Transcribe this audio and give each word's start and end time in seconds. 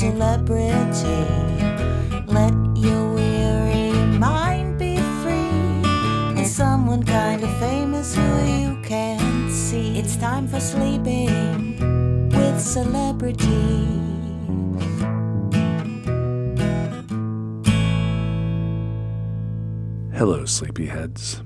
celebrity. 0.00 1.26
Let 2.26 2.54
your 2.74 3.12
weary 3.12 3.92
mind 4.16 4.78
be 4.78 4.96
free. 4.96 5.84
And 6.38 6.46
someone 6.46 7.02
kind 7.02 7.44
of 7.44 7.54
famous 7.58 8.14
who 8.14 8.22
you 8.46 8.80
can 8.82 9.50
see. 9.50 9.98
It's 9.98 10.16
time 10.16 10.48
for 10.48 10.58
sleeping 10.58 12.30
with 12.30 12.58
celebrities. 12.58 13.44
Hello, 20.16 20.44
sleepyheads. 20.46 21.42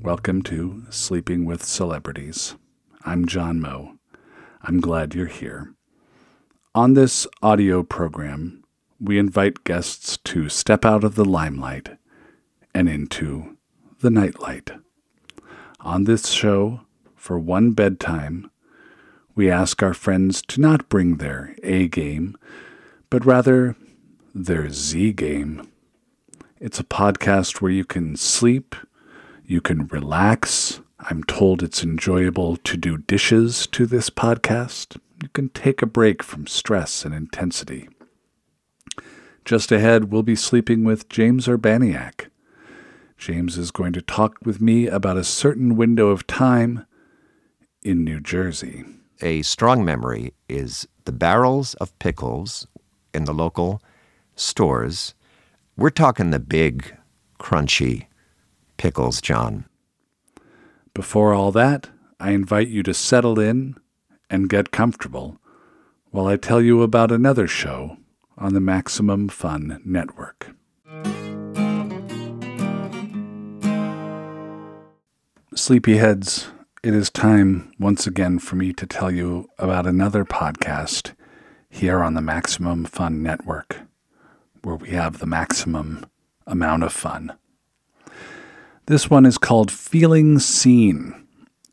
Welcome 0.00 0.40
to 0.44 0.84
Sleeping 0.88 1.44
with 1.44 1.62
Celebrities. 1.62 2.56
I'm 3.04 3.26
John 3.26 3.60
Moe. 3.60 3.96
I'm 4.62 4.80
glad 4.80 5.14
you're 5.14 5.26
here. 5.26 5.74
On 6.74 6.94
this 6.94 7.26
audio 7.42 7.82
program, 7.82 8.64
we 8.98 9.18
invite 9.18 9.62
guests 9.62 10.16
to 10.24 10.48
step 10.48 10.86
out 10.86 11.04
of 11.04 11.16
the 11.16 11.24
limelight 11.24 11.98
and 12.74 12.88
into 12.88 13.58
the 14.00 14.08
nightlight. 14.08 14.70
On 15.80 16.04
this 16.04 16.30
show, 16.30 16.80
for 17.14 17.38
one 17.38 17.72
bedtime, 17.72 18.50
we 19.34 19.50
ask 19.50 19.82
our 19.82 19.92
friends 19.92 20.40
to 20.48 20.62
not 20.62 20.88
bring 20.88 21.16
their 21.16 21.54
A 21.62 21.88
game, 21.88 22.38
but 23.10 23.26
rather 23.26 23.76
their 24.34 24.70
Z 24.70 25.12
game. 25.12 25.68
It's 26.58 26.80
a 26.80 26.84
podcast 26.84 27.60
where 27.60 27.70
you 27.72 27.84
can 27.84 28.16
sleep, 28.16 28.74
you 29.44 29.60
can 29.60 29.88
relax. 29.88 30.80
I'm 31.00 31.22
told 31.24 31.62
it's 31.62 31.84
enjoyable 31.84 32.56
to 32.56 32.78
do 32.78 32.96
dishes 32.96 33.66
to 33.72 33.84
this 33.84 34.08
podcast. 34.08 34.98
You 35.22 35.28
can 35.28 35.50
take 35.50 35.82
a 35.82 35.86
break 35.86 36.22
from 36.22 36.46
stress 36.46 37.04
and 37.04 37.14
intensity. 37.14 37.88
Just 39.44 39.70
ahead, 39.70 40.10
we'll 40.10 40.22
be 40.22 40.36
sleeping 40.36 40.84
with 40.84 41.08
James 41.08 41.46
Urbaniak. 41.46 42.26
James 43.16 43.56
is 43.56 43.70
going 43.70 43.92
to 43.92 44.02
talk 44.02 44.36
with 44.44 44.60
me 44.60 44.88
about 44.88 45.16
a 45.16 45.24
certain 45.24 45.76
window 45.76 46.08
of 46.08 46.26
time 46.26 46.86
in 47.82 48.04
New 48.04 48.20
Jersey. 48.20 48.84
A 49.20 49.42
strong 49.42 49.84
memory 49.84 50.34
is 50.48 50.88
the 51.04 51.12
barrels 51.12 51.74
of 51.74 51.96
pickles 52.00 52.66
in 53.14 53.24
the 53.24 53.34
local 53.34 53.80
stores 54.34 55.14
we're 55.76 55.90
talking 55.90 56.30
the 56.30 56.38
big, 56.38 56.96
crunchy 57.40 58.06
pickles, 58.76 59.20
John. 59.20 59.64
Before 60.92 61.32
all 61.32 61.50
that, 61.52 61.88
I 62.20 62.32
invite 62.32 62.68
you 62.68 62.82
to 62.82 62.92
settle 62.92 63.40
in 63.40 63.76
and 64.32 64.48
get 64.48 64.72
comfortable 64.72 65.38
while 66.10 66.26
I 66.26 66.36
tell 66.36 66.60
you 66.60 66.82
about 66.82 67.12
another 67.12 67.46
show 67.46 67.98
on 68.36 68.54
the 68.54 68.60
Maximum 68.60 69.28
Fun 69.28 69.80
Network. 69.84 70.56
Sleepyheads, 75.54 76.48
it 76.82 76.94
is 76.94 77.10
time 77.10 77.72
once 77.78 78.06
again 78.06 78.40
for 78.40 78.56
me 78.56 78.72
to 78.72 78.86
tell 78.86 79.10
you 79.10 79.48
about 79.58 79.86
another 79.86 80.24
podcast 80.24 81.12
here 81.68 82.02
on 82.02 82.14
the 82.14 82.22
Maximum 82.22 82.84
Fun 82.84 83.22
Network 83.22 83.82
where 84.62 84.76
we 84.76 84.90
have 84.90 85.18
the 85.18 85.26
maximum 85.26 86.06
amount 86.46 86.84
of 86.84 86.92
fun. 86.92 87.32
This 88.86 89.10
one 89.10 89.26
is 89.26 89.38
called 89.38 89.70
Feeling 89.70 90.38
Seen. 90.38 91.21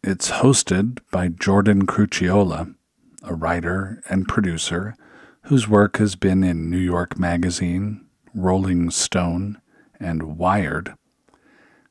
It's 0.02 0.32
hosted 0.32 1.00
by 1.12 1.28
Jordan 1.28 1.86
Crucchiola, 1.86 2.74
a 3.22 3.36
writer 3.36 4.02
and 4.08 4.30
producer 4.30 4.96
whose 5.44 5.68
work 5.68 5.98
has 5.98 6.16
been 6.16 6.42
in 6.42 6.70
New 6.70 6.78
York 6.78 7.20
Magazine, 7.20 8.06
Rolling 8.34 8.92
Stone, 8.92 9.60
and 10.00 10.38
Wired. 10.38 10.94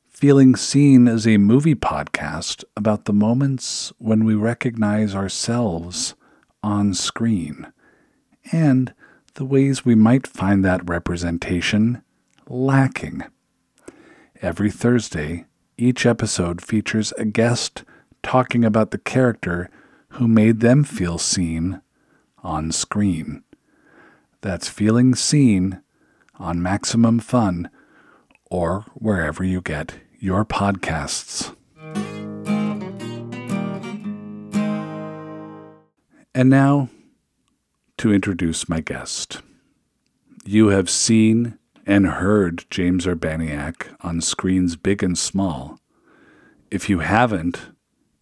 Feeling 0.07 0.55
Seen 0.55 1.07
is 1.07 1.27
a 1.27 1.37
movie 1.37 1.75
podcast 1.75 2.63
about 2.75 3.05
the 3.05 3.13
moments 3.13 3.93
when 3.99 4.25
we 4.25 4.33
recognize 4.33 5.13
ourselves 5.13 6.15
on 6.63 6.95
screen 6.95 7.71
and 8.51 8.91
the 9.35 9.45
ways 9.45 9.85
we 9.85 9.93
might 9.93 10.25
find 10.25 10.65
that 10.65 10.89
representation 10.89 12.01
lacking. 12.47 13.23
Every 14.41 14.71
Thursday, 14.71 15.45
each 15.77 16.07
episode 16.07 16.59
features 16.59 17.13
a 17.15 17.25
guest 17.25 17.83
talking 18.23 18.63
about 18.65 18.91
the 18.91 18.97
character 18.97 19.69
who 20.13 20.27
made 20.27 20.59
them 20.59 20.83
feel 20.83 21.17
seen 21.17 21.81
on 22.43 22.71
screen. 22.71 23.43
That's 24.41 24.69
Feeling 24.69 25.15
Seen 25.15 25.81
on 26.35 26.61
Maximum 26.61 27.19
Fun 27.19 27.69
or 28.49 28.85
wherever 28.93 29.43
you 29.43 29.61
get 29.61 29.95
your 30.19 30.45
podcasts. 30.45 31.55
And 36.33 36.49
now, 36.49 36.89
to 37.97 38.13
introduce 38.13 38.69
my 38.69 38.79
guest. 38.79 39.41
You 40.45 40.67
have 40.67 40.89
seen 40.89 41.57
and 41.85 42.07
heard 42.07 42.65
James 42.69 43.05
Urbaniak 43.05 43.95
on 44.01 44.21
screens 44.21 44.77
big 44.77 45.03
and 45.03 45.17
small. 45.17 45.79
If 46.71 46.89
you 46.89 46.99
haven't, 46.99 47.71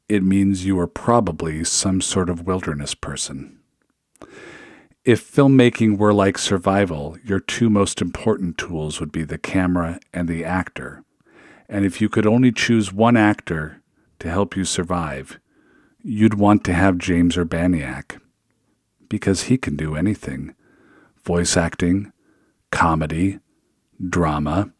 it 0.09 0.23
means 0.23 0.65
you 0.65 0.79
are 0.79 0.87
probably 0.87 1.63
some 1.63 2.01
sort 2.01 2.29
of 2.29 2.45
wilderness 2.47 2.95
person. 2.95 3.59
If 5.03 5.31
filmmaking 5.31 5.97
were 5.97 6.13
like 6.13 6.37
survival, 6.37 7.17
your 7.23 7.39
two 7.39 7.69
most 7.69 8.01
important 8.01 8.57
tools 8.57 8.99
would 8.99 9.11
be 9.11 9.23
the 9.23 9.37
camera 9.37 9.99
and 10.13 10.27
the 10.27 10.43
actor. 10.43 11.03
And 11.69 11.85
if 11.85 12.01
you 12.01 12.09
could 12.09 12.25
only 12.25 12.51
choose 12.51 12.91
one 12.93 13.17
actor 13.17 13.81
to 14.19 14.29
help 14.29 14.55
you 14.55 14.65
survive, 14.65 15.39
you'd 16.01 16.33
want 16.33 16.63
to 16.65 16.73
have 16.73 16.97
James 16.97 17.35
Urbaniak 17.35 18.19
because 19.09 19.43
he 19.43 19.57
can 19.57 19.75
do 19.75 19.95
anything 19.95 20.53
voice 21.23 21.57
acting, 21.57 22.13
comedy, 22.71 23.39
drama, 24.09 24.71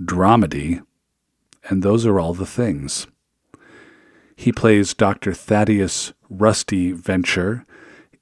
dramedy, 0.00 0.80
and 1.68 1.82
those 1.82 2.06
are 2.06 2.20
all 2.20 2.32
the 2.32 2.46
things. 2.46 3.08
He 4.40 4.52
plays 4.52 4.94
Dr. 4.94 5.34
Thaddeus 5.34 6.14
Rusty 6.30 6.92
Venture 6.92 7.66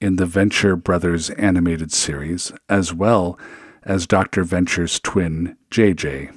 in 0.01 0.17
the 0.17 0.27
Venture 0.27 0.75
Brothers 0.75 1.31
animated 1.31 1.93
series, 1.93 2.53
as 2.69 2.93
well 2.93 3.39
as 3.85 4.09
Dr. 4.09 4.43
Venture's 4.43 4.99
twin, 4.99 5.57
JJ. 5.71 6.37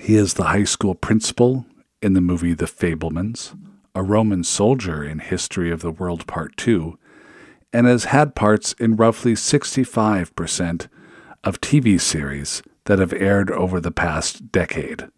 He 0.00 0.14
is 0.14 0.34
the 0.34 0.44
high 0.44 0.62
school 0.62 0.94
principal 0.94 1.66
in 2.00 2.12
the 2.12 2.20
movie 2.20 2.54
The 2.54 2.66
Fabelmans, 2.66 3.58
a 3.92 4.04
Roman 4.04 4.44
soldier 4.44 5.02
in 5.02 5.18
History 5.18 5.72
of 5.72 5.80
the 5.80 5.90
World 5.90 6.28
Part 6.28 6.56
2, 6.56 6.96
and 7.72 7.88
has 7.88 8.04
had 8.04 8.36
parts 8.36 8.74
in 8.74 8.94
roughly 8.94 9.32
65% 9.32 10.86
of 11.42 11.60
TV 11.60 12.00
series 12.00 12.62
that 12.84 13.00
have 13.00 13.14
aired 13.14 13.50
over 13.50 13.80
the 13.80 13.90
past 13.90 14.52
decade. 14.52 15.08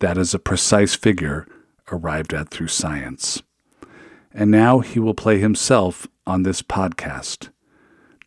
That 0.00 0.18
is 0.18 0.34
a 0.34 0.38
precise 0.38 0.94
figure 0.94 1.46
arrived 1.90 2.34
at 2.34 2.48
through 2.50 2.68
science. 2.68 3.42
And 4.32 4.50
now 4.50 4.80
he 4.80 4.98
will 4.98 5.14
play 5.14 5.38
himself 5.38 6.06
on 6.26 6.42
this 6.42 6.62
podcast. 6.62 7.50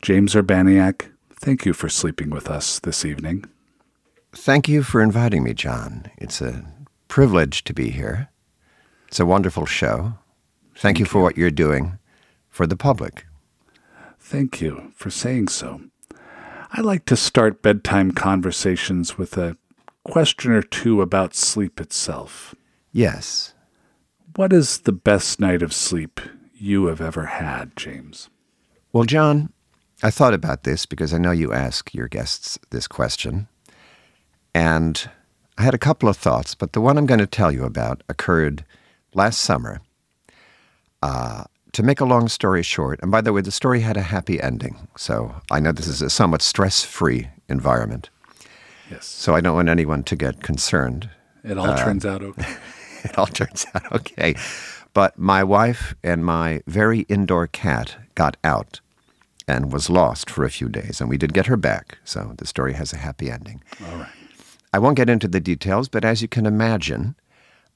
James 0.02 0.34
Urbaniak, 0.34 1.12
thank 1.32 1.64
you 1.64 1.72
for 1.72 1.88
sleeping 1.88 2.30
with 2.30 2.50
us 2.50 2.78
this 2.80 3.04
evening. 3.04 3.44
Thank 4.32 4.68
you 4.68 4.82
for 4.82 5.02
inviting 5.02 5.42
me, 5.44 5.54
John. 5.54 6.06
It's 6.16 6.40
a 6.40 6.64
privilege 7.08 7.64
to 7.64 7.74
be 7.74 7.90
here. 7.90 8.30
It's 9.08 9.20
a 9.20 9.26
wonderful 9.26 9.66
show. 9.66 10.14
Thank, 10.74 10.78
thank 10.78 10.98
you 10.98 11.04
for 11.04 11.18
you. 11.18 11.24
what 11.24 11.36
you're 11.36 11.50
doing 11.50 11.98
for 12.48 12.66
the 12.66 12.76
public. 12.76 13.26
Thank 14.18 14.60
you 14.60 14.92
for 14.94 15.10
saying 15.10 15.48
so. 15.48 15.82
I 16.70 16.80
like 16.80 17.04
to 17.06 17.16
start 17.16 17.60
bedtime 17.60 18.12
conversations 18.12 19.18
with 19.18 19.36
a 19.36 19.58
question 20.04 20.52
or 20.52 20.62
two 20.62 21.02
about 21.02 21.34
sleep 21.34 21.80
itself. 21.80 22.54
Yes. 22.92 23.51
What 24.36 24.52
is 24.52 24.80
the 24.80 24.92
best 24.92 25.40
night 25.40 25.62
of 25.62 25.72
sleep 25.72 26.20
you 26.54 26.86
have 26.86 27.00
ever 27.00 27.26
had, 27.26 27.76
James? 27.76 28.30
Well, 28.92 29.04
John, 29.04 29.52
I 30.02 30.10
thought 30.10 30.32
about 30.32 30.64
this 30.64 30.86
because 30.86 31.12
I 31.12 31.18
know 31.18 31.32
you 31.32 31.52
ask 31.52 31.92
your 31.92 32.08
guests 32.08 32.58
this 32.70 32.86
question. 32.88 33.48
And 34.54 35.10
I 35.58 35.62
had 35.62 35.74
a 35.74 35.78
couple 35.78 36.08
of 36.08 36.16
thoughts, 36.16 36.54
but 36.54 36.72
the 36.72 36.80
one 36.80 36.96
I'm 36.96 37.06
going 37.06 37.20
to 37.20 37.26
tell 37.26 37.52
you 37.52 37.64
about 37.64 38.02
occurred 38.08 38.64
last 39.14 39.40
summer. 39.40 39.80
Uh, 41.02 41.44
to 41.72 41.82
make 41.82 42.00
a 42.00 42.04
long 42.04 42.28
story 42.28 42.62
short, 42.62 43.00
and 43.02 43.10
by 43.10 43.20
the 43.20 43.32
way, 43.32 43.40
the 43.40 43.50
story 43.50 43.80
had 43.80 43.96
a 43.96 44.02
happy 44.02 44.40
ending. 44.40 44.88
So 44.96 45.34
I 45.50 45.58
know 45.58 45.72
this 45.72 45.88
is 45.88 46.00
a 46.00 46.10
somewhat 46.10 46.42
stress 46.42 46.84
free 46.84 47.28
environment. 47.48 48.10
Yes. 48.90 49.06
So 49.06 49.34
I 49.34 49.40
don't 49.40 49.56
want 49.56 49.68
anyone 49.68 50.04
to 50.04 50.16
get 50.16 50.42
concerned. 50.42 51.10
It 51.42 51.58
all 51.58 51.70
uh, 51.70 51.82
turns 51.82 52.04
out 52.06 52.22
okay. 52.22 52.56
it 53.10 53.18
all 53.18 53.26
turns 53.26 53.66
out 53.74 53.92
okay. 53.92 54.34
But 54.94 55.18
my 55.18 55.42
wife 55.42 55.94
and 56.02 56.24
my 56.24 56.62
very 56.66 57.00
indoor 57.00 57.46
cat 57.46 57.96
got 58.14 58.36
out 58.44 58.80
and 59.48 59.72
was 59.72 59.88
lost 59.88 60.30
for 60.30 60.44
a 60.44 60.50
few 60.50 60.68
days. 60.68 61.00
And 61.00 61.08
we 61.08 61.16
did 61.16 61.32
get 61.32 61.46
her 61.46 61.56
back, 61.56 61.98
so 62.04 62.34
the 62.36 62.46
story 62.46 62.74
has 62.74 62.92
a 62.92 62.98
happy 62.98 63.30
ending. 63.30 63.62
All 63.86 63.96
right. 63.96 64.08
I 64.72 64.78
won't 64.78 64.96
get 64.96 65.10
into 65.10 65.28
the 65.28 65.40
details, 65.40 65.88
but 65.88 66.04
as 66.04 66.22
you 66.22 66.28
can 66.28 66.46
imagine, 66.46 67.14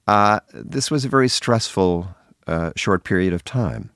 uh, 0.06 0.40
this 0.52 0.90
was 0.90 1.04
a 1.04 1.08
very 1.08 1.28
stressful 1.28 2.08
uh, 2.46 2.72
short 2.76 3.04
period 3.04 3.32
of 3.32 3.44
time. 3.44 3.90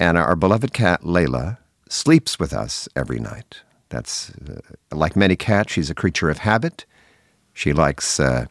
And 0.00 0.16
our 0.16 0.36
beloved 0.36 0.72
cat, 0.72 1.02
Layla, 1.02 1.58
sleeps 1.88 2.38
with 2.38 2.52
us 2.52 2.88
every 2.96 3.18
night. 3.18 3.60
That's 3.88 4.30
uh, 4.30 4.60
like 4.90 5.16
many 5.16 5.36
cats, 5.36 5.72
she's 5.72 5.90
a 5.90 5.94
creature 5.94 6.30
of 6.30 6.38
habit. 6.38 6.86
She 7.52 7.72
likes, 7.72 8.18
uh, 8.18 8.46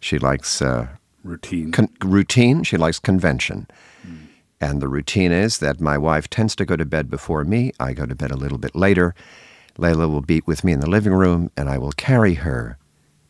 she 0.00 0.18
likes 0.18 0.60
uh, 0.60 0.88
Routine. 1.26 1.72
con- 1.72 1.88
routine, 2.04 2.62
she 2.62 2.76
likes 2.76 2.98
convention. 2.98 3.66
And 4.58 4.80
the 4.80 4.88
routine 4.88 5.32
is 5.32 5.58
that 5.58 5.80
my 5.82 5.98
wife 5.98 6.30
tends 6.30 6.56
to 6.56 6.64
go 6.64 6.76
to 6.76 6.86
bed 6.86 7.10
before 7.10 7.44
me. 7.44 7.72
I 7.78 7.92
go 7.92 8.06
to 8.06 8.14
bed 8.14 8.30
a 8.30 8.36
little 8.36 8.56
bit 8.56 8.74
later. 8.74 9.14
Layla 9.78 10.08
will 10.10 10.22
be 10.22 10.40
with 10.46 10.64
me 10.64 10.72
in 10.72 10.80
the 10.80 10.88
living 10.88 11.12
room, 11.12 11.50
and 11.58 11.68
I 11.68 11.76
will 11.76 11.92
carry 11.92 12.34
her 12.34 12.78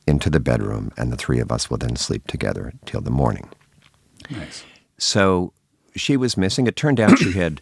into 0.06 0.30
the 0.30 0.38
bedroom, 0.38 0.92
and 0.96 1.12
the 1.12 1.16
three 1.16 1.40
of 1.40 1.50
us 1.50 1.68
will 1.68 1.78
then 1.78 1.96
sleep 1.96 2.28
together 2.28 2.72
till 2.84 3.00
the 3.00 3.10
morning. 3.10 3.48
nice. 4.30 4.64
So 4.98 5.52
she 5.96 6.16
was 6.16 6.36
missing. 6.36 6.68
It 6.68 6.76
turned 6.76 7.00
out 7.00 7.18
she 7.18 7.32
had 7.32 7.60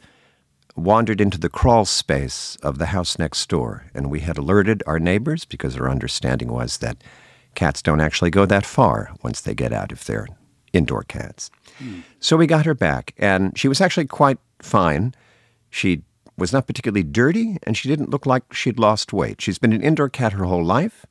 wandered 0.77 1.21
into 1.21 1.39
the 1.39 1.49
crawl 1.49 1.85
space 1.85 2.57
of 2.63 2.79
the 2.79 2.87
house 2.87 3.19
next 3.19 3.49
door, 3.49 3.87
and 3.95 4.11
we 4.11 4.21
had 4.21 4.37
alerted 4.37 4.83
our 4.87 4.99
neighbors 4.99 5.45
because 5.47 5.77
our 5.79 5.89
understanding 5.89 6.53
was 6.53 6.79
that 6.79 7.03
cats 7.55 7.83
don't 7.83 8.01
actually 8.01 8.31
go 8.31 8.47
that 8.47 8.67
far 8.67 9.11
once 9.23 9.41
they 9.41 9.55
get 9.55 9.73
out 9.73 9.93
if 9.93 10.05
they're 10.05 10.29
indoor 10.73 11.03
cats. 11.05 11.51
So 12.21 12.37
we 12.37 12.47
got 12.47 12.67
her 12.67 12.75
back, 12.75 13.15
and 13.19 13.57
she 13.59 13.69
was 13.69 13.81
actually 13.81 14.07
quite 14.07 14.39
fine. 14.61 15.15
She 15.71 16.03
was 16.37 16.53
not 16.53 16.67
particularly 16.67 17.03
dirty, 17.03 17.59
and 17.63 17.77
she 17.77 17.89
didn't 17.89 18.11
look 18.11 18.27
like 18.27 18.53
she'd 18.53 18.79
lost 18.79 19.13
weight. 19.13 19.41
She's 19.41 19.59
been 19.59 19.73
an 19.73 19.83
indoor 19.83 20.09
cat 20.09 20.33
her 20.33 20.45
whole 20.45 20.65
life. 20.65 21.07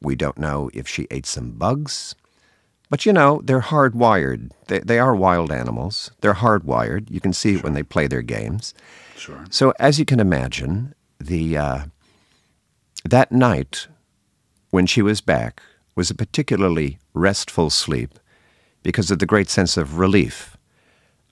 We 0.00 0.16
don't 0.16 0.38
know 0.38 0.70
if 0.74 0.86
she 0.88 1.06
ate 1.10 1.26
some 1.26 1.52
bugs. 1.52 2.14
But 2.90 3.06
you 3.06 3.12
know, 3.12 3.40
they're 3.42 3.60
hardwired. 3.60 4.50
They, 4.68 4.80
they 4.80 4.98
are 4.98 5.14
wild 5.14 5.50
animals. 5.50 6.10
They're 6.20 6.34
hardwired. 6.34 7.10
You 7.10 7.20
can 7.20 7.32
see 7.32 7.54
it 7.54 7.64
when 7.64 7.72
they 7.72 7.82
play 7.82 8.06
their 8.06 8.22
games. 8.22 8.74
Sure. 9.16 9.44
So, 9.50 9.72
as 9.80 9.98
you 9.98 10.04
can 10.04 10.20
imagine, 10.20 10.94
the 11.18 11.56
uh, 11.56 11.84
that 13.04 13.32
night 13.32 13.88
when 14.74 14.86
she 14.86 15.02
was 15.02 15.20
back 15.20 15.62
was 15.94 16.10
a 16.10 16.14
particularly 16.16 16.98
restful 17.12 17.70
sleep 17.70 18.18
because 18.82 19.08
of 19.08 19.20
the 19.20 19.26
great 19.26 19.48
sense 19.48 19.76
of 19.76 19.98
relief 19.98 20.56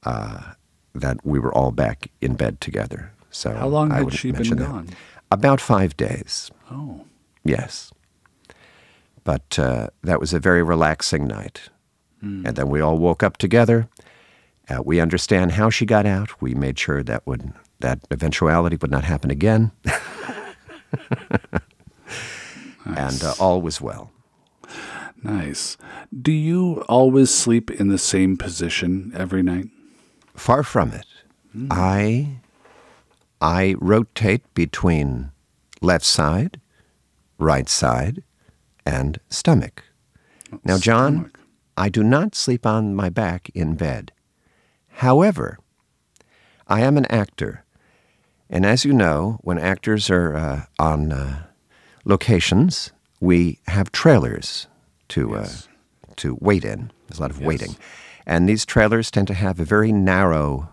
uh, 0.04 0.52
that 0.94 1.16
we 1.26 1.40
were 1.40 1.52
all 1.52 1.72
back 1.72 2.08
in 2.20 2.36
bed 2.36 2.60
together. 2.60 3.10
So, 3.32 3.52
How 3.52 3.66
long 3.66 3.90
I 3.90 4.04
had 4.04 4.12
she 4.12 4.30
been 4.30 4.42
mention 4.42 4.58
that. 4.58 4.68
gone? 4.68 4.88
About 5.32 5.60
five 5.60 5.96
days. 5.96 6.52
Oh. 6.70 7.04
Yes. 7.42 7.90
But 9.24 9.58
uh, 9.58 9.88
that 10.04 10.20
was 10.20 10.32
a 10.32 10.38
very 10.38 10.62
relaxing 10.62 11.26
night. 11.26 11.62
And 12.20 12.54
then 12.54 12.68
we 12.68 12.80
all 12.80 12.98
woke 12.98 13.24
up 13.24 13.38
together. 13.38 13.88
Uh, 14.70 14.80
we 14.84 15.00
understand 15.00 15.50
how 15.50 15.68
she 15.68 15.84
got 15.84 16.06
out. 16.06 16.40
We 16.40 16.54
made 16.54 16.78
sure 16.78 17.02
that 17.02 17.26
would 17.26 17.52
that 17.80 17.98
eventuality 18.12 18.76
would 18.80 18.92
not 18.92 19.02
happen 19.02 19.32
again. 19.32 19.72
And 22.84 23.22
uh, 23.22 23.34
all 23.38 23.60
was 23.62 23.80
well. 23.80 24.10
Nice. 25.22 25.76
Do 26.20 26.32
you 26.32 26.82
always 26.88 27.32
sleep 27.32 27.70
in 27.70 27.88
the 27.88 27.98
same 27.98 28.36
position 28.36 29.12
every 29.14 29.42
night? 29.42 29.66
Far 30.34 30.62
from 30.62 30.92
it. 30.92 31.06
I 31.70 32.38
I 33.40 33.74
rotate 33.78 34.42
between 34.54 35.30
left 35.80 36.04
side, 36.04 36.60
right 37.38 37.68
side, 37.68 38.22
and 38.86 39.18
stomach. 39.28 39.84
Now, 40.64 40.78
John, 40.78 41.14
Stomach. 41.14 41.40
I 41.76 41.88
do 41.88 42.02
not 42.02 42.34
sleep 42.34 42.66
on 42.66 42.94
my 42.94 43.08
back 43.08 43.50
in 43.54 43.74
bed. 43.74 44.12
However, 44.96 45.58
I 46.68 46.80
am 46.80 46.96
an 46.96 47.06
actor, 47.06 47.64
and 48.48 48.64
as 48.64 48.84
you 48.84 48.92
know, 48.92 49.38
when 49.42 49.58
actors 49.58 50.08
are 50.10 50.34
uh, 50.34 50.64
on 50.78 51.12
uh, 51.12 51.44
locations, 52.04 52.92
we 53.20 53.58
have 53.66 53.92
trailers 53.92 54.66
to 55.08 55.30
Yes. 55.32 55.68
uh, 55.68 56.12
to 56.16 56.36
wait 56.40 56.64
in. 56.64 56.90
There's 57.08 57.18
a 57.18 57.22
lot 57.22 57.30
of 57.30 57.40
waiting, 57.40 57.76
and 58.26 58.48
these 58.48 58.64
trailers 58.66 59.10
tend 59.10 59.28
to 59.28 59.34
have 59.34 59.58
a 59.60 59.64
very 59.64 59.92
narrow 59.92 60.68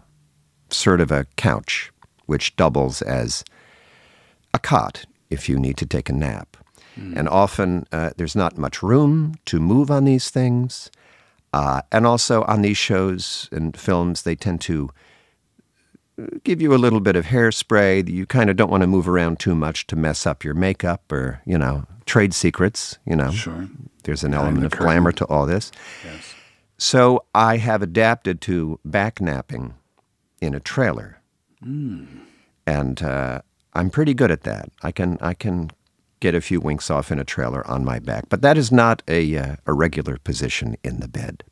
sort 0.70 1.02
of 1.02 1.12
a 1.12 1.26
couch, 1.38 1.92
which 2.26 2.56
doubles 2.56 3.02
as 3.02 3.44
a 4.54 4.60
cot 4.60 5.06
if 5.30 5.48
you 5.50 5.58
need 5.60 5.78
to 5.78 5.86
take 5.86 6.10
a 6.10 6.14
nap. 6.14 6.58
And 7.16 7.30
often 7.30 7.86
uh, 7.94 8.10
there's 8.18 8.36
not 8.36 8.58
much 8.58 8.84
room 8.84 9.36
to 9.46 9.62
move 9.62 9.90
on 9.90 10.04
these 10.04 10.30
things. 10.30 10.92
Uh, 11.54 11.82
and 11.94 12.06
also 12.06 12.44
on 12.44 12.62
these 12.62 12.78
shows 12.78 13.48
and 13.54 13.78
films, 13.80 14.24
they 14.24 14.36
tend 14.36 14.60
to 14.62 14.90
uh, 14.90 14.92
give 16.44 16.62
you 16.62 16.74
a 16.74 16.78
little 16.78 17.00
bit 17.00 17.16
of 17.16 17.26
hairspray. 17.26 18.10
You 18.10 18.26
kind 18.26 18.50
of 18.50 18.56
don't 18.56 18.70
want 18.70 18.82
to 18.82 18.88
move 18.88 19.08
around 19.08 19.40
too 19.40 19.56
much 19.56 19.88
to 19.88 19.96
mess 19.96 20.26
up 20.26 20.44
your 20.44 20.54
makeup 20.54 21.12
or, 21.12 21.42
you 21.46 21.58
know, 21.58 21.86
trade 22.06 22.34
secrets, 22.34 22.98
you 23.06 23.16
know. 23.16 23.32
Sure. 23.32 23.68
There's 24.04 24.24
an 24.24 24.34
element 24.34 24.66
of 24.66 24.72
glamour 24.72 25.12
to 25.14 25.26
all 25.26 25.46
this. 25.46 25.72
Yes. 26.04 26.34
So 26.78 27.26
I 27.36 27.58
have 27.58 27.82
adapted 27.82 28.42
to 28.42 28.80
back 28.86 29.20
napping 29.20 29.76
in 30.42 30.56
a 30.56 30.60
trailer, 30.60 31.20
and 32.66 33.04
uh, 33.04 33.42
I'm 33.74 33.90
pretty 33.90 34.14
good 34.14 34.32
at 34.32 34.44
that. 34.44 34.72
I 34.82 34.92
can 34.94 35.18
I 35.20 35.34
can 35.34 35.72
get 36.22 36.36
a 36.36 36.42
few 36.42 36.62
winks 36.62 36.90
off 36.90 37.12
in 37.12 37.20
a 37.20 37.26
trailer 37.26 37.68
on 37.68 37.84
my 37.84 38.00
back, 38.00 38.30
but 38.30 38.42
that 38.42 38.58
is 38.58 38.72
not 38.72 39.04
a 39.08 39.38
uh, 39.38 39.56
a 39.66 39.74
regular 39.74 40.18
position 40.18 40.78
in 40.84 41.02
the 41.02 41.10
bed. 41.10 41.44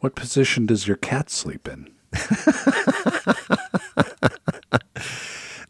What 0.00 0.14
position 0.14 0.66
does 0.66 0.86
your 0.86 0.96
cat 0.96 1.30
sleep 1.30 1.66
in? 1.66 1.90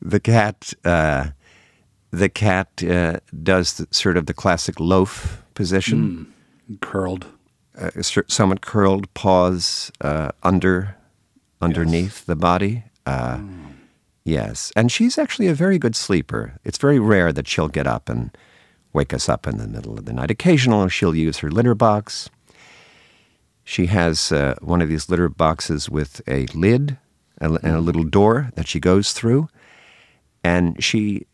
The 0.05 0.21
cat 0.21 0.75
uh, 0.85 1.29
the 2.11 2.29
cat 2.29 2.83
uh, 2.83 3.21
does 3.43 3.75
the, 3.75 3.87
sort 3.91 4.17
of 4.17 4.27
the 4.27 4.35
classic 4.35 4.79
loaf 4.81 5.43
position, 5.55 6.33
Curled. 6.81 7.27
uh, 7.79 7.91
somewhat 8.29 8.61
curled, 8.61 9.13
paws 9.15 9.91
uh, 10.01 10.33
under 10.43 10.97
underneath 11.61 12.27
the 12.27 12.37
body. 12.37 12.85
Uh, 13.07 13.39
Yes, 14.25 14.71
and 14.77 14.93
she's 14.93 15.19
actually 15.19 15.49
a 15.49 15.55
very 15.55 15.79
good 15.81 15.97
sleeper. 15.97 16.55
It's 16.65 16.79
very 16.79 17.01
rare 17.01 17.33
that 17.33 17.49
she'll 17.49 17.67
get 17.67 17.89
up 17.89 18.09
and 18.09 18.31
wake 18.93 19.13
us 19.13 19.29
up 19.29 19.49
in 19.49 19.57
the 19.59 19.67
middle 19.67 19.99
of 19.99 20.05
the 20.05 20.13
night. 20.13 20.31
Occasionally, 20.31 20.91
she'll 20.91 21.17
use 21.17 21.39
her 21.39 21.51
litter 21.51 21.75
box. 21.75 22.31
She 23.65 23.87
has 23.87 24.31
uh, 24.31 24.55
one 24.61 24.81
of 24.81 24.89
these 24.89 25.09
litter 25.11 25.29
boxes 25.29 25.91
with 25.91 26.21
a 26.29 26.47
lid 26.55 26.99
and 27.39 27.59
and 27.65 27.75
a 27.75 27.81
little 27.81 28.05
door 28.05 28.53
that 28.55 28.69
she 28.69 28.79
goes 28.79 29.13
through. 29.13 29.49
And 30.45 30.83
she, 30.83 31.27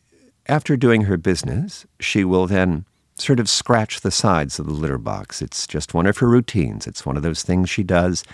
after 0.47 0.77
doing 0.77 1.03
her 1.03 1.17
business, 1.17 1.87
she 2.01 2.25
will 2.25 2.47
then 2.47 2.85
sort 3.15 3.41
of 3.41 3.49
scratch 3.49 4.01
the 4.01 4.11
sides 4.11 4.59
of 4.59 4.67
the 4.67 4.73
litter 4.73 4.99
box. 4.99 5.43
It's 5.43 5.67
just 5.67 5.95
one 5.95 6.07
of 6.07 6.19
her 6.19 6.29
routines. 6.29 6.87
It's 6.87 7.05
one 7.05 7.17
of 7.17 7.23
those 7.23 7.43
things 7.43 7.69
she 7.69 7.83
does. 7.83 8.25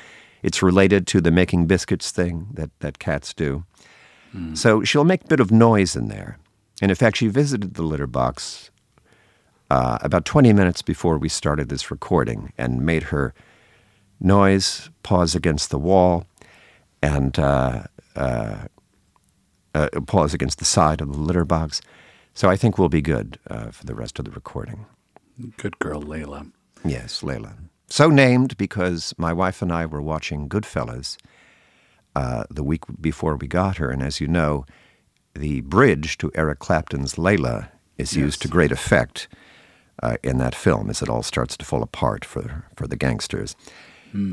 It's 0.43 0.63
related 0.63 1.07
to 1.09 1.21
the 1.21 1.31
making 1.31 1.67
biscuits 1.67 2.11
thing 2.11 2.49
that, 2.53 2.71
that 2.81 2.99
cats 2.99 3.33
do. 3.33 3.65
So 4.55 4.83
she'll 4.83 5.05
make 5.05 5.25
a 5.25 5.29
bit 5.29 5.41
of 5.41 5.51
noise 5.51 5.97
in 5.97 6.09
there. 6.09 6.39
And 6.83 6.91
in 6.91 6.97
fact, 6.97 7.17
she 7.19 7.29
visited 7.29 7.75
the 7.75 7.83
litter 7.83 8.07
box 8.07 8.71
uh, 9.71 9.99
about 10.03 10.25
20 10.25 10.53
minutes 10.53 10.83
before 10.83 11.19
we 11.19 11.29
started 11.29 11.69
this 11.69 11.91
recording 11.91 12.53
and 12.59 12.85
made 12.85 13.05
her 13.05 13.33
noise, 14.21 14.91
paws 15.03 15.35
against 15.35 15.71
the 15.71 15.79
wall, 15.79 16.27
and 17.01 17.39
uh, 17.39 17.85
uh, 18.17 18.65
uh, 19.75 19.89
paws 20.07 20.35
against 20.35 20.59
the 20.59 20.65
side 20.65 21.01
of 21.01 21.13
the 21.13 21.19
litter 21.19 21.45
box. 21.45 21.81
So 22.35 22.49
I 22.49 22.57
think 22.57 22.79
we'll 22.79 22.89
be 22.89 23.03
good 23.03 23.39
uh, 23.49 23.71
for 23.71 23.85
the 23.85 23.95
rest 23.95 24.19
of 24.19 24.25
the 24.25 24.31
recording. 24.31 24.87
Good 25.57 25.79
girl, 25.79 26.03
Layla. 26.03 26.51
Yes, 26.85 27.23
Layla. 27.23 27.55
So 27.89 28.09
named 28.09 28.57
because 28.57 29.15
my 29.19 29.33
wife 29.33 29.63
and 29.63 29.73
I 29.73 29.87
were 29.87 30.03
watching 30.03 30.49
Goodfellas 30.49 31.17
uh, 32.17 32.45
the 32.51 32.65
week 32.65 32.83
before 33.01 33.37
we 33.37 33.47
got 33.47 33.77
her. 33.77 33.91
And 33.91 34.03
as 34.03 34.21
you 34.21 34.27
know, 34.27 34.65
the 35.35 35.61
bridge 35.63 36.19
to 36.19 36.31
Eric 36.35 36.61
Clapton's 36.61 37.15
Layla 37.15 37.69
is 37.99 38.17
used 38.17 38.43
to 38.43 38.49
great 38.49 38.73
effect 38.73 39.29
uh, 40.03 40.17
in 40.23 40.39
that 40.39 40.55
film 40.55 40.91
as 40.91 41.03
it 41.03 41.09
all 41.09 41.23
starts 41.23 41.57
to 41.57 41.65
fall 41.65 41.83
apart 41.83 42.25
for, 42.25 42.65
for 42.77 42.87
the 42.87 42.97
gangsters. 42.97 43.55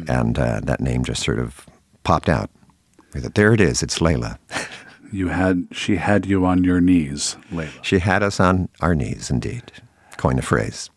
And 0.08 0.38
uh, 0.40 0.60
that 0.64 0.80
name 0.80 1.04
just 1.04 1.24
sort 1.24 1.40
of 1.40 1.66
popped 2.04 2.30
out. 2.30 2.50
There 3.14 3.54
it 3.54 3.62
is, 3.62 3.84
it's 3.84 4.00
Layla. 4.00 4.38
You 5.12 5.28
had 5.28 5.68
she 5.72 5.98
had 5.98 6.26
you 6.26 6.46
on 6.46 6.64
your 6.64 6.80
knees, 6.80 7.36
Layla. 7.52 7.84
She 7.84 8.00
had 8.00 8.24
us 8.24 8.40
on 8.40 8.70
our 8.80 8.96
knees, 8.96 9.30
indeed. 9.30 9.72
Coin 10.18 10.40
a 10.40 10.42
phrase. 10.42 10.90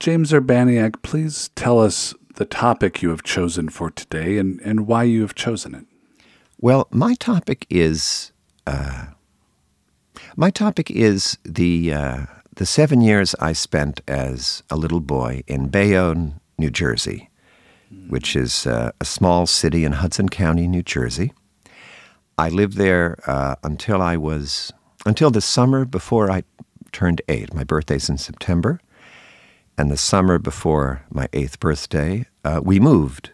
James 0.00 0.32
Urbaniak, 0.32 1.02
please 1.02 1.50
tell 1.54 1.78
us 1.78 2.12
the 2.34 2.44
topic 2.44 3.02
you 3.02 3.10
have 3.10 3.22
chosen 3.22 3.68
for 3.68 3.90
today 3.90 4.38
and, 4.38 4.60
and 4.62 4.86
why 4.86 5.04
you 5.04 5.20
have 5.20 5.34
chosen 5.34 5.74
it. 5.74 5.84
Well, 6.60 6.88
my 6.90 7.14
topic 7.14 7.66
is 7.70 8.32
uh, 8.66 9.06
my 10.36 10.50
topic 10.50 10.90
is 10.90 11.38
the 11.44 11.92
uh, 11.92 12.26
the 12.54 12.66
seven 12.66 13.00
years 13.00 13.34
I 13.40 13.52
spent 13.52 14.00
as 14.08 14.62
a 14.70 14.76
little 14.76 15.00
boy 15.00 15.42
in 15.46 15.68
Bayonne, 15.68 16.40
New 16.58 16.70
Jersey, 16.70 17.30
which 18.08 18.34
is 18.34 18.66
uh, 18.66 18.92
a 19.00 19.04
small 19.04 19.46
city 19.46 19.84
in 19.84 19.92
Hudson 19.92 20.28
County, 20.28 20.66
New 20.66 20.82
Jersey. 20.82 21.32
I 22.42 22.48
lived 22.48 22.76
there 22.76 23.20
uh, 23.24 23.54
until 23.62 24.02
I 24.02 24.16
was 24.16 24.72
until 25.06 25.30
the 25.30 25.40
summer 25.40 25.84
before 25.84 26.28
I 26.28 26.42
turned 26.90 27.22
eight. 27.28 27.54
My 27.54 27.62
birthday's 27.62 28.08
in 28.08 28.18
September, 28.18 28.80
and 29.78 29.92
the 29.92 29.96
summer 29.96 30.40
before 30.40 31.04
my 31.08 31.28
eighth 31.32 31.60
birthday, 31.60 32.26
uh, 32.44 32.60
we 32.64 32.80
moved 32.80 33.30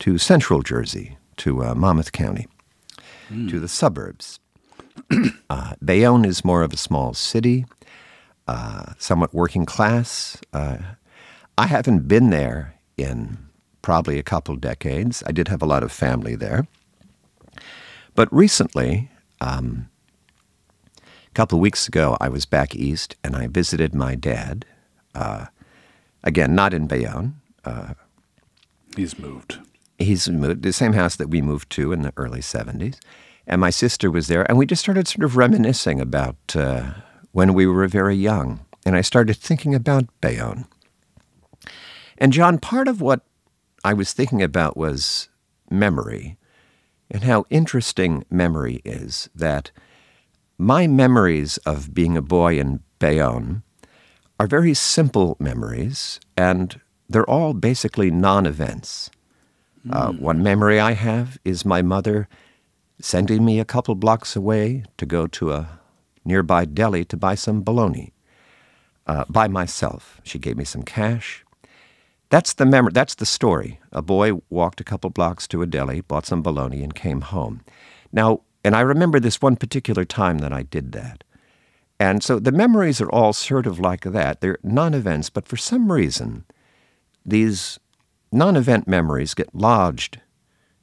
to 0.00 0.18
Central 0.18 0.62
Jersey, 0.62 1.18
to 1.36 1.62
uh, 1.62 1.74
Monmouth 1.76 2.10
County, 2.10 2.48
to 3.48 3.60
the 3.60 3.68
suburbs. 3.68 4.40
uh, 5.50 5.74
Bayonne 5.84 6.24
is 6.24 6.44
more 6.44 6.64
of 6.64 6.72
a 6.72 6.76
small 6.76 7.14
city, 7.14 7.64
uh, 8.48 8.86
somewhat 8.98 9.32
working 9.32 9.66
class. 9.66 10.36
Uh, 10.52 10.78
I 11.56 11.68
haven't 11.68 12.08
been 12.08 12.30
there 12.30 12.74
in 12.96 13.38
probably 13.82 14.18
a 14.18 14.24
couple 14.24 14.56
decades. 14.56 15.22
I 15.28 15.30
did 15.30 15.46
have 15.46 15.62
a 15.62 15.66
lot 15.66 15.84
of 15.84 15.92
family 15.92 16.34
there. 16.34 16.66
But 18.18 18.34
recently, 18.34 19.12
um, 19.40 19.90
a 20.96 21.30
couple 21.34 21.56
of 21.56 21.62
weeks 21.62 21.86
ago, 21.86 22.16
I 22.20 22.28
was 22.28 22.46
back 22.46 22.74
east 22.74 23.14
and 23.22 23.36
I 23.36 23.46
visited 23.46 23.94
my 23.94 24.16
dad. 24.16 24.64
Uh, 25.14 25.46
again, 26.24 26.52
not 26.52 26.74
in 26.74 26.88
Bayonne. 26.88 27.36
He's 28.96 29.20
moved. 29.20 29.58
He's 30.00 30.28
moved 30.28 30.64
the 30.64 30.72
same 30.72 30.94
house 30.94 31.14
that 31.14 31.30
we 31.30 31.40
moved 31.40 31.70
to 31.70 31.92
in 31.92 32.02
the 32.02 32.12
early 32.16 32.40
70s. 32.40 32.98
And 33.46 33.60
my 33.60 33.70
sister 33.70 34.10
was 34.10 34.26
there, 34.26 34.42
and 34.48 34.58
we 34.58 34.66
just 34.66 34.82
started 34.82 35.06
sort 35.06 35.22
of 35.22 35.36
reminiscing 35.36 36.00
about 36.00 36.56
uh, 36.56 36.94
when 37.30 37.54
we 37.54 37.68
were 37.68 37.86
very 37.86 38.16
young. 38.16 38.66
And 38.84 38.96
I 38.96 39.00
started 39.00 39.36
thinking 39.36 39.76
about 39.76 40.06
Bayonne. 40.20 40.64
And 42.18 42.32
John, 42.32 42.58
part 42.58 42.88
of 42.88 43.00
what 43.00 43.20
I 43.84 43.92
was 43.92 44.12
thinking 44.12 44.42
about 44.42 44.76
was 44.76 45.28
memory 45.70 46.37
and 47.10 47.24
how 47.24 47.44
interesting 47.50 48.24
memory 48.30 48.80
is 48.84 49.28
that 49.34 49.70
my 50.58 50.86
memories 50.86 51.56
of 51.58 51.94
being 51.94 52.16
a 52.16 52.22
boy 52.22 52.58
in 52.58 52.80
Bayonne 52.98 53.62
are 54.40 54.46
very 54.46 54.74
simple 54.74 55.36
memories, 55.38 56.20
and 56.36 56.80
they're 57.08 57.28
all 57.28 57.54
basically 57.54 58.10
non 58.10 58.46
events. 58.46 59.10
Uh, 59.90 60.12
one 60.12 60.42
memory 60.42 60.78
I 60.78 60.92
have 60.92 61.38
is 61.44 61.64
my 61.64 61.80
mother 61.80 62.28
sending 63.00 63.44
me 63.44 63.58
a 63.58 63.64
couple 63.64 63.94
blocks 63.94 64.36
away 64.36 64.84
to 64.98 65.06
go 65.06 65.26
to 65.28 65.52
a 65.52 65.80
nearby 66.24 66.64
deli 66.64 67.04
to 67.06 67.16
buy 67.16 67.34
some 67.34 67.62
bologna 67.62 68.12
uh, 69.06 69.24
by 69.30 69.48
myself. 69.48 70.20
She 70.24 70.38
gave 70.38 70.56
me 70.56 70.64
some 70.64 70.82
cash. 70.82 71.44
That's 72.30 72.52
the 72.52 72.66
memory. 72.66 72.92
That's 72.92 73.14
the 73.14 73.26
story. 73.26 73.80
A 73.92 74.02
boy 74.02 74.32
walked 74.50 74.80
a 74.80 74.84
couple 74.84 75.10
blocks 75.10 75.48
to 75.48 75.62
a 75.62 75.66
deli, 75.66 76.02
bought 76.02 76.26
some 76.26 76.42
bologna, 76.42 76.82
and 76.82 76.94
came 76.94 77.22
home. 77.22 77.62
Now, 78.12 78.42
and 78.64 78.76
I 78.76 78.80
remember 78.80 79.18
this 79.18 79.40
one 79.40 79.56
particular 79.56 80.04
time 80.04 80.38
that 80.38 80.52
I 80.52 80.62
did 80.62 80.92
that. 80.92 81.24
And 81.98 82.22
so 82.22 82.38
the 82.38 82.52
memories 82.52 83.00
are 83.00 83.10
all 83.10 83.32
sort 83.32 83.66
of 83.66 83.80
like 83.80 84.02
that. 84.02 84.40
They're 84.40 84.58
non 84.62 84.94
events, 84.94 85.30
but 85.30 85.48
for 85.48 85.56
some 85.56 85.90
reason, 85.90 86.44
these 87.24 87.78
non 88.30 88.56
event 88.56 88.86
memories 88.86 89.34
get 89.34 89.54
lodged 89.54 90.20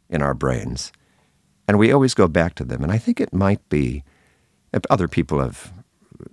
in 0.10 0.22
our 0.22 0.34
brains, 0.34 0.92
and 1.68 1.80
we 1.80 1.92
always 1.92 2.14
go 2.14 2.28
back 2.28 2.56
to 2.56 2.66
them. 2.66 2.84
And 2.84 2.92
I 2.92 2.98
think 2.98 3.20
it 3.20 3.34
might 3.34 3.68
be, 3.70 4.04
other 4.90 5.08
people 5.08 5.40
have 5.40 5.74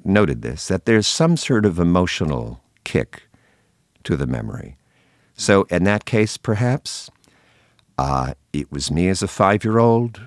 noted 0.04 0.42
this, 0.42 0.68
that 0.68 0.84
there's 0.84 1.06
some 1.06 1.36
sort 1.36 1.64
of 1.64 1.78
emotional 1.78 2.62
kick 2.84 3.22
to 4.04 4.16
the 4.16 4.26
memory. 4.26 4.76
So, 5.34 5.62
in 5.64 5.84
that 5.84 6.04
case, 6.04 6.36
perhaps, 6.36 7.10
uh, 7.98 8.34
it 8.52 8.70
was 8.70 8.90
me 8.90 9.08
as 9.08 9.22
a 9.22 9.28
five 9.28 9.64
year 9.64 9.78
old 9.78 10.20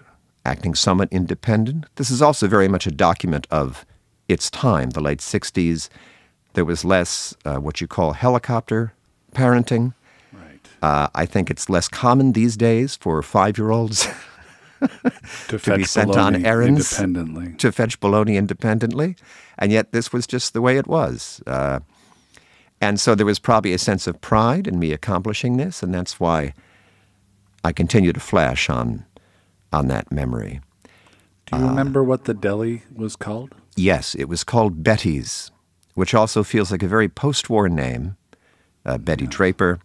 acting 0.45 0.75
somewhat 0.75 1.09
independent. 1.11 1.85
This 1.95 2.11
is 2.11 2.21
also 2.21 2.47
very 2.47 2.67
much 2.67 2.85
a 2.85 2.91
document 2.91 3.47
of 3.49 3.85
its 4.27 4.49
time, 4.49 4.91
the 4.91 5.01
late 5.01 5.19
60s. 5.19 5.89
There 6.53 6.65
was 6.65 6.85
less 6.85 7.35
uh, 7.45 7.57
what 7.57 7.81
you 7.81 7.87
call 7.87 8.13
helicopter 8.13 8.93
parenting. 9.33 9.93
Right. 10.31 10.59
Uh, 10.81 11.07
I 11.15 11.25
think 11.25 11.49
it's 11.49 11.69
less 11.69 11.87
common 11.87 12.31
these 12.33 12.55
days 12.57 12.95
for 12.95 13.21
five 13.21 13.57
year 13.57 13.71
olds 13.71 14.07
To, 15.47 15.57
to 15.57 15.77
be 15.77 15.83
sent 15.83 16.15
on 16.15 16.45
errands 16.45 16.99
independently. 16.99 17.53
to 17.57 17.71
fetch 17.71 17.99
bologna 17.99 18.37
independently. 18.37 19.15
And 19.57 19.71
yet, 19.71 19.91
this 19.93 20.11
was 20.13 20.27
just 20.27 20.53
the 20.53 20.61
way 20.61 20.77
it 20.77 20.85
was. 20.85 21.41
Uh, 21.47 21.79
and 22.85 22.99
so 22.99 23.15
there 23.15 23.25
was 23.25 23.39
probably 23.39 23.73
a 23.73 23.77
sense 23.79 24.05
of 24.07 24.21
pride 24.21 24.67
in 24.67 24.77
me 24.79 24.91
accomplishing 24.93 25.57
this, 25.57 25.81
and 25.83 25.93
that's 25.93 26.19
why 26.19 26.53
I 27.63 27.71
continue 27.73 28.13
to 28.13 28.19
flash 28.19 28.69
on, 28.69 29.05
on 29.73 29.87
that 29.87 30.11
memory. 30.11 30.61
Do 31.47 31.57
you 31.57 31.67
remember 31.67 32.03
what 32.03 32.25
the 32.25 32.33
deli 32.33 32.83
was 32.95 33.15
called? 33.15 33.53
Yes, 33.75 34.15
it 34.15 34.25
was 34.29 34.43
called 34.43 34.83
Betty's, 34.83 35.51
which 35.95 36.13
also 36.13 36.43
feels 36.43 36.71
like 36.71 36.83
a 36.83 36.87
very 36.87 37.09
post 37.09 37.49
war 37.49 37.67
name, 37.69 38.17
uh, 38.85 38.97
Betty 38.97 39.27
Draper. 39.27 39.79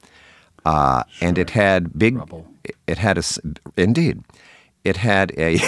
Uh, 0.64 1.04
And 1.23 1.38
it 1.38 1.50
had 1.50 1.99
big, 1.99 2.16
Rubble. 2.19 2.47
it 2.87 2.99
had 2.99 3.16
a 3.19 3.23
indeed, 3.76 4.23
it 4.85 4.97
had 4.99 5.33
a, 5.38 5.59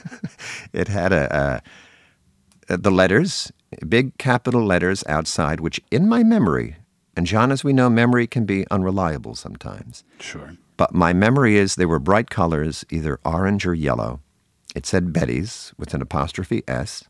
it 0.72 0.88
had 0.88 1.12
a, 1.12 1.62
a, 2.68 2.76
the 2.76 2.90
letters, 2.90 3.52
big 3.88 4.16
capital 4.18 4.64
letters 4.64 5.04
outside, 5.08 5.60
which 5.60 5.80
in 5.90 6.08
my 6.08 6.22
memory, 6.22 6.76
and 7.16 7.26
John, 7.26 7.50
as 7.50 7.64
we 7.64 7.72
know, 7.72 7.88
memory 7.88 8.26
can 8.26 8.44
be 8.44 8.66
unreliable 8.70 9.34
sometimes. 9.34 10.04
Sure. 10.20 10.56
But 10.76 10.94
my 10.94 11.12
memory 11.12 11.56
is 11.56 11.74
they 11.74 11.86
were 11.86 11.98
bright 11.98 12.28
colors, 12.28 12.84
either 12.90 13.18
orange 13.24 13.66
or 13.66 13.74
yellow. 13.74 14.20
It 14.74 14.84
said 14.84 15.12
Betty's 15.12 15.72
with 15.78 15.94
an 15.94 16.02
apostrophe 16.02 16.62
S. 16.68 17.04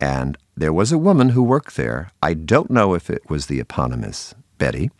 And 0.00 0.38
there 0.56 0.72
was 0.72 0.90
a 0.90 0.98
woman 0.98 1.30
who 1.30 1.42
worked 1.42 1.76
there. 1.76 2.10
I 2.22 2.34
don't 2.34 2.70
know 2.70 2.94
if 2.94 3.10
it 3.10 3.28
was 3.28 3.46
the 3.46 3.60
eponymous 3.60 4.34
Betty, 4.56 4.90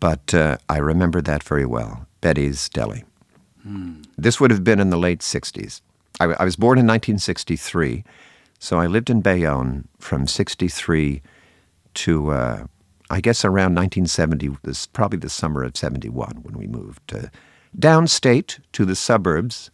but 0.00 0.34
uh, 0.34 0.58
I 0.68 0.78
remember 0.78 1.20
that 1.22 1.42
very 1.42 1.66
well 1.66 2.06
Betty's 2.20 2.68
Deli. 2.68 3.04
This 4.16 4.38
would 4.38 4.50
have 4.50 4.64
been 4.64 4.80
in 4.80 4.90
the 4.90 4.98
late 4.98 5.20
60s. 5.20 5.80
I, 6.20 6.24
I 6.24 6.44
was 6.44 6.56
born 6.56 6.78
in 6.78 6.86
1963, 6.86 8.04
so 8.58 8.78
I 8.78 8.86
lived 8.86 9.10
in 9.10 9.20
Bayonne 9.20 9.88
from 9.98 10.26
63 10.26 11.22
to, 11.94 12.30
uh, 12.30 12.64
I 13.10 13.20
guess, 13.20 13.44
around 13.44 13.74
1970, 13.74 14.56
this, 14.62 14.86
probably 14.86 15.18
the 15.18 15.28
summer 15.28 15.62
of 15.62 15.76
71 15.76 16.40
when 16.42 16.58
we 16.58 16.66
moved 16.66 17.14
uh, 17.14 17.28
downstate 17.76 18.60
to 18.72 18.84
the 18.84 18.96
suburbs. 18.96 19.70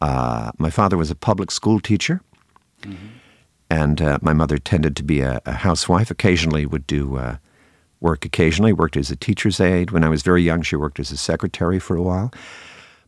Uh, 0.00 0.50
my 0.58 0.70
father 0.70 0.96
was 0.96 1.10
a 1.10 1.14
public 1.14 1.50
school 1.50 1.80
teacher, 1.80 2.22
and 3.70 4.00
uh, 4.00 4.18
my 4.22 4.32
mother 4.32 4.58
tended 4.58 4.96
to 4.96 5.02
be 5.02 5.20
a, 5.20 5.40
a 5.46 5.52
housewife. 5.52 6.10
Occasionally 6.10 6.66
would 6.66 6.86
do 6.86 7.16
uh, 7.16 7.36
work. 8.00 8.24
Occasionally 8.24 8.72
worked 8.72 8.96
as 8.96 9.10
a 9.10 9.16
teacher's 9.16 9.60
aide. 9.60 9.90
When 9.90 10.04
I 10.04 10.08
was 10.08 10.22
very 10.22 10.42
young, 10.42 10.62
she 10.62 10.76
worked 10.76 11.00
as 11.00 11.10
a 11.10 11.16
secretary 11.16 11.78
for 11.78 11.96
a 11.96 12.02
while. 12.02 12.32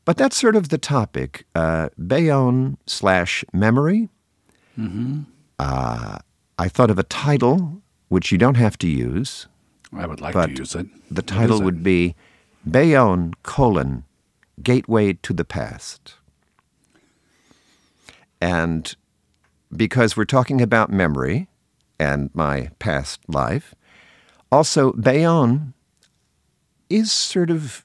But 0.04 0.16
that's 0.16 0.36
sort 0.36 0.56
of 0.56 0.68
the 0.68 0.78
topic. 0.78 1.46
Uh, 1.54 1.88
Bayonne 2.06 2.76
slash 2.86 3.44
memory. 3.52 4.08
Uh, 5.58 6.18
I 6.58 6.68
thought 6.68 6.90
of 6.90 6.98
a 6.98 7.04
title 7.04 7.82
which 8.08 8.32
you 8.32 8.38
don't 8.38 8.56
have 8.56 8.76
to 8.78 8.88
use. 8.88 9.46
I 9.94 10.06
would 10.06 10.20
like 10.20 10.34
to 10.34 10.50
use 10.50 10.74
it. 10.74 10.86
The 11.10 11.22
title 11.22 11.60
it? 11.60 11.64
would 11.64 11.82
be 11.82 12.14
Bayonne 12.68 13.34
colon 13.42 14.04
Gateway 14.62 15.14
to 15.14 15.32
the 15.32 15.44
Past. 15.44 16.14
And 18.40 18.94
because 19.74 20.16
we're 20.16 20.24
talking 20.24 20.60
about 20.60 20.90
memory 20.90 21.48
and 21.98 22.30
my 22.34 22.70
past 22.78 23.20
life, 23.28 23.74
also 24.50 24.92
Bayonne 24.92 25.72
is 26.90 27.10
sort 27.12 27.50
of, 27.50 27.84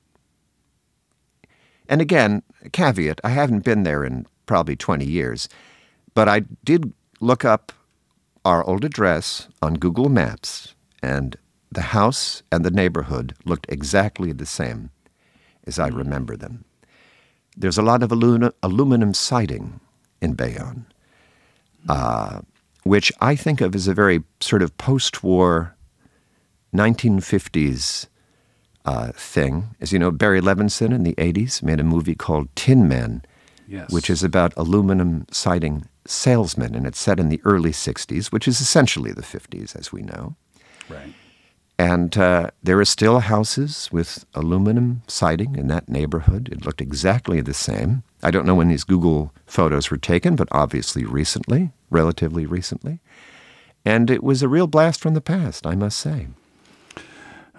and 1.87 2.01
again, 2.01 2.43
caveat, 2.71 3.21
I 3.23 3.29
haven't 3.29 3.63
been 3.63 3.83
there 3.83 4.03
in 4.03 4.25
probably 4.45 4.75
20 4.75 5.05
years, 5.05 5.47
but 6.17 6.27
I 6.27 6.39
did 6.65 6.93
look 7.19 7.45
up 7.45 7.71
our 8.43 8.67
old 8.67 8.83
address 8.83 9.49
on 9.61 9.75
Google 9.75 10.09
Maps, 10.09 10.73
and 11.03 11.37
the 11.71 11.93
house 11.93 12.41
and 12.51 12.65
the 12.65 12.71
neighborhood 12.71 13.35
looked 13.45 13.67
exactly 13.69 14.31
the 14.31 14.47
same 14.47 14.89
as 15.67 15.77
I 15.77 15.89
remember 15.89 16.35
them. 16.35 16.65
There's 17.55 17.77
a 17.77 17.83
lot 17.83 18.01
of 18.01 18.11
aluminum 18.11 19.13
siding 19.13 19.79
in 20.19 20.33
Bayonne, 20.33 20.87
uh, 21.87 22.39
which 22.81 23.11
I 23.21 23.35
think 23.35 23.61
of 23.61 23.75
as 23.75 23.87
a 23.87 23.93
very 23.93 24.23
sort 24.39 24.63
of 24.63 24.75
post 24.79 25.21
war 25.21 25.75
1950s 26.73 28.07
uh, 28.85 29.11
thing. 29.11 29.75
As 29.79 29.93
you 29.93 29.99
know, 29.99 30.09
Barry 30.09 30.41
Levinson 30.41 30.95
in 30.95 31.03
the 31.03 31.13
80s 31.13 31.61
made 31.61 31.79
a 31.79 31.83
movie 31.83 32.15
called 32.15 32.49
Tin 32.55 32.87
Men 32.87 33.21
Yes. 33.67 33.91
which 33.91 34.09
is 34.09 34.23
about 34.23 34.53
aluminum 34.55 35.25
siding 35.29 35.87
salesmen, 36.05 36.73
and 36.73 36.87
it's 36.87 36.99
set 36.99 37.19
in 37.19 37.29
the 37.29 37.41
early 37.43 37.71
60s, 37.71 38.27
which 38.27 38.47
is 38.47 38.61
essentially 38.61 39.11
the 39.11 39.21
50s, 39.21 39.75
as 39.75 39.91
we 39.91 40.01
know. 40.01 40.35
right. 40.89 41.13
And 41.79 42.17
uh, 42.17 42.49
there 42.63 42.79
are 42.79 42.85
still 42.85 43.19
houses 43.19 43.89
with 43.91 44.25
aluminum 44.33 45.03
siding 45.07 45.55
in 45.55 45.67
that 45.67 45.87
neighborhood. 45.87 46.49
It 46.51 46.65
looked 46.65 46.81
exactly 46.81 47.39
the 47.39 47.53
same. 47.53 48.01
I 48.23 48.31
don't 48.31 48.47
know 48.47 48.55
when 48.55 48.69
these 48.69 48.83
Google 48.83 49.31
photos 49.45 49.91
were 49.91 49.97
taken, 49.97 50.35
but 50.35 50.47
obviously 50.51 51.05
recently, 51.05 51.71
relatively 51.91 52.47
recently. 52.47 52.99
And 53.85 54.09
it 54.09 54.23
was 54.23 54.41
a 54.41 54.49
real 54.49 54.65
blast 54.65 55.01
from 55.01 55.13
the 55.13 55.21
past, 55.21 55.67
I 55.67 55.75
must 55.75 55.99
say. 55.99 56.27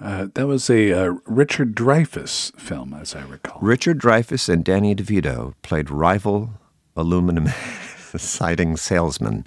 Uh, 0.00 0.28
that 0.34 0.46
was 0.46 0.70
a 0.70 0.92
uh, 0.92 1.14
Richard 1.26 1.74
Dreyfuss 1.74 2.54
film, 2.58 2.94
as 2.94 3.16
I 3.16 3.22
recall. 3.22 3.58
Richard 3.60 3.98
Dreyfuss 3.98 4.48
and 4.48 4.64
Danny 4.64 4.94
DeVito 4.94 5.54
played 5.62 5.90
rival 5.90 6.50
aluminum 6.96 7.48
siding 8.16 8.76
salesmen 8.76 9.46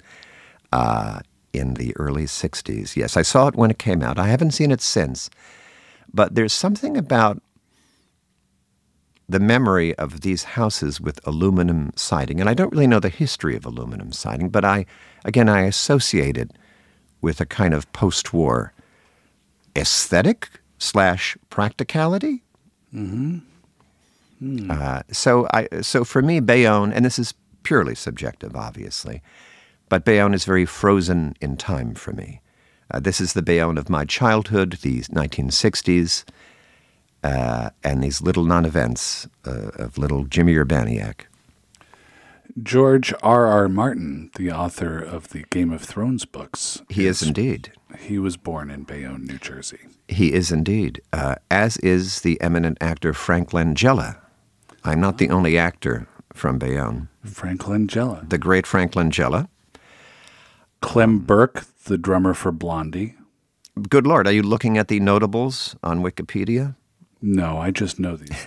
uh, 0.70 1.20
in 1.52 1.74
the 1.74 1.96
early 1.96 2.24
60s. 2.24 2.96
Yes, 2.96 3.16
I 3.16 3.22
saw 3.22 3.48
it 3.48 3.56
when 3.56 3.70
it 3.70 3.78
came 3.78 4.02
out. 4.02 4.18
I 4.18 4.28
haven't 4.28 4.52
seen 4.52 4.70
it 4.70 4.82
since. 4.82 5.30
But 6.12 6.34
there's 6.34 6.52
something 6.52 6.96
about 6.98 7.42
the 9.26 9.40
memory 9.40 9.94
of 9.96 10.20
these 10.20 10.44
houses 10.44 11.00
with 11.00 11.26
aluminum 11.26 11.92
siding, 11.96 12.40
and 12.40 12.50
I 12.50 12.54
don't 12.54 12.72
really 12.72 12.86
know 12.86 13.00
the 13.00 13.08
history 13.08 13.56
of 13.56 13.64
aluminum 13.64 14.12
siding, 14.12 14.50
but 14.50 14.64
I, 14.64 14.84
again, 15.24 15.48
I 15.48 15.62
associate 15.62 16.36
it 16.36 16.50
with 17.22 17.40
a 17.40 17.46
kind 17.46 17.72
of 17.72 17.90
post 17.92 18.34
war 18.34 18.74
aesthetic 19.76 20.48
slash 20.78 21.36
practicality. 21.50 22.42
Uh, 24.70 25.02
so 25.10 25.46
I 25.52 25.68
so 25.82 26.04
for 26.04 26.20
me, 26.20 26.40
Bayonne, 26.40 26.92
and 26.92 27.04
this 27.04 27.18
is 27.18 27.34
purely 27.62 27.94
subjective, 27.94 28.56
obviously, 28.56 29.22
but 29.88 30.04
Bayonne 30.04 30.34
is 30.34 30.44
very 30.44 30.66
frozen 30.66 31.34
in 31.40 31.56
time 31.56 31.94
for 31.94 32.12
me. 32.12 32.40
Uh, 32.90 33.00
this 33.00 33.20
is 33.20 33.32
the 33.32 33.42
Bayonne 33.42 33.78
of 33.78 33.88
my 33.88 34.04
childhood, 34.04 34.78
the 34.82 35.00
1960s, 35.00 36.24
uh, 37.22 37.70
and 37.82 38.02
these 38.02 38.20
little 38.20 38.44
non-events 38.44 39.28
uh, 39.46 39.70
of 39.76 39.96
little 39.96 40.24
Jimmy 40.24 40.54
Urbaniak. 40.54 41.22
George 42.62 43.14
R. 43.22 43.46
R. 43.46 43.68
Martin, 43.68 44.30
the 44.36 44.50
author 44.50 44.98
of 44.98 45.28
the 45.28 45.44
Game 45.48 45.72
of 45.72 45.80
Thrones 45.80 46.26
books, 46.26 46.82
He 46.90 47.06
is 47.06 47.22
indeed. 47.22 47.72
He 47.98 48.18
was 48.18 48.36
born 48.36 48.70
in 48.70 48.82
Bayonne, 48.84 49.24
New 49.26 49.38
Jersey. 49.38 49.78
He 50.08 50.32
is 50.32 50.50
indeed. 50.52 51.00
Uh, 51.12 51.36
as 51.50 51.76
is 51.78 52.20
the 52.22 52.40
eminent 52.40 52.78
actor 52.80 53.12
Frank 53.12 53.50
Langella. 53.50 54.18
I'm 54.84 55.00
not 55.00 55.18
the 55.18 55.30
only 55.30 55.56
actor 55.58 56.06
from 56.32 56.58
Bayonne. 56.58 57.08
Frank 57.24 57.62
Langella. 57.62 58.28
The 58.28 58.38
great 58.38 58.66
Frank 58.66 58.92
Langella. 58.92 59.48
Clem 60.80 61.20
Burke, 61.20 61.64
the 61.84 61.96
drummer 61.98 62.34
for 62.34 62.50
Blondie. 62.52 63.14
Good 63.88 64.06
Lord, 64.06 64.26
are 64.26 64.32
you 64.32 64.42
looking 64.42 64.76
at 64.76 64.88
the 64.88 65.00
notables 65.00 65.76
on 65.82 66.02
Wikipedia? 66.02 66.76
No, 67.22 67.56
I 67.58 67.70
just 67.70 68.00
know 68.00 68.16
these. 68.16 68.46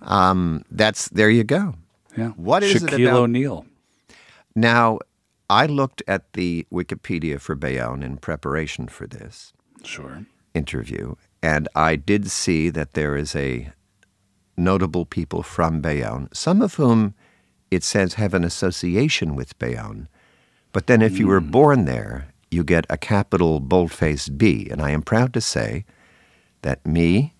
That's 0.70 1.08
there 1.08 1.30
you 1.30 1.44
go. 1.44 1.74
Yeah. 2.16 2.28
What 2.30 2.62
is 2.62 2.82
it 2.82 2.90
Shaquille 2.90 3.08
about- 3.08 3.20
O'Neal. 3.20 3.66
Now, 4.54 4.98
I 5.50 5.66
looked 5.66 6.00
at 6.06 6.32
the 6.34 6.64
Wikipedia 6.72 7.40
for 7.40 7.56
Bayonne 7.56 8.04
in 8.04 8.18
preparation 8.18 8.86
for 8.86 9.08
this 9.08 9.52
Sure. 9.82 10.24
interview, 10.54 11.16
and 11.42 11.68
I 11.74 11.96
did 11.96 12.30
see 12.30 12.70
that 12.70 12.92
there 12.92 13.16
is 13.16 13.34
a 13.34 13.72
notable 14.56 15.04
people 15.04 15.42
from 15.42 15.80
Bayonne, 15.80 16.28
some 16.32 16.62
of 16.62 16.74
whom 16.74 17.14
it 17.70 17.82
says 17.82 18.14
have 18.14 18.32
an 18.32 18.44
association 18.44 19.34
with 19.34 19.58
Bayonne. 19.58 20.06
But 20.72 20.86
then 20.86 21.02
if 21.02 21.18
you 21.18 21.26
were 21.26 21.40
born 21.40 21.84
there, 21.84 22.28
you 22.50 22.62
get 22.62 22.86
a 22.88 22.96
capital 22.96 23.58
boldface 23.58 24.28
B. 24.28 24.68
And 24.70 24.80
I 24.80 24.90
am 24.90 25.02
proud 25.02 25.32
to 25.34 25.40
say 25.40 25.84
that 26.62 26.86
me, 26.86 27.34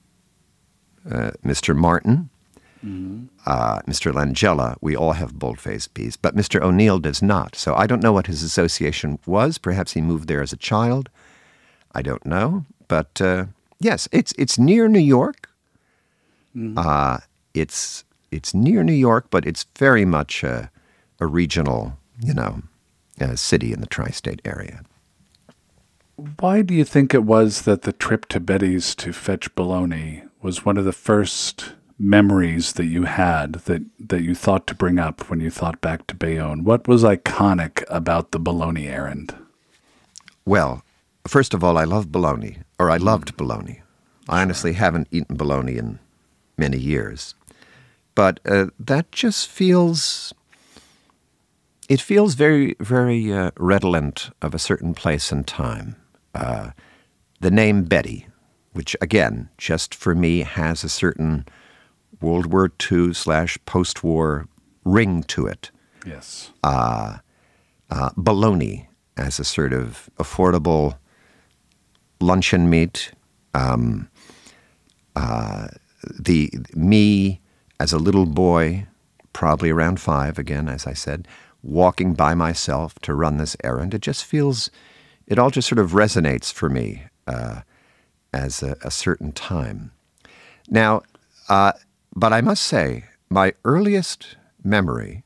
uh, 1.09 1.33
Mr. 1.45 1.77
Martin, 1.77 2.30
uh, 2.83 3.81
Mr. 3.83 4.13
Langella, 4.13 4.77
we 4.81 4.97
all 4.97 5.13
have 5.13 5.39
boldface 5.39 5.87
Bs, 5.89 6.17
but 6.21 6.35
Mr. 6.35 6.63
O'Neal 6.63 6.99
does 6.99 7.23
not. 7.23 7.55
So 7.55 7.75
I 7.75 7.87
don't 7.87 8.03
know 8.03 8.13
what 8.13 8.27
his 8.27 8.43
association 8.43 9.19
was. 9.27 9.59
Perhaps 9.59 9.93
he 9.93 10.01
moved 10.01 10.29
there 10.29 10.41
as 10.43 10.53
a 10.53 10.57
child. 10.57 11.11
I 11.95 12.03
don't 12.03 12.25
know. 12.25 12.65
But 12.89 13.21
uh, 13.21 13.47
yes, 13.81 14.09
it's, 14.13 14.33
it's 14.39 14.59
near 14.59 14.89
New 14.89 14.99
York. 15.01 15.49
Uh, 16.77 17.19
it's, 17.55 18.05
it's 18.31 18.55
near 18.55 18.83
New 18.83 18.93
York, 18.93 19.27
but 19.31 19.47
it's 19.47 19.67
very 19.77 20.05
much 20.05 20.43
a, 20.43 20.71
a 21.21 21.27
regional, 21.27 21.99
you 22.21 22.35
know, 22.35 22.63
city 23.35 23.73
in 23.73 23.81
the 23.81 23.87
tri 23.87 24.09
state 24.09 24.41
area. 24.45 24.83
Why 26.39 26.63
do 26.63 26.75
you 26.75 26.85
think 26.85 27.15
it 27.15 27.25
was 27.25 27.63
that 27.63 27.83
the 27.83 27.93
trip 27.93 28.27
to 28.29 28.41
Betty's 28.41 28.95
to 28.97 29.13
fetch 29.13 29.55
bologna 29.55 30.25
was 30.43 30.65
one 30.65 30.77
of 30.77 30.85
the 30.85 30.93
first 30.93 31.75
memories 32.01 32.73
that 32.73 32.87
you 32.87 33.05
had 33.05 33.53
that, 33.67 33.83
that 33.99 34.23
you 34.23 34.35
thought 34.35 34.67
to 34.67 34.75
bring 34.75 34.99
up 34.99 35.29
when 35.29 35.39
you 35.41 35.51
thought 35.51 35.81
back 35.81 36.07
to 36.07 36.15
Bayonne? 36.15 36.65
What 36.65 36.89
was 36.89 37.05
iconic 37.05 37.85
about 37.89 38.31
the 38.31 38.39
bologna 38.41 38.89
errand? 38.89 39.35
Well, 40.47 40.83
first 41.27 41.53
of 41.53 41.63
all, 41.63 41.77
I 41.77 41.85
love 41.85 42.11
bologna, 42.11 42.59
or 42.79 42.91
I 42.91 42.97
loved 42.97 43.37
bologna. 43.37 43.83
I 44.29 44.41
honestly 44.41 44.73
haven't 44.73 45.09
eaten 45.11 45.37
bologna 45.37 45.77
in 45.77 45.99
many 46.57 46.79
years. 46.79 47.35
But 48.15 48.41
uh, 48.45 48.67
that 48.79 49.13
just 49.13 49.49
feels. 49.49 50.33
It 51.89 52.01
feels 52.01 52.35
very, 52.35 52.77
very 52.79 53.33
uh, 53.33 53.51
redolent 53.57 54.31
of 54.41 54.55
a 54.55 54.59
certain 54.59 54.95
place 54.95 55.33
and 55.33 55.47
time. 55.47 55.97
Uh, 56.35 56.71
the 57.41 57.51
name 57.51 57.83
Betty, 57.85 58.29
which 58.73 58.97
again, 59.01 59.49
just 59.59 59.95
for 59.95 60.15
me, 60.15 60.41
has 60.41 60.85
a 60.85 60.89
certain 60.89 61.47
World 62.21 62.47
War 62.53 62.71
II 62.91 63.15
slash 63.15 63.59
post 63.67 64.03
war 64.05 64.47
ring 64.85 65.23
to 65.25 65.47
it 65.47 65.71
Yes. 66.07 66.51
uh, 66.63 67.19
bologna 68.17 68.89
as 69.17 69.39
a 69.39 69.45
sort 69.45 69.73
of 69.73 70.09
affordable 70.19 70.97
luncheon 72.21 72.71
meat. 72.71 73.13
Um, 73.55 74.09
uh, 75.17 75.69
the 76.19 76.51
me 76.75 77.41
as 77.79 77.93
a 77.93 77.99
little 77.99 78.27
boy, 78.27 78.87
probably 79.33 79.71
around 79.71 80.01
five, 80.01 80.39
again 80.39 80.69
as 80.69 80.87
I 80.87 80.93
said, 80.95 81.27
walking 81.63 82.15
by 82.15 82.35
myself 82.35 82.99
to 83.01 83.15
run 83.15 83.37
this 83.37 83.57
errand. 83.63 83.93
It 83.93 84.01
just 84.03 84.25
feels, 84.25 84.71
it 85.27 85.39
all 85.39 85.51
just 85.51 85.69
sort 85.69 85.79
of 85.79 85.91
resonates 85.93 86.53
for 86.53 86.71
me 86.71 87.05
uh, 87.27 87.61
as 88.33 88.63
a, 88.63 88.77
a 88.83 88.91
certain 88.91 89.33
time. 89.33 89.93
Now, 90.69 91.03
uh, 91.49 91.73
but 92.15 92.33
I 92.33 92.41
must 92.41 92.63
say, 92.63 93.05
my 93.29 93.55
earliest 93.65 94.37
memory 94.63 95.25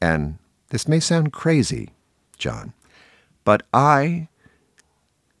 and 0.00 0.38
this 0.70 0.88
may 0.88 1.00
sound 1.00 1.32
crazy, 1.32 1.90
John, 2.38 2.72
but 3.44 3.62
I 3.72 4.28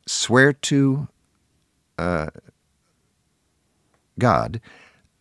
swear 0.06 0.52
to 0.52 1.08
uh, 1.98 2.28
God 4.18 4.60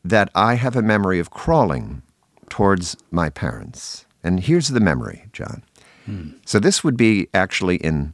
that 0.03 0.29
I 0.35 0.55
have 0.55 0.75
a 0.75 0.81
memory 0.81 1.19
of 1.19 1.31
crawling 1.31 2.01
towards 2.49 2.97
my 3.09 3.29
parents. 3.29 4.05
And 4.23 4.41
here's 4.41 4.69
the 4.69 4.79
memory, 4.79 5.25
John. 5.33 5.63
So 6.45 6.59
this 6.59 6.83
would 6.83 6.97
be 6.97 7.27
actually 7.33 7.77
in 7.77 8.13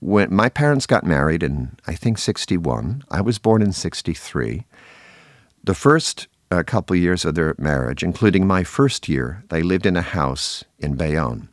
when 0.00 0.32
my 0.32 0.48
parents 0.48 0.86
got 0.86 1.04
married 1.04 1.42
in 1.42 1.76
I 1.86 1.94
think 1.94 2.18
61. 2.18 3.02
I 3.10 3.20
was 3.20 3.38
born 3.38 3.62
in 3.62 3.72
63. 3.72 4.66
The 5.64 5.74
first 5.74 6.28
uh, 6.50 6.62
couple 6.62 6.96
years 6.96 7.24
of 7.24 7.34
their 7.34 7.54
marriage, 7.58 8.02
including 8.02 8.46
my 8.46 8.64
first 8.64 9.08
year, 9.08 9.44
they 9.48 9.62
lived 9.62 9.86
in 9.86 9.96
a 9.96 10.02
house 10.02 10.64
in 10.78 10.94
Bayonne. 10.94 11.48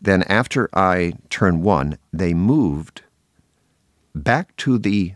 Then, 0.00 0.22
after 0.24 0.68
I 0.72 1.14
turned 1.30 1.62
one, 1.62 1.98
they 2.12 2.34
moved 2.34 3.02
back 4.14 4.56
to 4.58 4.78
the 4.78 5.14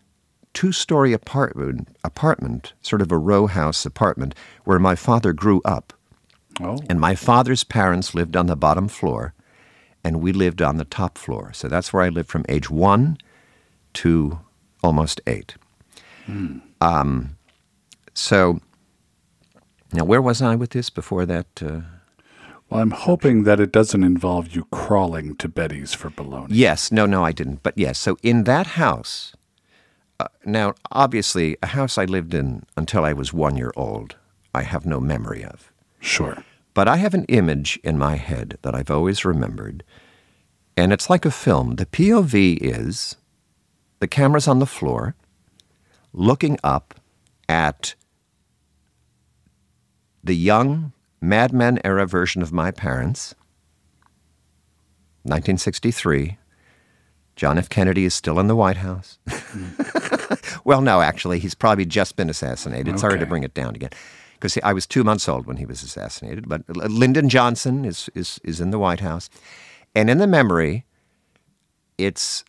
two-story 0.55 1.13
apartment, 1.13 1.89
apartment, 2.05 2.73
sort 2.83 3.01
of 3.03 3.11
a 3.11 3.19
row 3.19 3.47
house 3.47 3.87
apartment, 3.87 4.35
where 4.65 4.79
my 4.79 4.95
father 4.95 5.33
grew 5.33 5.61
up. 5.65 5.93
Oh, 6.61 6.79
And 6.89 7.01
my 7.01 7.15
father's 7.15 7.65
parents 7.65 8.15
lived 8.15 8.37
on 8.37 8.47
the 8.47 8.57
bottom 8.57 8.89
floor, 8.89 9.35
and 10.05 10.21
we 10.21 10.33
lived 10.33 10.61
on 10.61 10.77
the 10.77 10.85
top 10.85 11.17
floor. 11.17 11.53
So 11.55 11.69
that's 11.69 11.93
where 11.93 12.03
I 12.03 12.09
lived 12.09 12.29
from 12.29 12.45
age 12.49 12.69
one 12.69 13.19
to 13.95 14.41
almost 14.83 15.21
eight. 15.27 15.55
Um, 16.81 17.37
so 18.15 18.61
now, 19.93 20.05
where 20.05 20.23
was 20.23 20.41
I 20.41 20.55
with 20.55 20.71
this 20.71 20.91
before 20.91 21.27
that? 21.27 21.47
Uh, 21.63 21.81
well, 22.71 22.81
I'm 22.81 22.93
hoping 22.93 23.45
that 23.45 23.61
it 23.61 23.73
doesn't 23.73 24.03
involve 24.03 24.55
you 24.55 24.65
crawling 24.71 25.37
to 25.37 25.49
Betty's 25.49 25.93
for 25.93 26.09
bologna. 26.09 26.55
yes, 26.55 26.91
no, 26.91 27.05
no, 27.05 27.23
I 27.25 27.33
didn't. 27.33 27.63
But 27.63 27.77
yes, 27.77 27.99
so 27.99 28.17
in 28.23 28.45
that 28.45 28.69
house, 28.69 29.35
uh, 30.19 30.29
now 30.45 30.75
obviously 30.91 31.59
a 31.63 31.69
house 31.69 31.99
I 31.99 32.07
lived 32.07 32.33
in 32.33 32.65
until 32.77 33.05
I 33.05 33.13
was 33.13 33.33
one 33.35 33.57
year 33.57 33.73
old. 33.77 34.17
I 34.55 34.63
have 34.63 34.87
no 34.87 35.01
memory 35.01 35.45
of. 35.45 35.71
Sure. 36.01 36.45
But 36.75 36.89
I 36.89 36.97
have 36.97 37.13
an 37.13 37.25
image 37.27 37.79
in 37.85 37.99
my 37.99 38.17
head 38.17 38.57
that 38.63 38.75
I've 38.75 38.91
always 38.91 39.25
remembered, 39.27 39.85
and 40.77 40.93
it's 40.93 41.11
like 41.11 41.27
a 41.27 41.31
film. 41.31 41.77
The 41.77 41.87
POV 41.87 42.59
is 42.63 43.17
the 44.01 44.09
camera's 44.09 44.49
on 44.49 44.59
the 44.59 44.67
floor, 44.67 45.15
looking 46.15 46.59
up 46.65 46.95
at 47.49 47.95
the 50.23 50.37
young 50.37 50.93
Mad 51.21 51.53
Men 51.53 51.79
era 51.85 52.07
version 52.07 52.43
of 52.43 52.53
my 52.53 52.71
parents, 52.71 53.35
1963. 55.23 56.39
John 57.37 57.59
F. 57.59 57.69
Kennedy 57.69 58.05
is 58.05 58.13
still 58.13 58.39
in 58.39 58.47
the 58.47 58.57
White 58.57 58.77
House. 58.79 59.19
well, 60.65 60.81
no, 60.81 61.01
actually, 61.01 61.39
he's 61.39 61.55
probably 61.55 61.87
just 61.87 62.17
been 62.17 62.29
assassinated. 62.29 62.89
It's 62.89 63.03
hard 63.03 63.21
to 63.21 63.27
bring 63.27 63.43
it 63.43 63.55
down 63.55 63.75
again. 63.75 63.91
Because 64.35 64.59
I 64.63 64.73
was 64.73 64.87
two 64.87 65.05
months 65.05 65.29
old 65.29 65.47
when 65.47 65.57
he 65.57 65.65
was 65.65 65.83
assassinated. 65.83 66.49
But 66.49 66.63
uh, 66.69 66.89
Lyndon 66.89 67.29
Johnson 67.29 67.85
is, 67.85 68.11
is, 68.15 68.41
is 68.45 68.61
in 68.61 68.71
the 68.71 68.79
White 68.79 69.01
House. 69.01 69.31
And 69.95 70.11
in 70.11 70.19
the 70.19 70.27
memory, 70.27 70.85
it's 71.97 72.45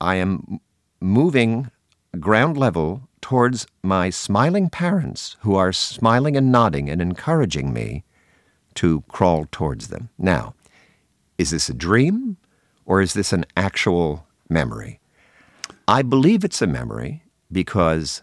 I 0.00 0.16
am 0.16 0.60
moving 1.00 1.70
ground 2.18 2.56
level 2.56 3.08
towards 3.26 3.66
my 3.82 4.08
smiling 4.08 4.70
parents 4.70 5.36
who 5.40 5.56
are 5.56 5.72
smiling 5.72 6.36
and 6.36 6.52
nodding 6.52 6.88
and 6.88 7.02
encouraging 7.02 7.72
me 7.72 8.04
to 8.72 9.02
crawl 9.08 9.48
towards 9.50 9.88
them. 9.88 10.08
Now, 10.16 10.54
is 11.36 11.50
this 11.50 11.68
a 11.68 11.74
dream 11.74 12.36
or 12.84 13.00
is 13.00 13.14
this 13.14 13.32
an 13.32 13.44
actual 13.56 14.28
memory? 14.48 15.00
I 15.88 16.02
believe 16.02 16.44
it's 16.44 16.62
a 16.62 16.68
memory 16.68 17.24
because, 17.50 18.22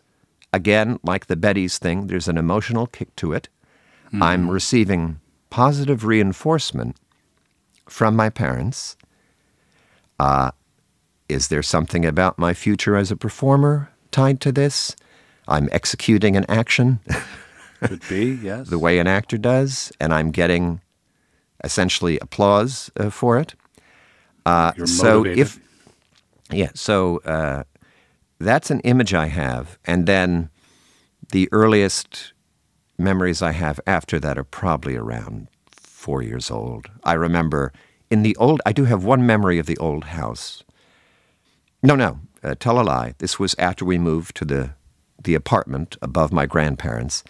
again, 0.53 1.01
like 1.03 1.25
the 1.25 1.35
Betty's 1.35 1.77
thing, 1.79 2.07
there's 2.07 2.29
an 2.29 2.37
emotional 2.37 2.87
kick 2.87 3.13
to 3.17 3.33
it. 3.33 3.49
I'm 4.21 4.49
receiving 4.49 5.19
positive 5.49 6.05
reinforcement 6.05 6.95
from 7.89 8.15
my 8.15 8.29
parents. 8.29 8.95
Uh, 10.17 10.51
is 11.27 11.49
there 11.49 11.61
something 11.61 12.05
about 12.05 12.39
my 12.39 12.53
future 12.53 12.95
as 12.95 13.11
a 13.11 13.17
performer 13.17 13.89
tied 14.13 14.39
to 14.41 14.51
this? 14.51 14.95
I'm 15.47 15.67
executing 15.71 16.37
an 16.37 16.45
action 16.47 16.99
Could 17.81 18.07
be, 18.07 18.39
yes. 18.41 18.69
the 18.69 18.79
way 18.79 18.99
an 18.99 19.07
actor 19.07 19.37
does, 19.37 19.91
and 19.99 20.13
I'm 20.13 20.31
getting 20.31 20.79
essentially 21.63 22.17
applause 22.19 22.89
uh, 22.97 23.09
for 23.09 23.37
it. 23.37 23.55
Uh, 24.45 24.71
so 24.85 25.25
if 25.25 25.59
yeah, 26.51 26.69
so 26.75 27.17
uh, 27.19 27.63
that's 28.39 28.71
an 28.71 28.79
image 28.81 29.13
I 29.13 29.27
have, 29.27 29.77
and 29.85 30.05
then 30.05 30.49
the 31.31 31.49
earliest 31.51 32.33
memories 32.97 33.41
I 33.41 33.51
have 33.51 33.79
after 33.85 34.19
that 34.19 34.37
are 34.37 34.43
probably 34.43 34.95
around 34.95 35.47
four 35.71 36.21
years 36.21 36.51
old. 36.51 36.87
I 37.03 37.13
remember 37.13 37.73
in 38.09 38.23
the 38.23 38.35
old. 38.37 38.61
I 38.65 38.71
do 38.71 38.85
have 38.85 39.03
one 39.03 39.25
memory 39.25 39.59
of 39.59 39.65
the 39.65 39.77
old 39.77 40.05
house. 40.05 40.63
No, 41.81 41.95
no, 41.95 42.19
uh, 42.43 42.55
tell 42.59 42.79
a 42.79 42.83
lie. 42.83 43.13
This 43.17 43.39
was 43.39 43.55
after 43.57 43.85
we 43.85 43.97
moved 43.97 44.35
to 44.37 44.45
the 44.45 44.71
the 45.23 45.35
apartment 45.35 45.97
above 46.01 46.33
my 46.33 46.45
grandparents. 46.45 47.23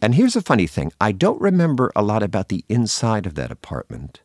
And 0.00 0.14
here's 0.14 0.36
a 0.36 0.42
funny 0.42 0.66
thing 0.66 0.92
I 1.00 1.12
don't 1.12 1.40
remember 1.40 1.90
a 1.96 2.02
lot 2.02 2.22
about 2.22 2.48
the 2.48 2.64
inside 2.68 3.26
of 3.26 3.34
that 3.34 3.50
apartment, 3.50 4.20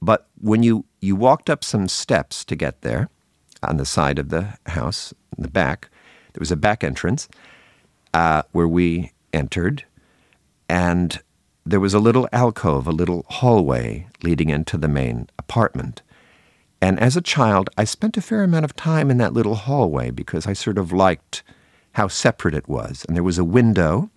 but 0.00 0.28
when 0.40 0.62
you, 0.62 0.84
you 1.00 1.16
walked 1.16 1.48
up 1.50 1.64
some 1.64 1.88
steps 1.88 2.44
to 2.44 2.56
get 2.56 2.82
there 2.82 3.08
on 3.62 3.76
the 3.76 3.86
side 3.86 4.18
of 4.18 4.28
the 4.28 4.58
house, 4.66 5.12
in 5.36 5.42
the 5.42 5.50
back, 5.50 5.88
there 6.32 6.40
was 6.40 6.52
a 6.52 6.56
back 6.56 6.84
entrance 6.84 7.28
uh, 8.12 8.42
where 8.52 8.68
we 8.68 9.12
entered, 9.32 9.84
and 10.68 11.20
there 11.66 11.80
was 11.80 11.94
a 11.94 11.98
little 11.98 12.28
alcove, 12.32 12.86
a 12.86 12.92
little 12.92 13.24
hallway 13.28 14.06
leading 14.22 14.50
into 14.50 14.76
the 14.76 14.88
main 14.88 15.28
apartment. 15.38 16.02
And 16.84 17.00
as 17.00 17.16
a 17.16 17.22
child, 17.22 17.70
I 17.78 17.84
spent 17.84 18.18
a 18.18 18.20
fair 18.20 18.42
amount 18.42 18.66
of 18.66 18.76
time 18.76 19.10
in 19.10 19.16
that 19.16 19.32
little 19.32 19.54
hallway 19.54 20.10
because 20.10 20.46
I 20.46 20.52
sort 20.52 20.76
of 20.76 20.92
liked 20.92 21.42
how 21.92 22.08
separate 22.08 22.54
it 22.54 22.68
was. 22.68 23.06
And 23.06 23.16
there 23.16 23.22
was 23.22 23.38
a 23.38 23.42
window. 23.58 24.10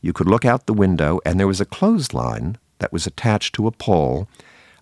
You 0.00 0.12
could 0.12 0.28
look 0.28 0.44
out 0.44 0.66
the 0.66 0.72
window, 0.74 1.18
and 1.26 1.40
there 1.40 1.48
was 1.48 1.60
a 1.60 1.64
clothesline 1.64 2.56
that 2.78 2.92
was 2.92 3.04
attached 3.04 3.52
to 3.56 3.66
a 3.66 3.72
pole 3.72 4.28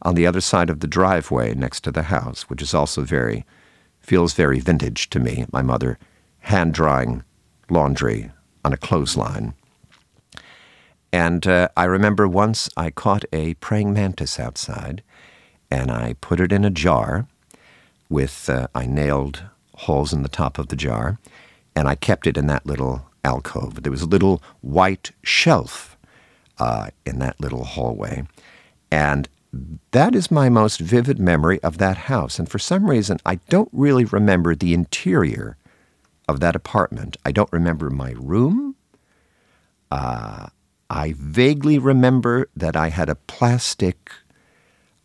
on 0.03 0.14
the 0.14 0.27
other 0.27 0.42
side 0.42 0.68
of 0.68 0.81
the 0.81 0.87
driveway 0.87 1.55
next 1.55 1.81
to 1.85 1.90
the 1.90 2.03
house, 2.03 2.51
which 2.51 2.61
is 2.61 2.75
also 2.75 3.01
very, 3.01 3.47
feels 3.99 4.35
very 4.35 4.61
vintage 4.61 5.09
to 5.09 5.18
me. 5.18 5.47
My 5.51 5.62
mother 5.62 5.99
hand 6.40 6.75
drying 6.75 7.25
laundry 7.71 8.31
on 8.62 8.75
a 8.75 8.77
clothesline. 8.77 9.55
And 11.11 11.47
uh, 11.47 11.68
I 11.79 11.85
remember 11.85 12.29
once 12.29 12.68
I 12.77 12.90
caught 12.90 13.25
a 13.33 13.55
praying 13.55 13.95
mantis 13.95 14.38
outside, 14.38 15.03
and 15.73 15.91
I 15.91 16.17
put 16.21 16.39
it 16.39 16.53
in 16.53 16.67
a 16.67 16.71
jar 16.71 17.27
with, 18.11 18.51
uh, 18.51 18.67
I 18.75 18.85
nailed 18.85 19.45
holes 19.75 20.13
in 20.13 20.23
the 20.23 20.29
top 20.29 20.59
of 20.59 20.69
the 20.69 20.77
jar, 20.77 21.19
and 21.75 21.89
I 21.89 21.95
kept 21.95 22.27
it 22.27 22.37
in 22.37 22.47
that 22.49 22.67
little 22.67 23.07
alcove. 23.25 23.83
There 23.83 23.91
was 23.91 24.03
a 24.03 24.07
little 24.07 24.43
white 24.61 25.13
shelf 25.23 25.97
uh, 26.59 26.91
in 27.07 27.21
that 27.21 27.41
little 27.41 27.65
hallway. 27.65 28.25
And 28.91 29.31
that 29.93 30.15
is 30.15 30.31
my 30.31 30.51
most 30.51 30.79
vivid 30.79 31.19
memory 31.19 31.59
of 31.63 31.79
that 31.79 31.97
house. 31.97 32.39
And 32.39 32.51
for 32.51 32.59
some 32.59 32.91
reason, 32.91 33.17
I 33.25 33.37
don't 33.49 33.71
really 33.73 34.05
remember 34.05 34.55
the 34.55 34.75
interior 34.75 35.57
of 36.29 36.41
that 36.41 36.55
apartment. 36.55 37.17
I 37.25 37.33
don't 37.33 37.51
remember 37.51 37.89
my 37.89 38.13
room. 38.19 38.77
Uh, 39.91 40.49
I 40.91 41.15
vaguely 41.17 41.79
remember 41.79 42.51
that 42.55 42.77
I 42.77 42.91
had 42.91 43.09
a 43.09 43.15
plastic 43.15 44.13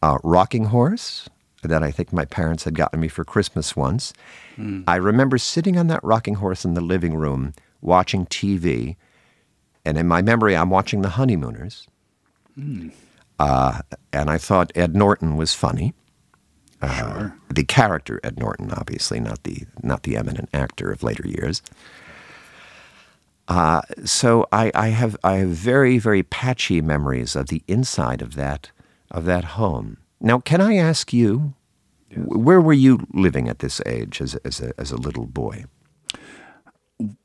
uh, 0.01 0.17
rocking 0.23 0.65
horse 0.65 1.29
that 1.63 1.83
I 1.83 1.91
think 1.91 2.13
my 2.13 2.25
parents 2.25 2.63
had 2.63 2.75
gotten 2.75 2.99
me 2.99 3.07
for 3.07 3.23
Christmas 3.25 3.75
once. 3.75 4.13
I 4.87 4.95
remember 4.95 5.37
sitting 5.37 5.77
on 5.77 5.87
that 5.87 6.03
rocking 6.03 6.35
horse 6.35 6.65
in 6.65 6.73
the 6.73 6.81
living 6.81 7.15
room 7.15 7.53
watching 7.81 8.25
TV, 8.25 8.95
and 9.85 9.97
in 9.97 10.07
my 10.07 10.21
memory, 10.21 10.55
I'm 10.55 10.69
watching 10.69 11.01
The 11.01 11.09
Honeymooners. 11.09 11.87
Uh, 13.39 13.81
and 14.11 14.29
I 14.29 14.37
thought 14.37 14.71
Ed 14.75 14.95
Norton 14.95 15.37
was 15.37 15.53
funny. 15.53 15.93
sure. 16.81 17.37
The 17.49 17.63
character 17.63 18.19
Ed 18.23 18.37
Norton, 18.39 18.71
obviously, 18.71 19.19
not 19.19 19.43
the 19.43 19.63
not 19.83 20.03
the 20.03 20.17
eminent 20.17 20.49
actor 20.53 20.91
of 20.91 21.03
later 21.03 21.27
years. 21.27 21.61
Uh, 23.47 23.81
so 24.05 24.47
I, 24.51 24.71
I 24.75 24.87
have 24.89 25.15
I 25.23 25.37
have 25.37 25.49
very 25.49 25.97
very 25.99 26.23
patchy 26.23 26.81
memories 26.81 27.35
of 27.35 27.47
the 27.47 27.63
inside 27.67 28.21
of 28.21 28.35
that 28.35 28.71
of 29.11 29.25
that 29.25 29.43
home. 29.43 29.97
Now, 30.19 30.39
can 30.39 30.61
I 30.61 30.75
ask 30.75 31.13
you, 31.13 31.53
wh- 32.13 32.45
where 32.45 32.61
were 32.61 32.73
you 32.73 33.05
living 33.13 33.47
at 33.49 33.59
this 33.59 33.81
age 33.85 34.21
as 34.21 34.35
a, 34.35 34.39
as 34.45 34.59
a, 34.61 34.73
as 34.79 34.91
a 34.91 34.97
little 34.97 35.25
boy? 35.25 35.65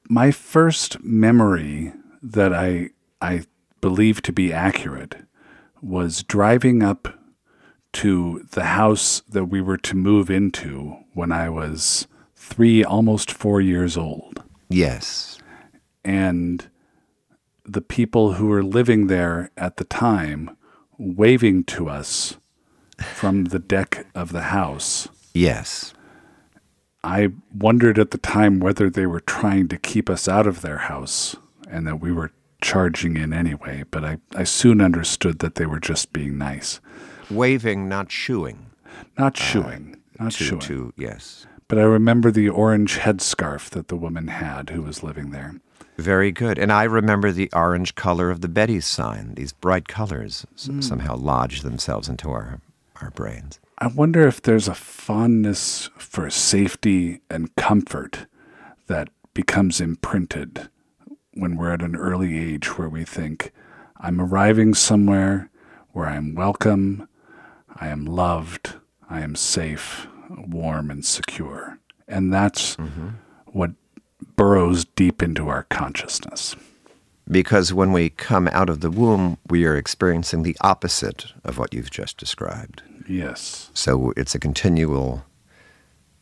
My 0.08 0.30
first 0.30 1.02
memory 1.02 1.92
that 2.22 2.52
I 2.52 2.90
I 3.20 3.44
believe 3.80 4.20
to 4.22 4.32
be 4.32 4.52
accurate 4.52 5.16
was 5.80 6.22
driving 6.22 6.82
up 6.82 7.18
to 7.94 8.46
the 8.52 8.64
house 8.64 9.22
that 9.28 9.46
we 9.46 9.60
were 9.60 9.78
to 9.78 9.96
move 9.96 10.30
into 10.30 10.96
when 11.14 11.32
I 11.32 11.48
was 11.48 12.06
three, 12.36 12.84
almost 12.84 13.30
four 13.30 13.60
years 13.60 13.96
old. 13.96 14.42
Yes. 14.68 15.38
and 16.04 16.68
the 17.64 17.80
people 17.82 18.32
who 18.34 18.46
were 18.48 18.62
living 18.64 19.06
there 19.06 19.50
at 19.56 19.76
the 19.76 19.84
time 19.84 20.56
waving 21.02 21.64
to 21.64 21.88
us 21.88 22.36
from 23.14 23.46
the 23.46 23.58
deck 23.58 24.06
of 24.14 24.32
the 24.32 24.42
house. 24.42 25.08
Yes. 25.34 25.92
I 27.02 27.30
wondered 27.52 27.98
at 27.98 28.12
the 28.12 28.18
time 28.18 28.60
whether 28.60 28.88
they 28.88 29.06
were 29.06 29.20
trying 29.20 29.66
to 29.68 29.76
keep 29.78 30.08
us 30.08 30.28
out 30.28 30.46
of 30.46 30.62
their 30.62 30.78
house 30.78 31.34
and 31.68 31.86
that 31.86 31.96
we 32.00 32.12
were 32.12 32.30
charging 32.62 33.16
in 33.16 33.32
anyway, 33.32 33.82
but 33.90 34.04
I, 34.04 34.18
I 34.36 34.44
soon 34.44 34.80
understood 34.80 35.40
that 35.40 35.56
they 35.56 35.66
were 35.66 35.80
just 35.80 36.12
being 36.12 36.38
nice. 36.38 36.80
Waving, 37.28 37.88
not 37.88 38.12
shooing. 38.12 38.66
Not 39.18 39.36
shooing. 39.36 39.96
Uh, 40.20 40.24
not 40.24 40.32
To, 40.32 40.44
shooing. 40.44 40.60
to 40.60 40.92
yes. 40.96 41.46
But 41.66 41.78
I 41.78 41.82
remember 41.82 42.30
the 42.30 42.48
orange 42.50 42.98
headscarf 42.98 43.70
that 43.70 43.88
the 43.88 43.96
woman 43.96 44.28
had 44.28 44.70
who 44.70 44.82
was 44.82 45.02
living 45.02 45.30
there. 45.30 45.56
Very 45.98 46.32
good. 46.32 46.58
And 46.58 46.72
I 46.72 46.84
remember 46.84 47.32
the 47.32 47.50
orange 47.52 47.94
color 47.94 48.30
of 48.30 48.40
the 48.40 48.48
Betty's 48.48 48.86
sign. 48.86 49.34
These 49.34 49.52
bright 49.52 49.88
colors 49.88 50.46
s- 50.54 50.66
hmm. 50.66 50.80
somehow 50.80 51.16
lodge 51.16 51.62
themselves 51.62 52.08
into 52.08 52.30
our, 52.30 52.60
our 53.00 53.10
brains. 53.10 53.60
I 53.78 53.88
wonder 53.88 54.26
if 54.26 54.40
there's 54.40 54.68
a 54.68 54.74
fondness 54.74 55.90
for 55.98 56.30
safety 56.30 57.20
and 57.28 57.54
comfort 57.56 58.26
that 58.86 59.08
becomes 59.34 59.80
imprinted 59.80 60.68
when 61.34 61.56
we're 61.56 61.72
at 61.72 61.82
an 61.82 61.96
early 61.96 62.38
age 62.38 62.78
where 62.78 62.88
we 62.88 63.04
think, 63.04 63.52
I'm 63.98 64.20
arriving 64.20 64.74
somewhere 64.74 65.50
where 65.92 66.06
I'm 66.06 66.34
welcome, 66.34 67.08
I 67.76 67.88
am 67.88 68.04
loved, 68.04 68.74
I 69.08 69.20
am 69.20 69.34
safe, 69.34 70.06
warm, 70.30 70.90
and 70.90 71.04
secure. 71.04 71.78
And 72.08 72.32
that's 72.32 72.76
mm-hmm. 72.76 73.08
what 73.46 73.72
burrows 74.36 74.84
deep 74.84 75.22
into 75.22 75.48
our 75.48 75.64
consciousness. 75.64 76.56
because 77.30 77.72
when 77.72 77.92
we 77.92 78.10
come 78.10 78.48
out 78.48 78.68
of 78.68 78.80
the 78.80 78.90
womb, 78.90 79.38
we 79.48 79.64
are 79.64 79.76
experiencing 79.76 80.42
the 80.42 80.56
opposite 80.60 81.26
of 81.44 81.56
what 81.56 81.72
you've 81.72 81.90
just 81.90 82.16
described. 82.18 82.82
Yes. 83.08 83.70
So 83.74 84.12
it's 84.16 84.34
a 84.34 84.38
continual 84.40 85.24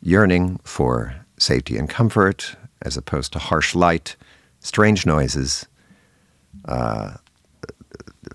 yearning 0.02 0.60
for 0.64 1.14
safety 1.38 1.76
and 1.78 1.88
comfort 1.88 2.54
as 2.82 2.96
opposed 2.96 3.32
to 3.32 3.38
harsh 3.38 3.74
light, 3.74 4.16
strange 4.60 5.04
noises, 5.06 5.66
uh, 6.66 7.14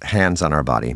hands 0.02 0.42
on 0.42 0.52
our 0.54 0.64
body. 0.64 0.96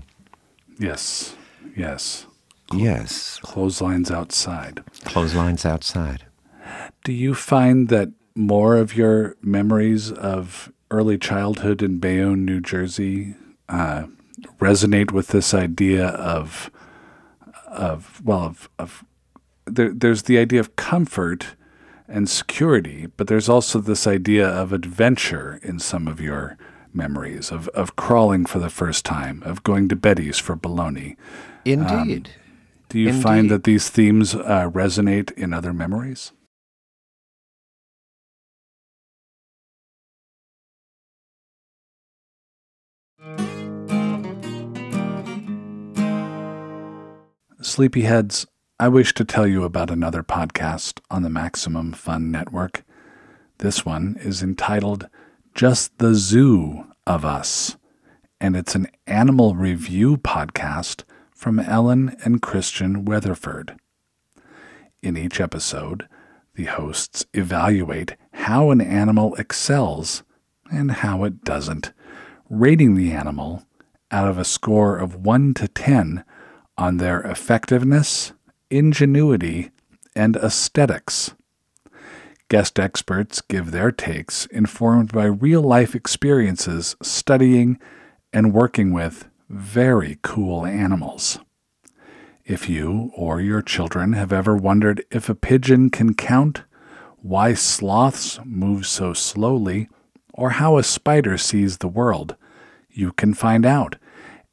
Yes. 0.79 1.35
Yes. 1.75 2.25
Yes, 2.73 3.39
Clotheslines 3.41 4.11
outside. 4.11 4.83
clotheslines 5.05 5.65
outside. 5.65 6.25
Do 7.03 7.11
you 7.11 7.33
find 7.33 7.89
that 7.89 8.09
more 8.39 8.77
of 8.77 8.95
your 8.95 9.35
memories 9.41 10.11
of 10.11 10.71
early 10.89 11.17
childhood 11.17 11.83
in 11.83 11.99
Bayonne, 11.99 12.45
New 12.45 12.61
Jersey, 12.61 13.35
uh, 13.67 14.05
resonate 14.59 15.11
with 15.11 15.27
this 15.27 15.53
idea 15.53 16.07
of, 16.07 16.71
of 17.67 18.21
well, 18.23 18.45
of, 18.45 18.69
of 18.79 19.03
there, 19.65 19.93
there's 19.93 20.23
the 20.23 20.37
idea 20.37 20.61
of 20.61 20.77
comfort 20.77 21.55
and 22.07 22.29
security, 22.29 23.07
but 23.17 23.27
there's 23.27 23.49
also 23.49 23.79
this 23.79 24.07
idea 24.07 24.47
of 24.47 24.71
adventure 24.71 25.59
in 25.61 25.77
some 25.77 26.07
of 26.07 26.21
your 26.21 26.57
memories 26.93 27.51
of, 27.51 27.67
of 27.69 27.97
crawling 27.97 28.45
for 28.45 28.59
the 28.59 28.69
first 28.69 29.03
time, 29.03 29.43
of 29.43 29.63
going 29.63 29.89
to 29.89 29.95
Betty's 29.97 30.39
for 30.39 30.55
bologna. 30.55 31.17
Indeed. 31.65 32.29
Do 32.87 32.97
you 32.97 33.21
find 33.21 33.51
that 33.51 33.65
these 33.65 33.89
themes 33.89 34.33
uh, 34.33 34.71
resonate 34.73 35.31
in 35.33 35.53
other 35.53 35.73
memories? 35.73 36.31
Sleepyheads, 47.61 48.45
I 48.79 48.87
wish 48.87 49.13
to 49.15 49.25
tell 49.25 49.45
you 49.45 49.65
about 49.65 49.91
another 49.91 50.23
podcast 50.23 51.01
on 51.11 51.23
the 51.23 51.29
Maximum 51.29 51.91
Fun 51.91 52.31
Network. 52.31 52.85
This 53.57 53.85
one 53.85 54.15
is 54.21 54.41
entitled 54.41 55.09
Just 55.53 55.97
the 55.97 56.15
Zoo 56.15 56.85
of 57.05 57.25
Us, 57.25 57.75
and 58.39 58.55
it's 58.55 58.75
an 58.75 58.87
animal 59.07 59.55
review 59.55 60.15
podcast 60.15 61.03
from 61.35 61.59
Ellen 61.59 62.15
and 62.23 62.41
Christian 62.41 63.03
Weatherford. 63.03 63.75
In 65.03 65.17
each 65.17 65.41
episode, 65.41 66.07
the 66.55 66.65
hosts 66.65 67.25
evaluate 67.33 68.15
how 68.35 68.71
an 68.71 68.79
animal 68.79 69.35
excels 69.35 70.23
and 70.71 70.91
how 70.91 71.25
it 71.25 71.43
doesn't, 71.43 71.91
rating 72.49 72.95
the 72.95 73.11
animal 73.11 73.65
out 74.11 74.29
of 74.29 74.37
a 74.37 74.45
score 74.45 74.97
of 74.97 75.25
1 75.25 75.55
to 75.55 75.67
10 75.67 76.23
on 76.79 76.95
their 76.95 77.19
effectiveness, 77.21 78.31
ingenuity, 78.69 79.69
and 80.15 80.37
aesthetics. 80.37 81.35
Guest 82.47 82.79
experts 82.79 83.41
give 83.41 83.71
their 83.71 83.91
takes 83.91 84.45
informed 84.45 85.11
by 85.11 85.25
real 85.25 85.61
life 85.61 85.93
experiences 85.93 86.95
studying 87.03 87.77
and 88.31 88.53
working 88.53 88.93
with 88.93 89.27
very 89.49 90.17
cool 90.21 90.65
animals. 90.65 91.37
If 92.45 92.69
you 92.69 93.11
or 93.13 93.41
your 93.41 93.61
children 93.61 94.13
have 94.13 94.31
ever 94.31 94.55
wondered 94.55 95.03
if 95.11 95.27
a 95.27 95.35
pigeon 95.35 95.89
can 95.89 96.13
count, 96.13 96.63
why 97.17 97.55
sloths 97.55 98.39
move 98.45 98.87
so 98.87 99.11
slowly, 99.13 99.89
or 100.33 100.51
how 100.51 100.77
a 100.77 100.83
spider 100.83 101.37
sees 101.37 101.79
the 101.79 101.89
world, 101.89 102.37
you 102.89 103.11
can 103.11 103.33
find 103.33 103.65
out 103.65 103.97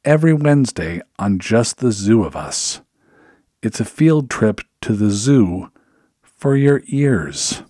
every 0.07 0.33
Wednesday 0.33 1.01
on 1.19 1.37
Just 1.37 1.79
the 1.79 1.91
Zoo 1.91 2.23
of 2.23 2.33
Us. 2.33 2.79
It's 3.61 3.81
a 3.81 3.85
field 3.85 4.29
trip 4.29 4.61
to 4.79 4.93
the 4.93 5.09
zoo 5.09 5.69
for 6.21 6.55
your 6.55 6.81
ears. 6.87 7.61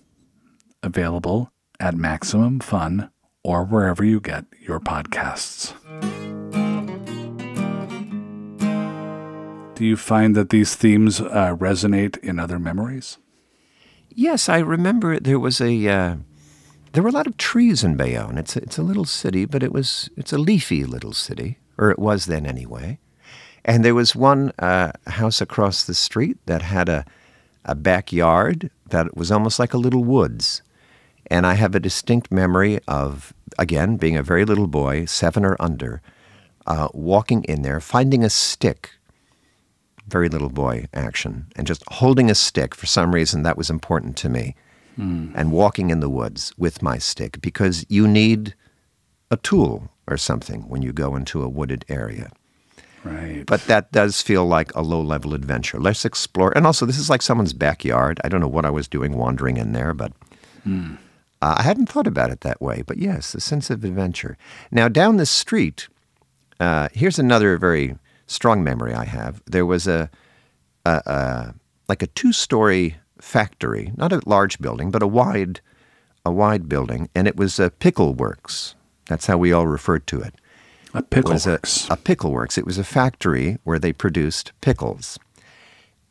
Available 0.80 1.50
at 1.80 1.96
Maximum 1.96 2.60
Fun 2.60 3.10
or 3.42 3.64
wherever 3.64 4.04
you 4.04 4.20
get 4.20 4.44
your 4.60 4.78
podcasts. 4.78 5.74
Do 9.74 9.84
you 9.84 9.96
find 9.96 10.36
that 10.36 10.50
these 10.50 10.76
themes 10.76 11.20
uh, 11.20 11.56
resonate 11.56 12.18
in 12.18 12.38
other 12.38 12.60
memories? 12.60 13.18
Yes, 14.10 14.48
I 14.48 14.58
remember 14.58 15.18
there 15.18 15.40
was 15.40 15.60
a 15.60 15.88
uh, 15.88 16.16
there 16.92 17.02
were 17.02 17.08
a 17.08 17.12
lot 17.12 17.26
of 17.26 17.36
trees 17.36 17.82
in 17.82 17.96
Bayonne. 17.96 18.38
It's 18.38 18.54
a, 18.54 18.62
it's 18.62 18.78
a 18.78 18.84
little 18.84 19.04
city, 19.06 19.44
but 19.44 19.64
it 19.64 19.72
was 19.72 20.08
it's 20.16 20.32
a 20.32 20.38
leafy 20.38 20.84
little 20.84 21.12
city, 21.12 21.58
or 21.78 21.90
it 21.90 21.98
was 21.98 22.26
then 22.26 22.44
anyway. 22.44 22.98
And 23.64 23.84
there 23.84 23.94
was 23.94 24.16
one 24.16 24.52
uh, 24.58 24.92
house 25.06 25.40
across 25.40 25.84
the 25.84 25.94
street 25.94 26.38
that 26.46 26.62
had 26.62 26.88
a 26.88 27.04
a 27.64 27.74
backyard 27.74 28.70
that 28.88 29.14
was 29.16 29.30
almost 29.30 29.58
like 29.58 29.74
a 29.74 29.78
little 29.78 30.02
woods. 30.02 30.62
And 31.30 31.46
I 31.46 31.54
have 31.54 31.74
a 31.74 31.80
distinct 31.80 32.32
memory 32.32 32.80
of 32.88 33.34
again 33.58 33.96
being 33.96 34.16
a 34.16 34.22
very 34.22 34.44
little 34.44 34.66
boy, 34.66 35.04
seven 35.04 35.44
or 35.44 35.56
under, 35.60 36.00
uh, 36.66 36.88
walking 36.94 37.44
in 37.44 37.62
there, 37.62 37.80
finding 37.80 38.24
a 38.24 38.30
stick 38.30 38.92
very 40.08 40.30
little 40.30 40.48
boy 40.48 40.86
action, 40.94 41.46
and 41.54 41.66
just 41.66 41.84
holding 41.88 42.30
a 42.30 42.34
stick. 42.34 42.74
For 42.74 42.86
some 42.86 43.14
reason, 43.14 43.42
that 43.42 43.58
was 43.58 43.68
important 43.68 44.16
to 44.18 44.30
me. 44.30 44.54
And 45.36 45.52
walking 45.52 45.90
in 45.90 46.00
the 46.00 46.08
woods 46.08 46.52
with 46.58 46.82
my 46.82 46.98
stick 46.98 47.40
because 47.40 47.86
you 47.88 48.08
need 48.08 48.54
a 49.30 49.36
tool 49.36 49.90
or 50.08 50.16
something 50.16 50.62
when 50.68 50.82
you 50.82 50.92
go 50.92 51.14
into 51.14 51.42
a 51.42 51.48
wooded 51.48 51.84
area. 51.88 52.30
Right. 53.04 53.44
But 53.46 53.62
that 53.66 53.92
does 53.92 54.20
feel 54.20 54.44
like 54.44 54.74
a 54.74 54.82
low 54.82 55.00
level 55.00 55.32
adventure. 55.34 55.78
Let's 55.78 56.04
explore. 56.04 56.52
And 56.56 56.66
also, 56.66 56.84
this 56.84 56.98
is 56.98 57.08
like 57.08 57.22
someone's 57.22 57.52
backyard. 57.52 58.20
I 58.24 58.28
don't 58.28 58.40
know 58.40 58.48
what 58.48 58.66
I 58.66 58.70
was 58.70 58.88
doing 58.88 59.16
wandering 59.16 59.56
in 59.56 59.72
there, 59.72 59.94
but 59.94 60.12
uh, 61.40 61.54
I 61.58 61.62
hadn't 61.62 61.88
thought 61.88 62.06
about 62.06 62.30
it 62.30 62.40
that 62.40 62.60
way. 62.60 62.82
But 62.84 62.98
yes, 62.98 63.34
a 63.34 63.40
sense 63.40 63.70
of 63.70 63.84
adventure. 63.84 64.36
Now, 64.70 64.88
down 64.88 65.16
the 65.16 65.26
street, 65.26 65.88
uh, 66.58 66.88
here's 66.92 67.18
another 67.18 67.56
very 67.56 67.96
strong 68.26 68.64
memory 68.64 68.92
I 68.94 69.04
have. 69.04 69.42
There 69.46 69.64
was 69.64 69.86
a, 69.86 70.10
a, 70.84 71.02
a 71.06 71.54
like 71.88 72.02
a 72.02 72.08
two-story 72.08 72.96
factory, 73.20 73.92
not 73.96 74.12
a 74.12 74.20
large 74.26 74.58
building, 74.58 74.90
but 74.90 75.02
a 75.02 75.06
wide, 75.06 75.60
a 76.24 76.32
wide 76.32 76.68
building, 76.68 77.08
and 77.14 77.28
it 77.28 77.36
was 77.36 77.58
a 77.58 77.70
pickle 77.70 78.14
works. 78.14 78.74
That's 79.08 79.26
how 79.26 79.36
we 79.36 79.52
all 79.52 79.66
referred 79.66 80.06
to 80.08 80.20
it. 80.20 80.34
a 80.94 81.02
pickle 81.02 81.32
was 81.32 81.46
works. 81.46 81.88
a 81.90 81.96
pickle 81.96 82.30
works. 82.30 82.56
It 82.56 82.64
was 82.66 82.78
a 82.78 82.84
factory 82.84 83.58
where 83.64 83.78
they 83.78 83.92
produced 83.92 84.52
pickles. 84.60 85.18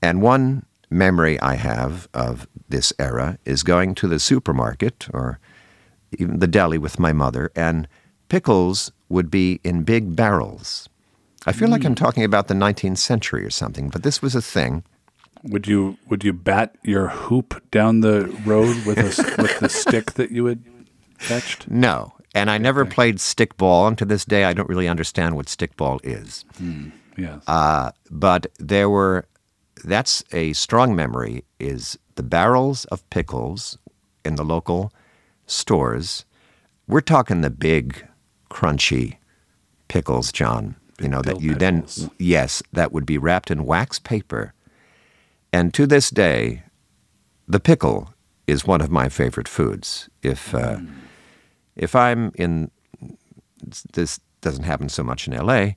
And 0.01 0.21
one 0.21 0.65
memory 0.89 1.39
I 1.39 1.55
have 1.55 2.07
of 2.13 2.47
this 2.69 2.91
era 2.99 3.39
is 3.45 3.63
going 3.63 3.95
to 3.95 4.07
the 4.07 4.19
supermarket 4.19 5.07
or 5.13 5.39
even 6.17 6.39
the 6.39 6.47
deli 6.47 6.77
with 6.77 6.99
my 6.99 7.13
mother, 7.13 7.51
and 7.55 7.87
pickles 8.29 8.91
would 9.09 9.29
be 9.29 9.59
in 9.63 9.83
big 9.83 10.15
barrels. 10.15 10.89
I 11.45 11.53
feel 11.53 11.69
like 11.69 11.85
I'm 11.85 11.95
mm. 11.95 11.97
talking 11.97 12.23
about 12.23 12.47
the 12.47 12.53
19th 12.53 12.97
century 12.97 13.45
or 13.45 13.49
something, 13.49 13.89
but 13.89 14.03
this 14.03 14.21
was 14.21 14.35
a 14.35 14.41
thing. 14.41 14.83
Would 15.43 15.67
you 15.67 15.97
would 16.07 16.23
you 16.23 16.33
bat 16.33 16.75
your 16.83 17.07
hoop 17.07 17.61
down 17.71 18.01
the 18.01 18.25
road 18.45 18.85
with 18.85 18.97
a 18.97 19.41
with 19.41 19.59
the 19.59 19.69
stick 19.69 20.13
that 20.13 20.31
you 20.31 20.45
had 20.45 20.63
fetched? 21.17 21.69
No. 21.69 22.13
And 22.37 22.51
I 22.51 22.57
never 22.57 22.85
played 22.85 23.17
stickball, 23.17 23.87
and 23.87 23.97
to 23.97 24.05
this 24.05 24.23
day 24.23 24.45
I 24.45 24.53
don't 24.53 24.69
really 24.69 24.87
understand 24.87 25.35
what 25.35 25.47
stickball 25.47 25.99
is. 26.03 26.45
Yes. 27.17 27.41
Uh, 27.47 27.91
but 28.11 28.45
there 28.59 28.89
were, 28.89 29.25
that's 29.83 30.23
a 30.31 30.53
strong 30.53 30.95
memory, 30.95 31.43
is 31.59 31.97
the 32.15 32.23
barrels 32.23 32.85
of 32.85 33.07
pickles 33.09 33.77
in 34.23 34.35
the 34.35 34.45
local 34.45 34.91
stores. 35.47 36.25
We're 36.87 37.01
talking 37.01 37.41
the 37.41 37.49
big, 37.49 38.07
crunchy 38.51 39.17
pickles, 39.87 40.31
John. 40.31 40.75
You 40.99 41.07
know, 41.07 41.21
that 41.21 41.41
you 41.41 41.53
pickles. 41.53 41.95
then, 41.95 42.11
yes, 42.17 42.63
that 42.73 42.91
would 42.91 43.05
be 43.05 43.17
wrapped 43.17 43.51
in 43.51 43.65
wax 43.65 43.99
paper. 43.99 44.53
And 45.51 45.73
to 45.73 45.87
this 45.87 46.09
day, 46.09 46.63
the 47.47 47.59
pickle 47.59 48.13
is 48.47 48.65
one 48.65 48.81
of 48.81 48.89
my 48.89 49.09
favorite 49.09 49.47
foods. 49.47 50.09
If, 50.21 50.53
uh, 50.53 50.77
if 51.77 51.95
I'm 51.95 52.31
in, 52.35 52.71
this 53.93 54.19
doesn't 54.41 54.63
happen 54.63 54.89
so 54.89 55.03
much 55.03 55.27
in 55.27 55.33
LA, 55.33 55.71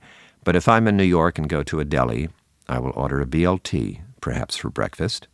but 0.45 0.57
if 0.57 0.69
I'm 0.69 0.89
in 0.89 0.97
New 0.97 1.05
York 1.05 1.39
and 1.39 1.49
go 1.49 1.63
to 1.63 1.81
a 1.81 1.85
deli, 1.85 2.29
I 2.69 2.79
will 2.79 2.93
order 2.95 3.21
a 3.21 3.27
BLT, 3.27 4.01
perhaps 4.21 4.57
for 4.57 4.71
breakfast, 4.71 5.29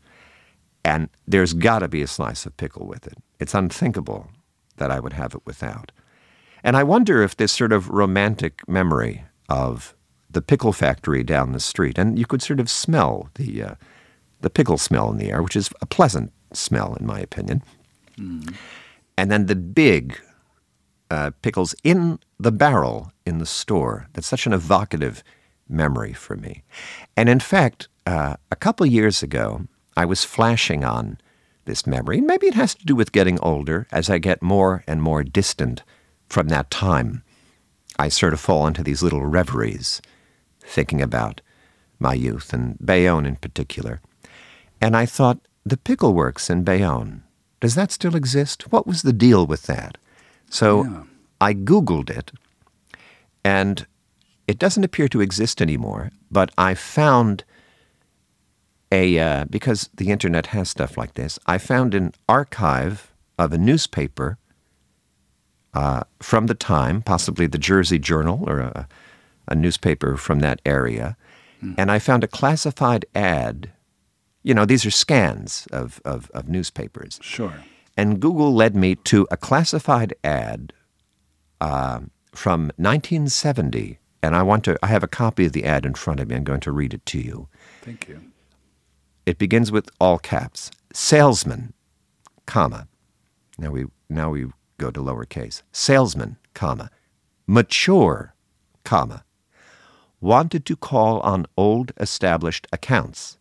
and 0.85 1.09
there's 1.27 1.55
got 1.55 1.81
to 1.81 1.89
be 1.89 2.03
a 2.03 2.07
slice 2.07 2.47
of 2.47 2.57
pickle 2.57 2.87
with 2.87 3.07
it. 3.07 3.19
It's 3.41 3.55
unthinkable 3.55 4.29
that 4.77 4.91
I 4.91 5.01
would 5.01 5.15
have 5.15 5.35
it 5.35 5.43
without. 5.45 5.93
And 6.63 6.77
I 6.77 6.83
wonder 6.83 7.23
if 7.23 7.37
this 7.37 7.53
sort 7.53 7.73
of 7.73 7.89
romantic 7.89 8.67
memory 8.69 9.25
of 9.49 9.95
the 10.31 10.43
pickle 10.43 10.73
factory 10.73 11.23
down 11.23 11.53
the 11.53 11.61
street, 11.61 11.99
and 11.99 12.19
you 12.19 12.27
could 12.27 12.43
sort 12.43 12.61
of 12.61 12.69
smell 12.69 13.31
the 13.35 13.63
uh, 13.63 13.75
the 14.41 14.51
pickle 14.51 14.77
smell 14.79 15.11
in 15.11 15.17
the 15.17 15.31
air, 15.31 15.43
which 15.43 15.57
is 15.57 15.71
a 15.81 15.87
pleasant 15.87 16.33
smell 16.53 16.95
in 16.95 17.07
my 17.07 17.21
opinion. 17.21 17.63
And 19.17 19.31
then 19.31 19.47
the 19.47 19.57
big 19.57 20.21
uh, 21.11 21.31
pickles 21.43 21.75
in 21.83 22.19
the 22.39 22.53
barrel 22.53 23.13
in 23.25 23.39
the 23.39 23.47
store. 23.47 24.09
That's 24.13 24.27
such 24.27 24.47
an 24.47 24.53
evocative 24.53 25.23
memory 25.69 26.13
for 26.13 26.37
me. 26.37 26.63
And 27.17 27.29
in 27.29 27.41
fact, 27.41 27.89
uh, 28.07 28.37
a 28.51 28.57
couple 28.57 28.87
years 28.87 29.23
ago, 29.23 29.67
I 29.97 30.05
was 30.05 30.25
flashing 30.25 30.85
on 30.85 31.19
this 31.65 31.87
memory. 31.87 32.21
Maybe 32.21 32.47
it 32.47 32.55
has 32.55 32.75
to 32.77 32.87
do 32.87 32.95
with 32.95 33.13
getting 33.13 33.41
older 33.41 33.87
as 33.91 34.09
I 34.09 34.19
get 34.19 34.43
more 34.43 34.85
and 34.87 35.03
more 35.03 35.25
distant 35.25 35.83
from 36.29 36.49
that 36.49 36.71
time. 36.71 37.23
I 37.99 38.09
sort 38.09 38.33
of 38.33 38.41
fall 38.41 38.67
into 38.67 38.83
these 38.83 39.03
little 39.03 39.25
reveries, 39.25 40.01
thinking 40.61 41.01
about 41.01 41.41
my 41.99 42.15
youth 42.15 42.53
and 42.53 42.77
Bayonne 42.85 43.27
in 43.27 43.37
particular. 43.37 44.01
And 44.81 44.97
I 44.97 45.07
thought, 45.07 45.41
the 45.65 45.77
Pickle 45.77 46.15
Works 46.15 46.49
in 46.49 46.63
Bayonne, 46.63 47.25
does 47.61 47.75
that 47.75 47.91
still 47.91 48.15
exist? 48.15 48.71
What 48.71 48.87
was 48.87 49.03
the 49.03 49.13
deal 49.13 49.47
with 49.47 49.63
that? 49.63 49.99
So 50.51 50.85
Yeah. 50.85 51.03
I 51.41 51.55
Googled 51.55 52.11
it, 52.11 52.33
and 53.45 53.87
it 54.47 54.59
doesn't 54.59 54.85
appear 54.85 55.09
to 55.09 55.21
exist 55.21 55.61
anymore, 55.61 56.13
but 56.31 56.51
I 56.57 56.75
found 56.75 57.45
a, 58.93 59.19
uh, 59.19 59.45
because 59.51 59.91
the 59.95 60.11
internet 60.11 60.47
has 60.47 60.71
stuff 60.71 60.97
like 60.97 61.15
this, 61.15 61.39
I 61.47 61.59
found 61.59 61.95
an 61.95 62.13
archive 62.29 63.13
of 63.39 63.53
a 63.53 63.59
newspaper 63.59 64.39
uh, 65.75 66.05
from 66.21 66.47
the 66.47 66.55
time, 66.55 67.03
possibly 67.03 67.47
the 67.47 67.59
Jersey 67.59 67.99
Journal 67.99 68.45
or 68.47 68.61
a, 68.61 68.89
a 69.49 69.55
newspaper 69.55 70.17
from 70.17 70.39
that 70.41 70.63
area, 70.65 71.17
and 71.77 71.91
I 71.91 71.99
found 71.99 72.23
a 72.23 72.29
classified 72.29 73.05
ad. 73.15 73.71
You 74.43 74.55
know, 74.55 74.65
these 74.65 74.87
are 74.87 74.91
scans 74.91 75.67
of, 75.73 76.01
of, 76.05 76.31
of 76.33 76.49
newspapers. 76.49 77.19
Sure. 77.23 77.65
And 77.97 78.21
Google 78.21 78.55
led 78.55 78.77
me 78.77 78.95
to 78.97 79.27
a 79.31 79.37
classified 79.37 80.15
ad 80.23 80.73
uh, 81.61 82.01
from 82.33 82.65
1970. 82.77 83.99
And 84.23 84.37
I 84.37 84.43
want 84.43 84.65
to, 84.65 84.79
I 84.83 84.89
have 84.89 85.03
a 85.03 85.09
copy 85.09 85.47
of 85.47 85.53
the 85.53 85.65
ad 85.65 85.87
in 85.87 85.95
front 85.95 86.21
of 86.21 86.29
me. 86.29 86.37
I'm 86.37 86.45
going 86.45 86.61
to 86.61 86.73
read 86.73 86.93
it 86.93 87.07
to 87.07 87.19
you. 87.19 87.49
Thank 87.83 88.09
you. 88.09 88.21
It 89.25 89.39
begins 89.39 89.73
with 89.73 89.91
all 90.01 90.19
caps 90.19 90.71
salesman, 90.93 91.75
comma. 92.47 92.89
Now 93.59 93.71
we, 93.71 93.87
now 94.09 94.31
we 94.31 94.47
go 94.79 94.91
to 94.91 95.01
lowercase. 95.01 95.63
Salesman, 95.73 96.37
comma. 96.55 96.91
Mature, 97.47 98.35
comma. 98.85 99.25
Wanted 100.21 100.65
to 100.67 100.77
call 100.77 101.21
on 101.21 101.47
old 101.57 101.93
established 101.99 102.67
accounts. 102.73 103.37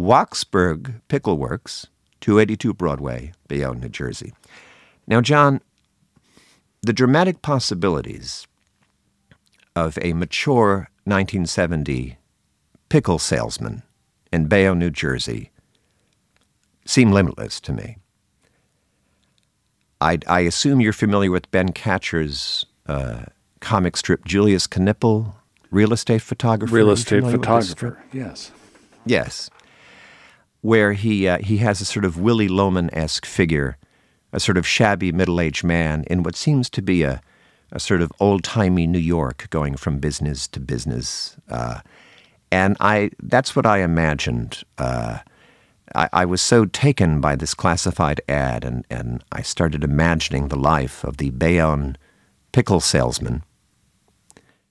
Waksburg 0.00 1.00
Pickle 1.08 1.38
Works, 1.38 1.86
282 2.24 2.72
Broadway, 2.72 3.34
Bayonne, 3.48 3.80
New 3.80 3.88
Jersey. 3.90 4.32
Now, 5.06 5.20
John, 5.20 5.60
the 6.80 6.94
dramatic 6.94 7.42
possibilities 7.42 8.46
of 9.76 9.98
a 10.00 10.14
mature 10.14 10.88
1970 11.04 12.16
pickle 12.88 13.18
salesman 13.18 13.82
in 14.32 14.46
Bayonne, 14.46 14.78
New 14.78 14.88
Jersey 14.88 15.50
seem 16.86 17.12
limitless 17.12 17.60
to 17.60 17.74
me. 17.74 17.98
I, 20.00 20.18
I 20.26 20.40
assume 20.40 20.80
you're 20.80 20.94
familiar 20.94 21.30
with 21.30 21.50
Ben 21.50 21.72
Katchor's 21.72 22.64
uh, 22.86 23.24
comic 23.60 23.98
strip 23.98 24.24
Julius 24.24 24.66
Knipple, 24.66 25.34
real 25.70 25.92
estate 25.92 26.22
photographer. 26.22 26.74
Real 26.74 26.90
estate 26.90 27.20
familiar 27.20 27.36
with 27.38 27.46
this 27.46 27.70
strip? 27.72 27.96
photographer. 27.96 28.16
Yes. 28.16 28.50
Yes, 29.04 29.50
where 30.64 30.94
he 30.94 31.28
uh, 31.28 31.36
he 31.40 31.58
has 31.58 31.82
a 31.82 31.84
sort 31.84 32.06
of 32.06 32.18
Willy 32.18 32.48
Loman 32.48 32.88
esque 32.94 33.26
figure, 33.26 33.76
a 34.32 34.40
sort 34.40 34.56
of 34.56 34.66
shabby 34.66 35.12
middle 35.12 35.38
aged 35.38 35.62
man 35.62 36.04
in 36.04 36.22
what 36.22 36.34
seems 36.36 36.70
to 36.70 36.80
be 36.80 37.02
a 37.02 37.20
a 37.70 37.78
sort 37.78 38.00
of 38.00 38.10
old 38.18 38.42
timey 38.42 38.86
New 38.86 38.98
York, 38.98 39.46
going 39.50 39.76
from 39.76 39.98
business 39.98 40.48
to 40.48 40.60
business, 40.60 41.36
uh, 41.50 41.80
and 42.50 42.78
I 42.80 43.10
that's 43.22 43.54
what 43.54 43.66
I 43.66 43.80
imagined. 43.80 44.62
Uh, 44.78 45.18
I, 45.94 46.08
I 46.14 46.24
was 46.24 46.40
so 46.40 46.64
taken 46.64 47.20
by 47.20 47.36
this 47.36 47.52
classified 47.52 48.22
ad, 48.26 48.64
and, 48.64 48.86
and 48.88 49.22
I 49.30 49.42
started 49.42 49.84
imagining 49.84 50.48
the 50.48 50.58
life 50.58 51.04
of 51.04 51.18
the 51.18 51.28
Bayonne 51.28 51.98
pickle 52.52 52.80
salesman. 52.80 53.42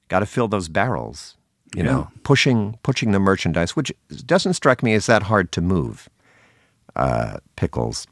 Got 0.07 0.21
to 0.21 0.25
fill 0.25 0.47
those 0.47 0.69
barrels, 0.69 1.37
you 1.75 1.83
know, 1.83 2.07
pushing 2.23 2.77
pushing 2.83 3.11
the 3.11 3.19
merchandise, 3.19 3.75
which 3.75 3.91
doesn't 4.25 4.53
strike 4.53 4.83
me 4.83 4.93
as 4.93 5.05
that 5.07 5.23
hard 5.23 5.51
to 5.53 5.61
move. 5.61 6.09
Uh, 6.95 7.37
pickles, 7.55 8.07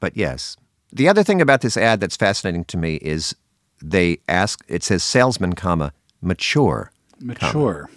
but 0.00 0.16
yes. 0.16 0.56
The 0.90 1.06
other 1.06 1.22
thing 1.22 1.42
about 1.42 1.60
this 1.60 1.76
ad 1.76 2.00
that's 2.00 2.16
fascinating 2.16 2.64
to 2.66 2.78
me 2.78 2.94
is 2.96 3.36
they 3.82 4.18
ask. 4.26 4.64
It 4.68 4.82
says 4.82 5.04
salesman, 5.04 5.54
comma 5.54 5.92
mature. 6.22 6.90
Mature. 7.20 7.90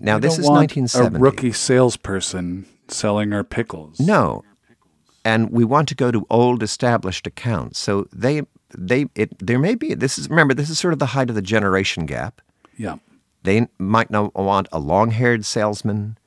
Now 0.00 0.16
We 0.16 0.22
this 0.22 0.38
is 0.38 0.46
want 0.46 0.72
1970. 0.72 1.16
A 1.16 1.20
rookie 1.20 1.52
salesperson 1.52 2.66
selling 2.88 3.32
our 3.32 3.44
pickles. 3.44 4.00
No, 4.00 4.42
and 5.24 5.50
we 5.50 5.64
want 5.64 5.88
to 5.88 5.94
go 5.94 6.10
to 6.10 6.26
old 6.30 6.62
established 6.62 7.26
accounts. 7.26 7.78
So 7.78 8.06
they 8.12 8.42
they 8.76 9.06
it 9.14 9.36
there 9.38 9.58
may 9.58 9.74
be 9.74 9.94
this 9.94 10.18
is 10.18 10.30
remember 10.30 10.54
this 10.54 10.70
is 10.70 10.78
sort 10.78 10.92
of 10.92 10.98
the 10.98 11.06
height 11.06 11.28
of 11.28 11.34
the 11.34 11.42
generation 11.42 12.06
gap. 12.06 12.40
Yeah. 12.76 12.96
They 13.42 13.68
might 13.78 14.10
not 14.10 14.34
want 14.34 14.68
a 14.72 14.78
long-haired 14.78 15.44
salesman, 15.44 16.18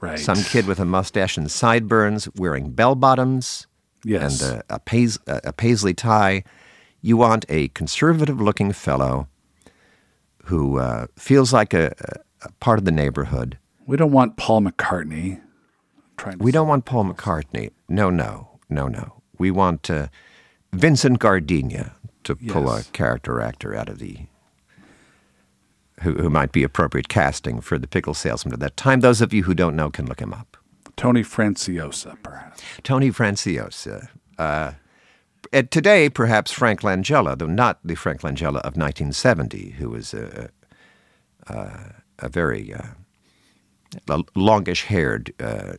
Right. 0.00 0.18
some 0.18 0.42
kid 0.44 0.66
with 0.66 0.78
a 0.78 0.84
mustache 0.84 1.36
and 1.36 1.50
sideburns 1.50 2.28
wearing 2.36 2.70
bell 2.70 2.94
bottoms 2.94 3.66
Yes. 4.04 4.40
and 4.40 4.50
a, 4.68 4.74
a, 4.76 4.78
pais, 4.78 5.18
a, 5.26 5.52
paisley 5.52 5.92
tie. 5.92 6.44
You 7.02 7.16
want 7.16 7.44
a 7.48 7.68
conservative-looking 7.68 8.72
fellow 8.74 9.26
who 10.44 10.78
uh, 10.78 11.06
feels 11.16 11.52
like 11.52 11.74
a, 11.74 11.92
a- 12.00 12.20
a 12.46 12.52
part 12.60 12.78
of 12.78 12.84
the 12.84 12.92
neighborhood. 12.92 13.58
we 13.86 13.96
don't 13.96 14.12
want 14.12 14.36
Paul 14.36 14.60
McCartney. 14.62 15.40
Trying 16.16 16.38
to 16.38 16.44
We 16.44 16.52
don't 16.52 16.68
want 16.68 16.84
Paul 16.84 17.06
McCartney. 17.12 17.70
No, 17.88 18.10
no, 18.10 18.60
no, 18.70 18.86
no. 18.86 19.22
We 19.38 19.50
want 19.50 19.90
uh, 19.90 20.06
Vincent 20.72 21.18
Gardenia 21.18 21.96
to 22.22 22.36
pull 22.36 22.66
Yes. 22.66 22.88
a 22.88 22.92
character 22.92 23.40
actor 23.40 23.74
out 23.74 23.88
of 23.88 23.98
the 23.98 24.18
who, 26.02 26.14
who 26.14 26.30
might 26.30 26.52
be 26.52 26.62
appropriate 26.62 27.08
casting 27.08 27.60
for 27.60 27.78
the 27.78 27.86
pickle 27.86 28.14
salesman 28.14 28.54
at 28.54 28.60
that 28.60 28.76
time. 28.76 29.00
Those 29.00 29.20
of 29.20 29.32
you 29.32 29.44
who 29.44 29.54
don't 29.54 29.76
know 29.76 29.90
can 29.90 30.06
look 30.06 30.20
him 30.20 30.32
up. 30.32 30.56
Tony 30.96 31.22
Franciosa, 31.22 32.20
perhaps. 32.22 32.62
Tony 32.82 33.10
Franciosa. 33.10 34.08
Uh, 34.38 34.72
today, 35.52 36.08
perhaps 36.08 36.50
Frank 36.50 36.80
Langella, 36.80 37.38
though 37.38 37.46
not 37.46 37.78
the 37.84 37.94
Frank 37.94 38.22
Langella 38.22 38.58
of 38.58 38.76
1970, 38.76 39.70
who 39.78 39.90
was 39.90 40.12
a, 40.14 40.50
a, 41.46 41.94
a 42.18 42.28
very 42.28 42.74
uh, 42.74 42.82
a 44.08 44.22
longish-haired, 44.34 45.32
uh, 45.40 45.74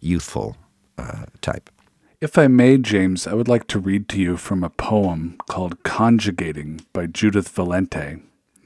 youthful 0.00 0.56
uh, 0.96 1.26
type. 1.40 1.70
If 2.20 2.36
I 2.36 2.48
may, 2.48 2.78
James, 2.78 3.26
I 3.26 3.34
would 3.34 3.48
like 3.48 3.66
to 3.68 3.78
read 3.78 4.08
to 4.10 4.20
you 4.20 4.36
from 4.36 4.64
a 4.64 4.70
poem 4.70 5.36
called 5.48 5.82
Conjugating 5.84 6.80
by 6.92 7.06
Judith 7.06 7.54
Valente. 7.54 8.20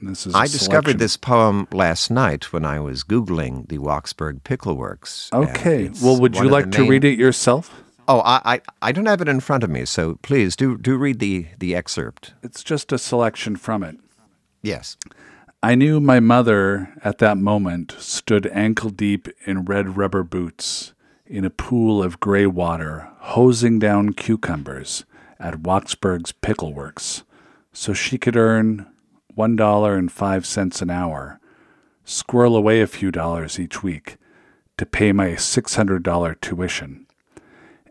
This 0.05 0.27
is 0.27 0.33
a 0.33 0.37
I 0.37 0.47
discovered 0.47 0.99
this 0.99 1.17
poem 1.17 1.67
last 1.71 2.11
night 2.11 2.51
when 2.51 2.65
I 2.65 2.79
was 2.79 3.03
Googling 3.03 3.67
the 3.69 3.77
Waksburg 3.77 4.43
Pickle 4.43 4.75
Works. 4.75 5.29
Okay. 5.31 5.89
Well, 6.01 6.19
would 6.19 6.35
you 6.35 6.41
of 6.41 6.47
the 6.47 6.51
like 6.51 6.71
to 6.71 6.81
main- 6.81 6.89
read 6.89 7.03
it 7.05 7.17
yourself? 7.17 7.83
Oh, 8.05 8.19
I, 8.19 8.41
I, 8.55 8.61
I 8.81 8.91
don't 8.91 9.05
have 9.05 9.21
it 9.21 9.29
in 9.29 9.39
front 9.39 9.63
of 9.63 9.69
me, 9.69 9.85
so 9.85 10.19
please 10.21 10.57
do 10.57 10.77
do 10.77 10.97
read 10.97 11.19
the, 11.19 11.47
the 11.57 11.73
excerpt. 11.73 12.33
It's 12.43 12.61
just 12.61 12.91
a 12.91 12.97
selection 12.97 13.55
from 13.55 13.81
it. 13.81 13.97
Yes. 14.61 14.97
I 15.61 15.75
knew 15.75 16.01
my 16.01 16.19
mother 16.19 16.93
at 17.01 17.19
that 17.19 17.37
moment 17.37 17.95
stood 17.97 18.47
ankle 18.47 18.89
deep 18.89 19.29
in 19.45 19.63
red 19.63 19.95
rubber 19.95 20.23
boots 20.23 20.93
in 21.25 21.45
a 21.45 21.49
pool 21.49 22.03
of 22.03 22.19
gray 22.19 22.45
water, 22.45 23.09
hosing 23.19 23.79
down 23.79 24.11
cucumbers 24.11 25.05
at 25.39 25.63
Waksburg's 25.63 26.33
Pickle 26.33 26.73
Works 26.73 27.23
so 27.71 27.93
she 27.93 28.17
could 28.17 28.35
earn 28.35 28.85
$1.05 29.35 30.81
an 30.81 30.89
hour, 30.89 31.39
squirrel 32.03 32.55
away 32.55 32.81
a 32.81 32.87
few 32.87 33.11
dollars 33.11 33.59
each 33.59 33.83
week 33.83 34.17
to 34.77 34.85
pay 34.85 35.11
my 35.11 35.29
$600 35.29 36.41
tuition. 36.41 37.05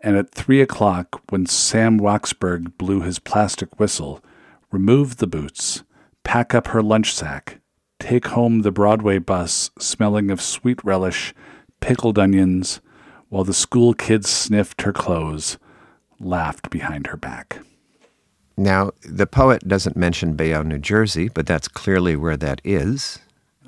And 0.03 0.16
at 0.16 0.32
three 0.32 0.61
o'clock, 0.61 1.22
when 1.30 1.47
Sam 1.47 1.99
Waksberg 1.99 2.76
blew 2.76 3.03
his 3.03 3.18
plastic 3.18 3.78
whistle, 3.78 4.22
remove 4.70 5.18
the 5.18 5.26
boots, 5.26 5.84
pack 6.24 6.55
up 6.55 6.68
her 6.68 6.82
lunch 6.82 7.14
sack, 7.14 7.61
take 8.01 8.28
home 8.28 8.62
the 8.62 8.72
Broadway 8.72 9.18
bus 9.18 9.70
smelling 9.78 10.30
of 10.30 10.40
sweet 10.40 10.82
relish, 10.84 11.32
pickled 11.80 12.18
onions, 12.18 12.80
while 13.28 13.45
the 13.45 13.55
school 13.55 13.95
kids 13.95 14.28
sniffed 14.28 14.82
her 14.82 14.93
clothes, 14.93 15.57
laughed 16.18 16.68
behind 16.68 17.07
her 17.07 17.16
back. 17.16 17.61
Now, 18.57 18.93
the 19.09 19.27
poet 19.27 19.67
doesn't 19.67 19.97
mention 19.97 20.35
Bayonne, 20.35 20.69
New 20.69 20.79
Jersey, 20.79 21.29
but 21.29 21.47
that's 21.47 21.69
clearly 21.69 22.17
where 22.17 22.37
that 22.37 22.61
is. 22.65 23.19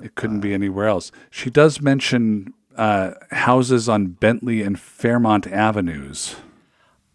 It 0.01 0.15
couldn't 0.15 0.41
be 0.41 0.53
anywhere 0.53 0.87
else. 0.87 1.11
She 1.29 1.49
does 1.49 1.81
mention 1.81 2.53
uh, 2.75 3.11
houses 3.31 3.89
on 3.89 4.07
Bentley 4.07 4.61
and 4.61 4.79
Fairmont 4.79 5.47
Avenues. 5.47 6.35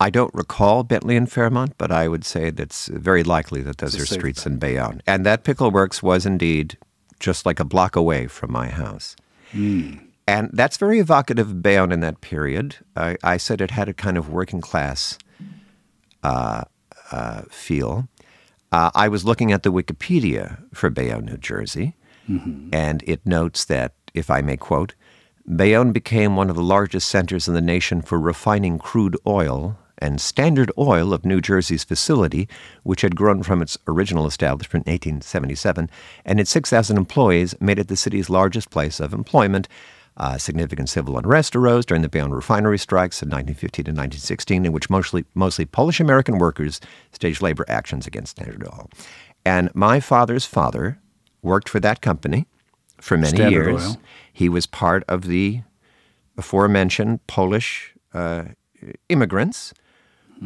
I 0.01 0.09
don't 0.09 0.35
recall 0.35 0.83
Bentley 0.83 1.17
and 1.17 1.31
Fairmont, 1.31 1.75
but 1.77 1.93
I 1.93 2.09
would 2.09 2.25
say 2.25 2.49
that's 2.51 2.89
very 2.89 3.23
likely 3.23 3.61
that 3.63 3.79
those 3.79 4.01
are 4.01 4.07
streets 4.07 4.45
bet. 4.45 4.53
in 4.55 4.59
Bayonne. 4.59 5.03
And 5.07 5.27
that 5.27 5.45
Pickle 5.45 5.71
Works 5.71 6.03
was 6.03 6.25
indeed 6.25 6.79
just 7.19 7.45
like 7.45 7.61
a 7.61 7.67
block 7.67 7.97
away 7.97 8.27
from 8.27 8.51
my 8.51 8.69
house. 8.69 9.15
And 10.27 10.51
that's 10.55 10.79
very 10.79 11.01
evocative 11.01 11.51
of 11.51 11.63
Bayonne 11.63 11.93
in 11.93 12.01
that 12.01 12.23
period. 12.23 12.77
I, 12.97 13.17
I 13.23 13.37
said 13.37 13.61
it 13.61 13.73
had 13.73 13.89
a 13.91 13.93
kind 13.93 14.17
of 14.17 14.31
working 14.31 14.63
class 14.63 15.19
uh, 16.23 16.63
uh, 17.11 17.43
feel. 17.51 18.09
Uh, 18.73 18.91
I 18.95 19.09
was 19.09 19.25
looking 19.25 19.53
at 19.53 19.63
the 19.63 19.73
Wikipedia 19.73 20.63
for 20.73 20.91
Bayonne, 20.91 21.25
New 21.25 21.37
Jersey, 21.39 21.97
and 22.73 23.03
it 23.07 23.27
notes 23.27 23.65
that, 23.65 23.93
if 24.15 24.31
I 24.31 24.41
may 24.41 24.57
quote, 24.57 24.95
Bayonne 25.57 25.91
became 25.91 26.37
one 26.37 26.49
of 26.49 26.55
the 26.57 26.63
largest 26.63 27.09
centers 27.09 27.49
in 27.49 27.55
the 27.55 27.61
nation 27.61 28.03
for 28.03 28.21
refining 28.21 28.79
crude 28.79 29.17
oil, 29.27 29.77
and 29.99 30.21
Standard 30.21 30.71
Oil 30.79 31.13
of 31.13 31.25
New 31.25 31.41
Jersey's 31.41 31.85
facility, 31.85 32.49
which 32.85 33.03
had 33.03 33.17
grown 33.17 33.43
from 33.43 33.61
its 33.61 33.77
original 33.87 34.27
establishment 34.27 34.87
in 34.87 34.93
1877, 34.93 35.91
and 36.25 36.41
its 36.41 36.51
6,000 36.51 36.97
employees 36.97 37.55
made 37.61 37.79
it 37.79 37.89
the 37.89 37.97
city's 37.97 38.31
largest 38.31 38.71
place 38.71 39.01
of 39.01 39.13
employment. 39.13 39.69
Uh, 40.21 40.37
significant 40.37 40.87
civil 40.87 41.17
unrest 41.17 41.57
arose 41.57 41.87
during 41.87 42.03
the 42.03 42.09
Bayonne 42.09 42.31
refinery 42.31 42.79
strikes 42.79 43.23
of 43.23 43.29
1915 43.29 43.87
and 43.87 43.97
1916, 43.97 44.67
in 44.67 44.71
which 44.71 44.91
mostly, 44.91 45.25
mostly 45.33 45.65
Polish 45.65 45.99
American 45.99 46.37
workers 46.37 46.79
staged 47.11 47.41
labor 47.41 47.65
actions 47.69 48.07
against 48.07 48.33
Standard 48.33 48.63
Oil. 48.65 48.91
And 49.47 49.75
my 49.75 49.99
father's 49.99 50.45
father 50.45 50.99
worked 51.41 51.71
for 51.71 51.81
that 51.81 52.03
company 52.03 52.47
for 53.01 53.17
many 53.17 53.35
Standard 53.35 53.51
years. 53.51 53.87
Oil. 53.87 53.97
He 54.31 54.51
was 54.51 54.67
part 54.67 55.05
of 55.09 55.23
the 55.23 55.63
aforementioned 56.37 57.27
Polish 57.27 57.95
uh, 58.13 58.45
immigrants 59.09 59.73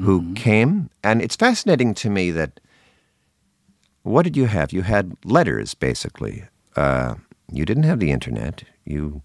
who 0.05 0.35
came. 0.35 0.89
And 1.03 1.21
it's 1.21 1.35
fascinating 1.35 1.95
to 1.95 2.11
me 2.11 2.31
that 2.31 2.61
what 4.05 4.23
did 4.23 4.37
you 4.37 4.47
have? 4.47 4.73
You 4.73 4.83
had 4.83 5.17
letters, 5.25 5.75
basically. 5.75 6.45
Uh, 6.77 7.17
you 7.51 7.65
didn't 7.65 7.83
have 7.83 7.99
the 7.99 8.13
internet. 8.13 8.63
You 8.85 9.21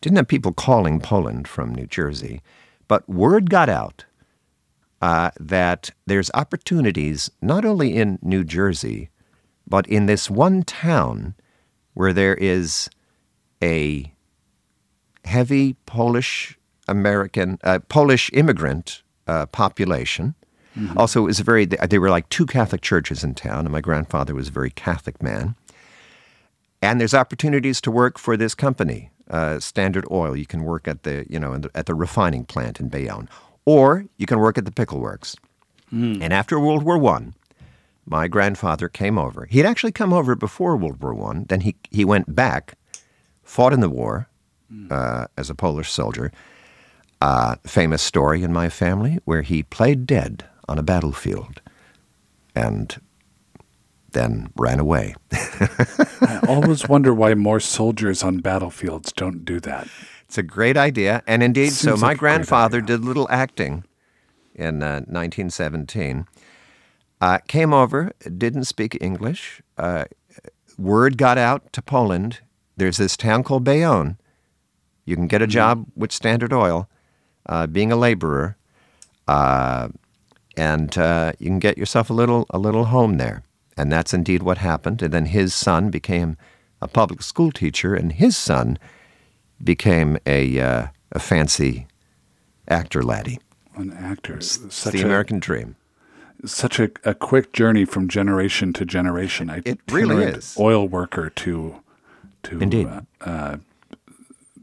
didn't 0.00 0.16
have 0.16 0.28
people 0.28 0.52
calling 0.52 1.00
Poland 1.00 1.46
from 1.46 1.74
New 1.74 1.86
Jersey. 1.86 2.40
But 2.88 3.08
word 3.08 3.50
got 3.50 3.68
out 3.68 4.04
uh, 5.00 5.30
that 5.38 5.90
there's 6.06 6.30
opportunities 6.34 7.30
not 7.40 7.64
only 7.64 7.96
in 7.96 8.18
New 8.22 8.44
Jersey, 8.44 9.10
but 9.66 9.86
in 9.86 10.06
this 10.06 10.28
one 10.30 10.62
town 10.62 11.34
where 11.94 12.12
there 12.12 12.34
is 12.34 12.88
a 13.62 14.12
heavy 15.24 15.74
Polish 15.86 16.58
American, 16.88 17.58
uh, 17.62 17.78
Polish 17.88 18.30
immigrant 18.32 19.02
uh, 19.26 19.46
population. 19.46 20.34
Also, 20.96 21.22
it 21.22 21.26
was 21.26 21.40
a 21.40 21.44
very, 21.44 21.64
there 21.66 22.00
were 22.00 22.10
like 22.10 22.28
two 22.28 22.46
Catholic 22.46 22.80
churches 22.80 23.22
in 23.22 23.34
town, 23.34 23.66
and 23.66 23.70
my 23.70 23.80
grandfather 23.80 24.34
was 24.34 24.48
a 24.48 24.52
very 24.52 24.70
Catholic 24.70 25.22
man. 25.22 25.54
And 26.80 27.00
there's 27.00 27.12
opportunities 27.12 27.80
to 27.82 27.90
work 27.90 28.18
for 28.18 28.36
this 28.36 28.54
company, 28.54 29.10
uh, 29.30 29.58
Standard 29.60 30.04
Oil. 30.10 30.36
You 30.36 30.46
can 30.46 30.64
work 30.64 30.86
at 30.86 31.02
the, 31.04 31.24
you 31.28 31.38
know, 31.38 31.54
in 31.54 31.62
the, 31.62 31.70
at 31.74 31.86
the 31.86 31.94
refining 31.94 32.44
plant 32.44 32.80
in 32.80 32.88
Bayonne, 32.88 33.28
or 33.64 34.04
you 34.18 34.26
can 34.26 34.38
work 34.38 34.58
at 34.58 34.64
the 34.64 34.72
pickle 34.72 35.00
works. 35.00 35.36
And 36.22 36.32
after 36.32 36.60
World 36.60 36.84
War 36.84 36.98
One, 36.98 37.34
my 38.06 38.28
grandfather 38.28 38.88
came 38.88 39.18
over. 39.18 39.46
He 39.46 39.58
had 39.58 39.66
actually 39.66 39.92
come 39.92 40.12
over 40.12 40.36
before 40.36 40.76
World 40.76 41.00
War 41.02 41.14
One. 41.14 41.46
Then 41.48 41.60
he 41.60 41.74
he 41.90 42.04
went 42.04 42.34
back, 42.34 42.74
fought 43.42 43.72
in 43.72 43.80
the 43.80 43.90
war 43.90 44.28
uh, 44.90 45.26
as 45.36 45.50
a 45.50 45.54
Polish 45.54 45.90
soldier. 45.90 46.30
Uh, 47.20 47.56
famous 47.66 48.02
story 48.02 48.42
in 48.42 48.52
my 48.52 48.68
family 48.68 49.18
where 49.24 49.42
he 49.42 49.62
played 49.62 50.06
dead 50.06 50.44
on 50.68 50.78
a 50.78 50.82
battlefield, 50.82 51.60
and 52.54 53.00
then 54.12 54.50
ran 54.56 54.80
away. 54.80 55.14
I 55.32 56.40
always 56.48 56.88
wonder 56.88 57.12
why 57.14 57.34
more 57.34 57.60
soldiers 57.60 58.22
on 58.22 58.38
battlefields 58.38 59.12
don't 59.12 59.44
do 59.44 59.60
that. 59.60 59.88
It's 60.26 60.38
a 60.38 60.42
great 60.42 60.76
idea, 60.76 61.22
and 61.26 61.42
indeed, 61.42 61.72
so 61.72 61.96
my 61.96 62.08
like 62.08 62.18
grandfather 62.18 62.80
did 62.80 63.00
a 63.00 63.02
little 63.02 63.26
acting 63.30 63.84
in 64.54 64.82
uh, 64.82 65.00
1917. 65.06 66.26
Uh, 67.20 67.38
came 67.48 67.74
over, 67.74 68.12
didn't 68.38 68.64
speak 68.64 68.96
English. 69.00 69.60
Uh, 69.76 70.04
word 70.78 71.18
got 71.18 71.36
out 71.36 71.72
to 71.72 71.82
Poland. 71.82 72.38
There's 72.76 72.96
this 72.96 73.16
town 73.16 73.42
called 73.42 73.64
Bayonne. 73.64 74.18
You 75.04 75.16
can 75.16 75.26
get 75.26 75.42
a 75.42 75.46
job 75.46 75.86
with 75.96 76.12
Standard 76.12 76.52
Oil, 76.52 76.88
uh, 77.46 77.66
being 77.66 77.90
a 77.90 77.96
laborer, 77.96 78.56
uh, 79.26 79.88
and 80.56 80.96
uh, 80.96 81.32
you 81.38 81.46
can 81.46 81.58
get 81.58 81.76
yourself 81.76 82.10
a 82.10 82.12
little 82.12 82.46
a 82.50 82.58
little 82.58 82.84
home 82.86 83.16
there. 83.18 83.42
And 83.80 83.90
that's 83.90 84.12
indeed 84.12 84.42
what 84.42 84.58
happened. 84.58 85.02
And 85.02 85.12
then 85.12 85.26
his 85.26 85.54
son 85.54 85.90
became 85.90 86.36
a 86.82 86.88
public 86.88 87.22
school 87.22 87.50
teacher, 87.50 87.94
and 87.94 88.12
his 88.12 88.36
son 88.36 88.78
became 89.62 90.18
a 90.26 90.60
uh, 90.60 90.86
a 91.12 91.18
fancy 91.18 91.86
actor 92.68 93.02
laddie. 93.02 93.38
An 93.76 93.92
actor, 93.92 94.36
It's 94.36 94.56
the 94.84 95.00
a 95.00 95.04
American 95.04 95.38
dream. 95.40 95.76
such 96.44 96.78
a, 96.80 96.90
a 97.04 97.14
quick 97.14 97.52
journey 97.52 97.84
from 97.84 98.08
generation 98.08 98.72
to 98.74 98.84
generation. 98.84 99.50
I 99.50 99.62
It 99.64 99.78
really 99.90 100.24
is. 100.24 100.56
Oil 100.58 100.86
worker 100.88 101.30
to 101.30 101.76
to 102.42 102.60
Indeed. 102.60 102.86
Uh, 102.86 103.00
uh, 103.20 103.56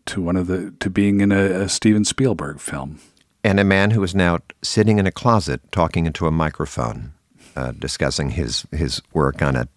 to 0.05 0.21
one 0.21 0.35
of 0.35 0.47
the 0.47 0.71
to 0.79 0.89
being 0.89 1.21
in 1.21 1.31
a, 1.31 1.63
a 1.63 1.69
Steven 1.69 2.05
Spielberg 2.05 2.59
film. 2.59 2.99
And 3.43 3.59
a 3.59 3.63
man 3.63 3.91
who 3.91 4.03
is 4.03 4.13
now 4.13 4.39
sitting 4.61 4.99
in 4.99 5.07
a 5.07 5.11
closet 5.11 5.61
talking 5.71 6.05
into 6.05 6.27
a 6.27 6.31
microphone, 6.31 7.13
uh, 7.57 7.71
discussing 7.71 8.29
his 8.29 8.67
his 8.71 9.01
work 9.13 9.41
on 9.41 9.55
a 9.55 9.67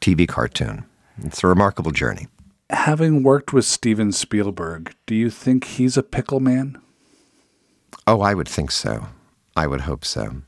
TV 0.00 0.28
cartoon. 0.28 0.84
It's 1.24 1.42
a 1.42 1.48
remarkable 1.48 1.90
journey. 1.90 2.28
Having 2.70 3.24
worked 3.24 3.52
with 3.52 3.64
Steven 3.64 4.12
Spielberg, 4.12 4.94
do 5.06 5.14
you 5.14 5.28
think 5.30 5.64
he's 5.64 5.96
a 5.96 6.02
pickle 6.02 6.40
man? 6.40 6.80
Oh, 8.06 8.20
I 8.20 8.34
would 8.34 8.48
think 8.48 8.70
so. 8.70 9.06
I 9.56 9.66
would 9.66 9.82
hope 9.82 10.04
so. 10.04 10.42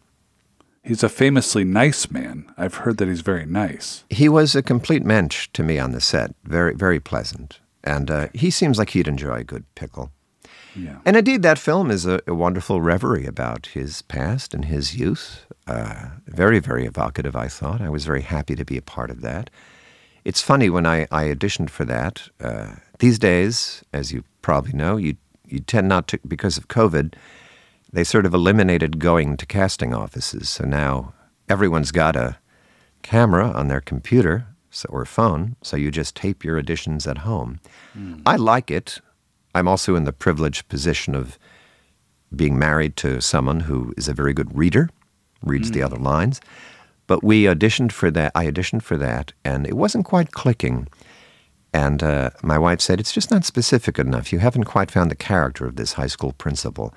He's 0.84 1.02
a 1.02 1.08
famously 1.08 1.64
nice 1.64 2.10
man. 2.10 2.52
I've 2.56 2.74
heard 2.74 2.98
that 2.98 3.08
he's 3.08 3.22
very 3.22 3.44
nice. 3.44 4.04
He 4.08 4.28
was 4.28 4.54
a 4.54 4.62
complete 4.62 5.04
mensch 5.04 5.48
to 5.54 5.62
me 5.62 5.78
on 5.78 5.92
the 5.92 6.00
set. 6.00 6.34
Very, 6.44 6.74
very 6.74 7.00
pleasant. 7.00 7.60
And 7.82 8.10
uh, 8.10 8.28
he 8.34 8.50
seems 8.50 8.78
like 8.78 8.90
he'd 8.90 9.08
enjoy 9.08 9.38
a 9.38 9.44
good 9.44 9.64
pickle. 9.74 10.12
Yeah. 10.78 10.98
And 11.04 11.16
indeed, 11.16 11.42
that 11.42 11.58
film 11.58 11.90
is 11.90 12.06
a, 12.06 12.20
a 12.26 12.34
wonderful 12.34 12.80
reverie 12.80 13.26
about 13.26 13.66
his 13.66 14.02
past 14.02 14.54
and 14.54 14.64
his 14.64 14.96
youth. 14.96 15.46
Uh, 15.66 16.10
very, 16.26 16.58
very 16.58 16.86
evocative, 16.86 17.36
I 17.36 17.48
thought. 17.48 17.80
I 17.80 17.88
was 17.88 18.04
very 18.04 18.22
happy 18.22 18.54
to 18.54 18.64
be 18.64 18.76
a 18.76 18.82
part 18.82 19.10
of 19.10 19.20
that. 19.22 19.50
It's 20.24 20.42
funny 20.42 20.70
when 20.70 20.86
I, 20.86 21.02
I 21.10 21.24
auditioned 21.24 21.70
for 21.70 21.84
that. 21.86 22.28
Uh, 22.40 22.76
these 22.98 23.18
days, 23.18 23.82
as 23.92 24.12
you 24.12 24.24
probably 24.42 24.72
know, 24.72 24.96
you 24.96 25.16
you 25.46 25.60
tend 25.60 25.88
not 25.88 26.08
to 26.08 26.18
because 26.26 26.58
of 26.58 26.68
COVID. 26.68 27.14
They 27.90 28.04
sort 28.04 28.26
of 28.26 28.34
eliminated 28.34 28.98
going 28.98 29.38
to 29.38 29.46
casting 29.46 29.94
offices, 29.94 30.50
so 30.50 30.64
now 30.64 31.14
everyone's 31.48 31.90
got 31.90 32.16
a 32.16 32.36
camera 33.02 33.50
on 33.50 33.68
their 33.68 33.80
computer 33.80 34.46
so, 34.70 34.86
or 34.90 35.04
phone, 35.06 35.56
so 35.62 35.76
you 35.76 35.90
just 35.90 36.14
tape 36.14 36.44
your 36.44 36.60
auditions 36.60 37.06
at 37.06 37.18
home. 37.18 37.60
I 38.26 38.36
like 38.36 38.70
it. 38.70 39.00
I'm 39.54 39.68
also 39.68 39.96
in 39.96 40.04
the 40.04 40.12
privileged 40.12 40.68
position 40.68 41.14
of 41.14 41.38
being 42.34 42.58
married 42.58 42.96
to 42.96 43.20
someone 43.20 43.60
who 43.60 43.92
is 43.96 44.08
a 44.08 44.14
very 44.14 44.34
good 44.34 44.56
reader, 44.56 44.90
reads 45.42 45.70
the 45.70 45.82
other 45.82 45.96
lines. 45.96 46.40
But 47.06 47.24
we 47.24 47.44
auditioned 47.44 47.92
for 47.92 48.10
that. 48.10 48.32
I 48.34 48.46
auditioned 48.46 48.82
for 48.82 48.98
that, 48.98 49.32
and 49.44 49.66
it 49.66 49.76
wasn't 49.76 50.04
quite 50.04 50.32
clicking. 50.32 50.88
And 51.72 52.02
uh, 52.02 52.30
my 52.42 52.58
wife 52.58 52.80
said, 52.80 53.00
It's 53.00 53.12
just 53.12 53.30
not 53.30 53.44
specific 53.44 53.98
enough. 53.98 54.32
You 54.32 54.40
haven't 54.40 54.64
quite 54.64 54.90
found 54.90 55.10
the 55.10 55.16
character 55.16 55.66
of 55.66 55.76
this 55.76 55.94
high 55.94 56.06
school 56.06 56.32
principal. 56.32 56.94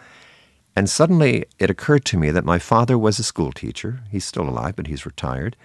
And 0.75 0.89
suddenly 0.89 1.45
it 1.59 1.69
occurred 1.69 2.05
to 2.05 2.17
me 2.17 2.31
that 2.31 2.45
my 2.45 2.59
father 2.59 2.97
was 2.97 3.19
a 3.19 3.23
school 3.23 3.51
teacher. 3.51 4.01
He's 4.09 4.25
still 4.25 4.47
alive, 4.47 4.75
but 4.75 4.87
he's 4.87 5.05
retired. 5.05 5.55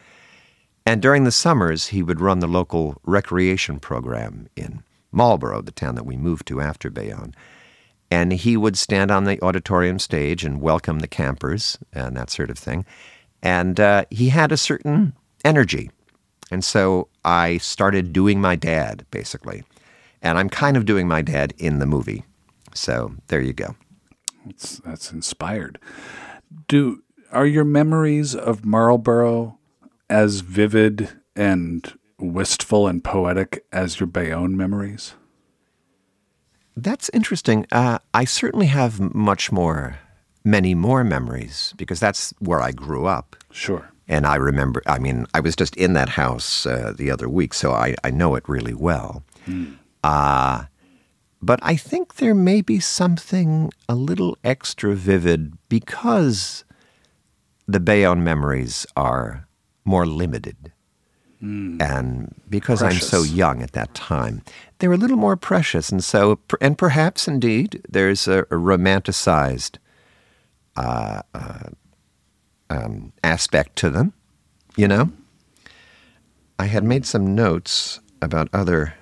And 0.85 1.03
during 1.03 1.25
the 1.25 1.33
summers, 1.33 1.89
he 1.89 2.03
would 2.03 2.21
run 2.21 2.41
the 2.41 2.47
local 2.47 3.01
recreation 3.05 3.81
program 3.81 4.49
in 4.57 4.83
Marlborough, 5.17 5.63
the 5.63 5.73
town 5.73 5.95
that 5.95 6.07
we 6.07 6.17
moved 6.17 6.47
to 6.49 6.61
after 6.61 6.91
Bayonne. 6.91 7.35
And 8.11 8.33
he 8.33 8.57
would 8.57 8.77
stand 8.77 9.11
on 9.11 9.25
the 9.25 9.43
auditorium 9.43 9.99
stage 9.99 10.45
and 10.45 10.61
welcome 10.61 11.01
the 11.01 11.09
campers 11.09 11.79
and 11.93 12.17
that 12.17 12.31
sort 12.31 12.51
of 12.51 12.59
thing. 12.59 12.85
And 13.43 13.81
uh, 13.81 14.05
he 14.11 14.29
had 14.29 14.53
a 14.53 14.57
certain 14.57 15.15
energy. 15.45 15.91
And 16.51 16.63
so 16.63 17.09
I 17.25 17.57
started 17.59 18.13
doing 18.13 18.41
my 18.41 18.55
dad, 18.55 19.07
basically. 19.11 19.65
And 20.23 20.39
I'm 20.39 20.51
kind 20.51 20.77
of 20.77 20.85
doing 20.85 21.09
my 21.09 21.23
dad 21.23 21.55
in 21.59 21.79
the 21.79 21.87
movie. 21.87 22.25
So 22.75 23.15
there 23.29 23.41
you 23.41 23.53
go. 23.53 23.75
That's 24.45 24.79
that's 24.79 25.11
inspired. 25.13 25.79
Do 26.69 27.03
are 27.33 27.47
your 27.47 27.65
memories 27.65 28.35
of 28.35 28.65
Marlborough 28.65 29.59
as 30.09 30.41
vivid 30.41 31.11
and 31.35 31.99
wistful 32.19 32.87
and 32.87 33.03
poetic 33.03 33.65
as 33.73 34.01
your 34.01 34.07
Bayonne 34.07 34.57
memories? 34.57 35.15
That's 36.77 37.11
interesting. 37.11 37.67
Uh, 37.73 37.99
I 38.13 38.25
certainly 38.25 38.67
have 38.67 39.01
much 39.15 39.51
more 39.51 39.99
many 40.45 40.75
more 40.75 41.03
memories 41.03 41.75
because 41.77 41.99
that's 41.99 42.33
where 42.39 42.61
I 42.61 42.71
grew 42.71 43.07
up. 43.07 43.35
Sure. 43.51 43.91
And 44.07 44.25
I 44.27 44.37
remember, 44.37 44.81
I 44.87 45.01
mean, 45.01 45.27
I 45.35 45.41
was 45.41 45.57
just 45.57 45.75
in 45.77 45.95
that 45.95 46.11
house 46.11 46.65
uh, 46.65 46.93
the 46.97 47.11
other 47.11 47.29
week, 47.29 47.53
so 47.53 47.73
I, 47.73 47.97
I 48.05 48.11
know 48.11 48.37
it 48.37 48.49
really 48.49 48.73
well. 48.73 49.25
Uh, 50.05 50.65
but 51.43 51.59
I 51.63 51.75
think 51.75 52.15
there 52.15 52.35
may 52.35 52.61
be 52.61 52.79
something 52.79 53.73
a 53.89 53.97
little 53.97 54.39
extra 54.45 54.95
vivid 54.95 55.55
because 55.69 56.65
the 57.67 57.81
Bayonne 57.81 58.23
memories 58.23 58.87
are 58.97 59.49
more 59.85 60.07
limited. 60.07 60.73
And 61.81 62.35
because 62.49 62.83
I'm 62.83 62.99
so 62.99 63.23
young 63.23 63.63
at 63.63 63.73
that 63.73 63.95
time, 63.95 64.43
they're 64.79 64.93
a 64.93 64.97
little 64.97 65.19
more 65.19 65.37
precious. 65.37 65.91
And 65.91 66.03
so, 66.03 66.39
and 66.61 66.79
perhaps 66.79 67.29
indeed, 67.29 67.83
there's 67.89 68.27
a, 68.27 68.41
a 68.41 68.57
romanticized 68.57 69.77
uh, 70.77 71.23
uh, 71.35 71.71
um, 72.71 73.13
aspect 73.23 73.77
to 73.77 73.91
them, 73.91 74.13
you 74.77 74.89
know? 74.89 75.13
I 76.59 76.67
had 76.67 76.85
made 76.85 77.05
some 77.05 77.35
notes 77.35 78.01
about 78.23 78.49
other 78.53 78.95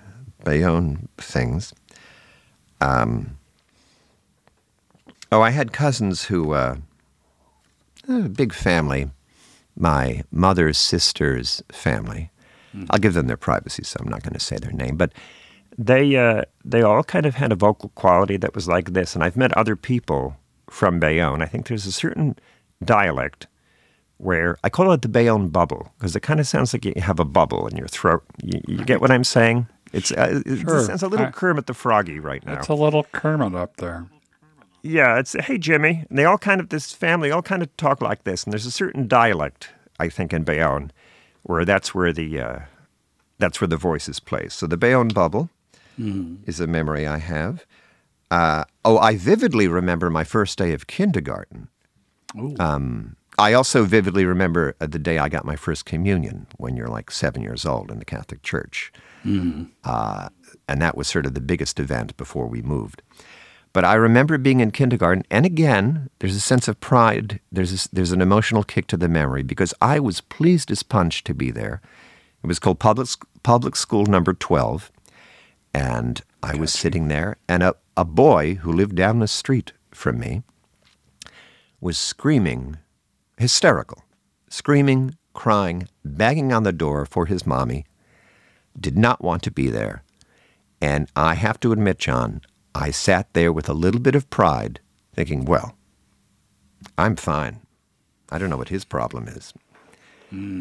Bayonne 0.44 1.08
things. 1.18 1.72
Um, 2.80 3.38
oh, 5.30 5.40
I 5.40 5.50
had 5.50 5.72
cousins 5.72 6.24
who, 6.24 6.52
uh, 6.52 6.76
a 8.08 8.28
big 8.28 8.52
family, 8.52 9.08
my 9.76 10.22
mother's 10.30 10.78
sister's 10.78 11.62
family. 11.72 12.30
I'll 12.90 12.98
give 12.98 13.14
them 13.14 13.28
their 13.28 13.36
privacy, 13.36 13.84
so 13.84 13.98
I'm 14.00 14.08
not 14.08 14.24
going 14.24 14.32
to 14.32 14.40
say 14.40 14.56
their 14.56 14.72
name, 14.72 14.96
but 14.96 15.12
they 15.78 16.16
uh, 16.16 16.42
they 16.64 16.82
all 16.82 17.04
kind 17.04 17.24
of 17.24 17.36
had 17.36 17.52
a 17.52 17.54
vocal 17.56 17.90
quality 17.90 18.36
that 18.38 18.52
was 18.54 18.66
like 18.66 18.94
this. 18.94 19.14
And 19.14 19.22
I've 19.22 19.36
met 19.36 19.56
other 19.56 19.76
people 19.76 20.36
from 20.68 20.98
Bayonne. 20.98 21.40
I 21.40 21.46
think 21.46 21.68
there's 21.68 21.86
a 21.86 21.92
certain 21.92 22.36
dialect 22.84 23.46
where 24.18 24.56
I 24.64 24.70
call 24.70 24.90
it 24.92 25.02
the 25.02 25.08
Bayonne 25.08 25.48
bubble 25.50 25.92
because 25.98 26.16
it 26.16 26.20
kind 26.20 26.40
of 26.40 26.48
sounds 26.48 26.72
like 26.72 26.84
you 26.84 26.94
have 26.96 27.20
a 27.20 27.24
bubble 27.24 27.68
in 27.68 27.76
your 27.76 27.86
throat. 27.88 28.24
You, 28.42 28.60
you 28.66 28.84
get 28.84 29.00
what 29.00 29.10
I'm 29.12 29.24
saying? 29.24 29.68
It's 29.92 30.10
uh, 30.10 30.42
it 30.44 30.60
Sure. 30.60 30.82
sounds 30.82 31.04
a 31.04 31.08
little 31.08 31.26
I- 31.26 31.30
Kermit 31.30 31.66
the 31.66 31.74
Froggy 31.74 32.18
right 32.18 32.44
now. 32.44 32.54
It's 32.58 32.66
a 32.68 32.74
little 32.74 33.04
Kermit 33.12 33.54
up 33.54 33.76
there. 33.76 34.06
Yeah, 34.84 35.18
it's 35.18 35.32
hey 35.32 35.56
Jimmy. 35.56 36.04
And 36.08 36.18
they 36.18 36.26
all 36.26 36.36
kind 36.36 36.60
of 36.60 36.68
this 36.68 36.92
family 36.92 37.30
all 37.30 37.42
kind 37.42 37.62
of 37.62 37.74
talk 37.78 38.02
like 38.02 38.24
this, 38.24 38.44
and 38.44 38.52
there's 38.52 38.66
a 38.66 38.70
certain 38.70 39.08
dialect 39.08 39.70
I 39.98 40.10
think 40.10 40.32
in 40.34 40.44
Bayonne 40.44 40.92
where 41.42 41.64
that's 41.64 41.94
where 41.94 42.12
the 42.12 42.38
uh, 42.38 42.58
that's 43.38 43.60
where 43.62 43.68
the 43.68 43.78
voice 43.78 44.08
is 44.10 44.20
placed. 44.20 44.58
So 44.58 44.66
the 44.66 44.76
Bayonne 44.76 45.08
bubble 45.08 45.48
is 46.46 46.60
a 46.60 46.66
memory 46.66 47.06
I 47.06 47.18
have. 47.18 47.64
Uh, 48.30 48.64
oh, 48.84 48.98
I 48.98 49.16
vividly 49.16 49.68
remember 49.68 50.10
my 50.10 50.24
first 50.24 50.58
day 50.58 50.72
of 50.72 50.86
kindergarten. 50.86 51.68
Um, 52.60 53.16
I 53.38 53.52
also 53.54 53.84
vividly 53.84 54.24
remember 54.26 54.74
uh, 54.80 54.86
the 54.86 54.98
day 54.98 55.18
I 55.18 55.28
got 55.28 55.44
my 55.44 55.56
first 55.56 55.86
communion 55.86 56.46
when 56.58 56.76
you're 56.76 56.88
like 56.88 57.10
seven 57.10 57.42
years 57.42 57.64
old 57.64 57.90
in 57.90 58.00
the 58.00 58.04
Catholic 58.04 58.42
Church. 58.42 58.92
Uh, 59.84 60.28
and 60.68 60.82
that 60.82 60.96
was 60.96 61.08
sort 61.08 61.26
of 61.26 61.34
the 61.34 61.40
biggest 61.40 61.80
event 61.80 62.16
before 62.16 62.48
we 62.48 62.60
moved. 62.60 63.02
But 63.74 63.84
I 63.84 63.94
remember 63.94 64.38
being 64.38 64.60
in 64.60 64.70
kindergarten, 64.70 65.24
and 65.32 65.44
again, 65.44 66.08
there's 66.20 66.36
a 66.36 66.40
sense 66.40 66.68
of 66.68 66.78
pride. 66.78 67.40
There's 67.50 67.86
a, 67.86 67.88
there's 67.92 68.12
an 68.12 68.22
emotional 68.22 68.62
kick 68.62 68.86
to 68.86 68.96
the 68.96 69.08
memory 69.08 69.42
because 69.42 69.74
I 69.82 69.98
was 69.98 70.20
pleased 70.22 70.70
as 70.70 70.84
punch 70.84 71.24
to 71.24 71.34
be 71.34 71.50
there. 71.50 71.82
It 72.42 72.46
was 72.46 72.60
called 72.60 72.78
public 72.78 73.08
public 73.42 73.74
school 73.74 74.06
number 74.06 74.32
twelve, 74.32 74.92
and 75.74 76.22
I 76.40 76.54
was 76.54 76.72
sitting 76.72 77.08
there, 77.08 77.36
and 77.48 77.64
a, 77.64 77.74
a 77.96 78.04
boy 78.04 78.54
who 78.62 78.72
lived 78.72 78.94
down 78.94 79.18
the 79.18 79.26
street 79.26 79.72
from 79.90 80.20
me 80.20 80.44
was 81.80 81.98
screaming, 81.98 82.76
hysterical, 83.38 84.04
screaming, 84.48 85.16
crying, 85.32 85.88
banging 86.04 86.52
on 86.52 86.62
the 86.62 86.72
door 86.72 87.04
for 87.06 87.26
his 87.26 87.44
mommy, 87.44 87.86
did 88.78 88.96
not 88.96 89.20
want 89.20 89.42
to 89.42 89.50
be 89.50 89.68
there. 89.68 90.04
And 90.80 91.08
I 91.16 91.34
have 91.34 91.58
to 91.60 91.72
admit, 91.72 91.98
John, 91.98 92.40
I 92.74 92.90
sat 92.90 93.32
there 93.34 93.52
with 93.52 93.68
a 93.68 93.72
little 93.74 94.00
bit 94.00 94.14
of 94.14 94.28
pride, 94.30 94.80
thinking, 95.14 95.44
well, 95.44 95.76
I'm 96.98 97.16
fine. 97.16 97.60
I 98.30 98.38
don't 98.38 98.50
know 98.50 98.56
what 98.56 98.68
his 98.68 98.84
problem 98.84 99.28
is. 99.28 99.52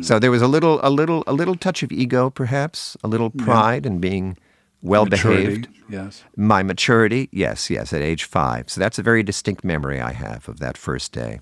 So 0.01 0.19
there 0.19 0.29
was 0.29 0.43
a 0.43 0.47
little, 0.47 0.79
a 0.83 0.91
little, 0.91 1.23
a 1.25 1.33
little 1.33 1.55
touch 1.55 1.81
of 1.81 1.91
ego, 1.91 2.29
perhaps, 2.29 2.95
a 3.03 3.07
little 3.07 3.31
pride 3.31 3.87
in 3.87 3.97
being 3.97 4.37
well 4.83 5.07
behaved. 5.07 5.67
Yes. 5.89 6.23
My 6.35 6.61
maturity, 6.61 7.27
yes, 7.31 7.71
yes, 7.71 7.91
at 7.91 8.01
age 8.03 8.25
five. 8.25 8.69
So 8.69 8.79
that's 8.79 8.99
a 8.99 9.01
very 9.01 9.23
distinct 9.23 9.63
memory 9.63 9.99
I 9.99 10.11
have 10.13 10.47
of 10.47 10.59
that 10.59 10.77
first 10.77 11.11
day. 11.11 11.39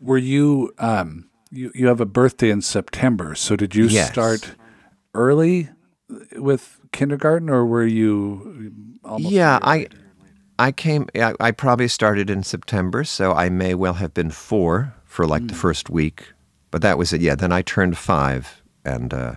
Were 0.00 0.16
you 0.16 0.72
um 0.78 1.28
you 1.50 1.70
you 1.74 1.88
have 1.88 2.00
a 2.00 2.06
birthday 2.06 2.48
in 2.48 2.62
September, 2.62 3.34
so 3.34 3.56
did 3.56 3.74
you 3.74 3.84
Yes. 3.88 4.10
start 4.10 4.52
early 5.12 5.68
with 6.36 6.80
kindergarten 6.92 7.50
or 7.50 7.66
were 7.66 7.86
you 7.86 8.72
almost 9.04 9.32
yeah, 9.32 9.58
I, 9.62 9.76
later? 9.78 9.96
I 10.58 10.72
came. 10.72 11.06
I, 11.14 11.34
I 11.38 11.50
probably 11.50 11.88
started 11.88 12.30
in 12.30 12.42
September, 12.42 13.04
so 13.04 13.32
I 13.32 13.48
may 13.48 13.74
well 13.74 13.94
have 13.94 14.14
been 14.14 14.30
four 14.30 14.94
for 15.04 15.26
like 15.26 15.46
the 15.46 15.54
first 15.54 15.88
week. 15.90 16.32
But 16.70 16.82
that 16.82 16.98
was 16.98 17.12
it. 17.12 17.20
Yeah. 17.20 17.34
Then 17.34 17.52
I 17.52 17.62
turned 17.62 17.96
five 17.96 18.62
and 18.84 19.14
uh, 19.14 19.34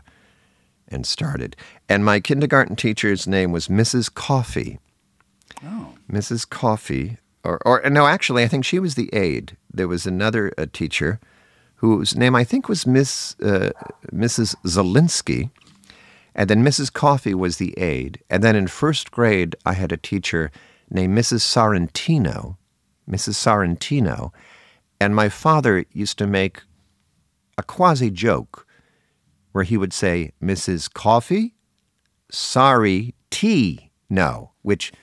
and 0.87 1.05
started. 1.05 1.55
And 1.87 2.03
my 2.03 2.19
kindergarten 2.19 2.75
teacher's 2.75 3.27
name 3.27 3.51
was 3.51 3.67
Mrs. 3.67 4.13
Coffee. 4.13 4.79
Oh. 5.63 5.95
Mrs. 6.11 6.47
Coffee, 6.49 7.17
or, 7.43 7.59
or 7.65 7.89
no, 7.89 8.07
actually, 8.07 8.43
I 8.43 8.47
think 8.47 8.65
she 8.65 8.79
was 8.79 8.95
the 8.95 9.09
aide. 9.13 9.55
There 9.71 9.87
was 9.87 10.05
another 10.05 10.53
uh, 10.57 10.65
teacher 10.71 11.19
whose 11.75 12.15
name 12.15 12.35
I 12.35 12.43
think 12.43 12.67
was 12.67 12.85
Miss 12.85 13.35
uh, 13.41 13.71
Mrs. 14.11 14.55
Zelinsky, 14.65 15.49
and 16.35 16.49
then 16.49 16.63
Mrs. 16.63 16.91
Coffee 16.91 17.33
was 17.33 17.57
the 17.57 17.77
aide. 17.77 18.19
And 18.29 18.43
then 18.43 18.55
in 18.55 18.67
first 18.67 19.11
grade, 19.11 19.55
I 19.65 19.73
had 19.73 19.91
a 19.91 19.97
teacher 19.97 20.51
named 20.89 21.17
Mrs. 21.17 21.41
Sorrentino, 21.41 22.57
Mrs. 23.09 23.35
Sorrentino, 23.35 24.31
and 24.99 25.15
my 25.15 25.29
father 25.29 25.85
used 25.91 26.17
to 26.19 26.27
make 26.27 26.61
a 27.57 27.63
quasi 27.63 28.09
joke 28.09 28.65
where 29.51 29.63
he 29.63 29.77
would 29.77 29.93
say, 29.93 30.31
Mrs. 30.41 30.91
Coffee, 30.91 31.55
sorry, 32.31 33.13
tea, 33.29 33.91
no, 34.09 34.51
which 34.61 34.93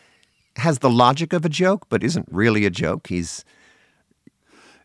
has 0.57 0.79
the 0.79 0.91
logic 0.91 1.33
of 1.33 1.45
a 1.45 1.49
joke, 1.49 1.87
but 1.89 2.03
isn't 2.03 2.27
really 2.31 2.65
a 2.65 2.71
joke. 2.71 3.09
He's 3.09 3.45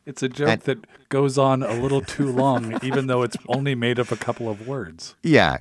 It's 0.06 0.22
a 0.22 0.30
joke 0.30 0.62
that 0.62 1.10
goes 1.10 1.38
on 1.38 1.64
a 1.64 1.74
little 1.74 2.02
too 2.02 2.30
long, 2.32 2.78
even 2.84 3.08
though 3.08 3.22
it's 3.22 3.38
only 3.48 3.76
made 3.76 4.00
up 4.00 4.12
a 4.12 4.18
couple 4.18 4.50
of 4.50 4.68
words. 4.68 5.16
yeah, 5.24 5.60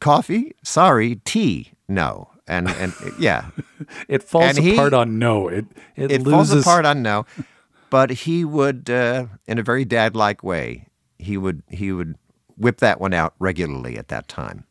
coffee, 0.00 0.54
sorry, 0.62 1.16
tea, 1.24 1.72
no, 1.88 2.28
and 2.46 2.68
and 2.68 2.92
yeah, 3.18 3.46
It 4.08 4.22
falls 4.22 4.56
And 4.56 4.58
he- 4.58 4.74
apart 4.74 4.92
on 4.94 5.18
no. 5.18 5.48
It 5.48 5.66
it, 5.96 6.10
it 6.12 6.22
loses 6.22 6.50
falls 6.52 6.62
apart 6.66 6.84
on 6.86 7.02
no. 7.02 7.26
But 7.90 8.10
he 8.10 8.42
would, 8.44 8.88
uh, 8.88 9.26
in 9.46 9.58
a 9.58 9.62
very 9.62 9.84
dad-like 9.84 10.42
way, 10.42 10.86
he 11.18 11.36
would 11.36 11.62
he 11.68 11.92
would 11.92 12.16
whip 12.56 12.78
that 12.78 13.00
one 13.00 13.12
out 13.12 13.34
regularly 13.38 13.98
at 13.98 14.08
that 14.08 14.28
time. 14.28 14.64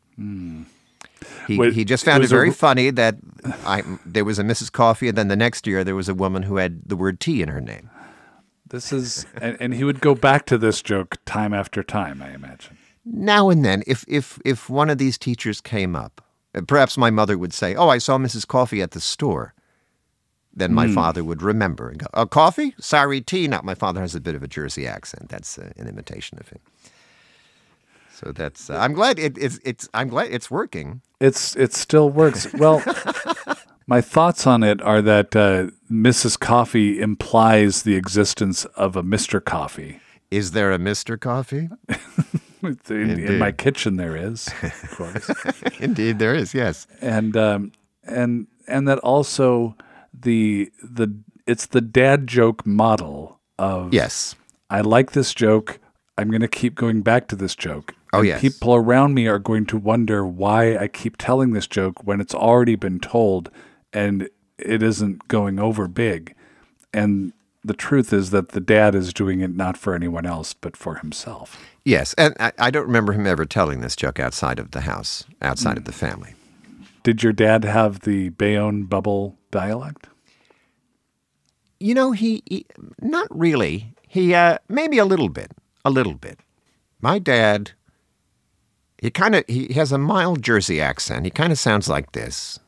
He, 1.46 1.56
Wait, 1.56 1.72
he 1.74 1.84
just 1.84 2.04
found 2.04 2.22
it 2.24 2.26
a 2.26 2.28
very 2.28 2.48
r- 2.48 2.54
funny 2.54 2.90
that 2.90 3.16
I, 3.64 3.82
there 4.04 4.24
was 4.24 4.40
a 4.40 4.42
Mrs. 4.42 4.72
Coffee, 4.72 5.08
and 5.08 5.16
then 5.16 5.28
the 5.28 5.36
next 5.36 5.66
year 5.68 5.84
there 5.84 5.94
was 5.94 6.08
a 6.08 6.14
woman 6.14 6.42
who 6.44 6.56
had 6.56 6.82
the 6.88 6.96
word 6.96 7.20
tea 7.20 7.42
in 7.42 7.48
her 7.48 7.60
name. 7.60 7.90
This 8.68 8.92
is 8.92 9.24
and, 9.40 9.56
and 9.60 9.74
he 9.74 9.84
would 9.84 10.00
go 10.00 10.14
back 10.16 10.44
to 10.46 10.58
this 10.58 10.82
joke 10.82 11.18
time 11.24 11.54
after 11.54 11.82
time, 11.84 12.22
I 12.22 12.30
imagine. 12.30 12.76
Now 13.04 13.50
and 13.50 13.64
then, 13.64 13.82
if 13.86 14.04
if 14.06 14.38
if 14.44 14.70
one 14.70 14.88
of 14.90 14.98
these 14.98 15.18
teachers 15.18 15.60
came 15.60 15.96
up, 15.96 16.24
uh, 16.54 16.62
perhaps 16.66 16.96
my 16.96 17.10
mother 17.10 17.36
would 17.36 17.52
say, 17.52 17.74
"Oh, 17.74 17.88
I 17.88 17.98
saw 17.98 18.16
Mrs. 18.18 18.46
Coffee 18.46 18.82
at 18.82 18.92
the 18.92 19.00
store." 19.00 19.54
Then 20.54 20.74
my 20.74 20.86
father 20.86 21.24
would 21.24 21.42
remember 21.42 21.88
and 21.88 21.98
go, 21.98 22.06
"Oh, 22.12 22.26
coffee? 22.26 22.74
Sorry, 22.78 23.20
tea." 23.22 23.48
Not 23.48 23.64
my 23.64 23.74
father 23.74 24.00
has 24.02 24.14
a 24.14 24.20
bit 24.20 24.34
of 24.34 24.42
a 24.42 24.48
Jersey 24.48 24.86
accent. 24.86 25.30
That's 25.30 25.58
uh, 25.58 25.72
an 25.76 25.88
imitation 25.88 26.38
of 26.38 26.48
him. 26.48 26.58
So 28.12 28.32
that's. 28.32 28.68
Uh, 28.68 28.76
I'm 28.76 28.92
glad 28.92 29.18
it, 29.18 29.36
it's. 29.38 29.58
It's. 29.64 29.88
I'm 29.94 30.08
glad 30.08 30.30
it's 30.30 30.50
working. 30.50 31.00
It's 31.20 31.56
it 31.56 31.72
still 31.72 32.10
works. 32.10 32.52
Well, 32.52 32.82
my 33.86 34.00
thoughts 34.00 34.46
on 34.46 34.62
it 34.62 34.82
are 34.82 35.00
that 35.02 35.34
uh, 35.34 35.68
Mrs. 35.90 36.38
Coffee 36.38 37.00
implies 37.00 37.82
the 37.82 37.96
existence 37.96 38.64
of 38.76 38.94
a 38.94 39.02
Mr. 39.02 39.42
Coffee. 39.42 40.00
Is 40.32 40.52
there 40.52 40.72
a 40.72 40.78
Mister 40.78 41.16
Coffee? 41.16 41.68
In, 42.62 42.78
in 43.18 43.38
my 43.40 43.50
kitchen, 43.50 43.96
there 43.96 44.16
is, 44.16 44.46
of 44.62 44.90
course, 44.92 45.28
Indeed, 45.80 46.20
there 46.20 46.32
is. 46.32 46.54
Yes. 46.54 46.86
and 47.00 47.36
um, 47.36 47.72
and 48.04 48.46
and 48.68 48.86
that 48.86 48.98
also 49.00 49.76
the 50.14 50.70
the 50.80 51.12
it's 51.44 51.66
the 51.66 51.80
dad 51.80 52.28
joke 52.28 52.64
model 52.64 53.40
of 53.58 53.92
Yes. 53.92 54.36
I 54.70 54.80
like 54.80 55.12
this 55.12 55.34
joke. 55.34 55.80
I'm 56.16 56.30
going 56.30 56.40
to 56.40 56.48
keep 56.48 56.74
going 56.74 57.02
back 57.02 57.28
to 57.28 57.36
this 57.36 57.54
joke. 57.54 57.94
Oh, 58.12 58.22
yes. 58.22 58.40
People 58.40 58.74
around 58.74 59.14
me 59.14 59.26
are 59.26 59.38
going 59.38 59.66
to 59.66 59.76
wonder 59.76 60.24
why 60.24 60.76
I 60.76 60.86
keep 60.88 61.16
telling 61.16 61.52
this 61.52 61.66
joke 61.66 62.04
when 62.04 62.20
it's 62.20 62.34
already 62.34 62.76
been 62.76 63.00
told 63.00 63.50
and 63.92 64.28
it 64.58 64.82
isn't 64.82 65.26
going 65.28 65.58
over 65.58 65.88
big. 65.88 66.34
And 66.92 67.32
the 67.64 67.74
truth 67.74 68.12
is 68.12 68.30
that 68.30 68.50
the 68.50 68.60
dad 68.60 68.94
is 68.94 69.12
doing 69.12 69.40
it 69.40 69.54
not 69.54 69.76
for 69.76 69.94
anyone 69.94 70.26
else, 70.26 70.52
but 70.52 70.76
for 70.76 70.96
himself. 70.96 71.64
Yes, 71.84 72.14
and 72.14 72.34
I, 72.40 72.52
I 72.58 72.70
don't 72.70 72.86
remember 72.86 73.12
him 73.12 73.26
ever 73.26 73.44
telling 73.44 73.80
this 73.80 73.96
joke 73.96 74.18
outside 74.18 74.58
of 74.58 74.72
the 74.72 74.82
house, 74.82 75.24
outside 75.40 75.78
of 75.78 75.84
the 75.84 75.92
family. 75.92 76.34
Did 77.02 77.22
your 77.22 77.32
dad 77.32 77.64
have 77.64 78.00
the 78.00 78.30
Bayonne 78.30 78.84
bubble 78.84 79.38
dialect? 79.50 80.08
You 81.80 81.94
know, 81.94 82.12
he, 82.12 82.42
he 82.46 82.66
not 83.00 83.26
really. 83.30 83.94
He 84.08 84.34
uh, 84.34 84.58
maybe 84.68 84.98
a 84.98 85.04
little 85.04 85.28
bit, 85.28 85.52
a 85.84 85.90
little 85.90 86.14
bit. 86.14 86.40
My 87.00 87.18
dad, 87.18 87.72
he 88.98 89.10
kind 89.10 89.34
of 89.34 89.44
he 89.48 89.72
has 89.72 89.90
a 89.90 89.98
mild 89.98 90.42
Jersey 90.42 90.80
accent. 90.80 91.24
He 91.24 91.30
kind 91.30 91.50
of 91.50 91.58
sounds 91.58 91.88
like 91.88 92.12
this. 92.12 92.60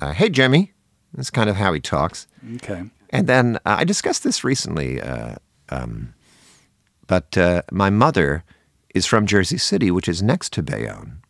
Uh, 0.00 0.12
hey, 0.12 0.30
Jimmy. 0.30 0.72
That's 1.12 1.30
kind 1.30 1.48
of 1.48 1.56
how 1.56 1.72
he 1.72 1.80
talks. 1.80 2.26
Okay. 2.56 2.84
And 3.14 3.26
then 3.28 3.56
uh, 3.64 3.76
I 3.78 3.84
discussed 3.84 4.24
this 4.24 4.42
recently, 4.42 5.00
uh, 5.00 5.36
um, 5.68 6.14
but 7.06 7.38
uh, 7.38 7.62
my 7.70 7.88
mother 7.88 8.42
is 8.94 9.06
from 9.06 9.26
Jersey 9.26 9.58
City, 9.58 9.90
which 9.90 10.08
is 10.08 10.22
next 10.22 10.52
to 10.54 10.62
Bayonne. 10.62 11.20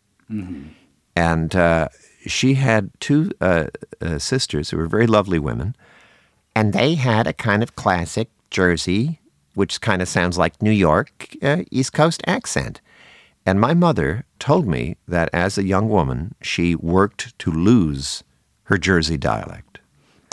And 1.15 1.55
uh, 1.55 1.89
she 2.25 2.55
had 2.55 2.89
two 2.99 3.31
uh, 3.39 3.67
uh, 4.01 4.17
sisters 4.19 4.69
who 4.69 4.77
were 4.77 4.87
very 4.87 5.07
lovely 5.07 5.39
women. 5.39 5.75
And 6.55 6.73
they 6.73 6.95
had 6.95 7.27
a 7.27 7.33
kind 7.33 7.61
of 7.61 7.75
classic 7.75 8.29
Jersey, 8.49 9.19
which 9.53 9.81
kind 9.81 10.01
of 10.01 10.07
sounds 10.07 10.37
like 10.37 10.61
New 10.61 10.71
York 10.71 11.35
uh, 11.41 11.63
East 11.69 11.93
Coast 11.93 12.23
accent. 12.25 12.81
And 13.45 13.59
my 13.61 13.75
mother 13.75 14.25
told 14.39 14.65
me 14.67 14.95
that 15.07 15.29
as 15.33 15.57
a 15.57 15.63
young 15.63 15.87
woman, 15.89 16.33
she 16.41 16.73
worked 16.73 17.37
to 17.39 17.51
lose 17.51 18.23
her 18.63 18.77
Jersey 18.79 19.17
dialect. 19.17 19.74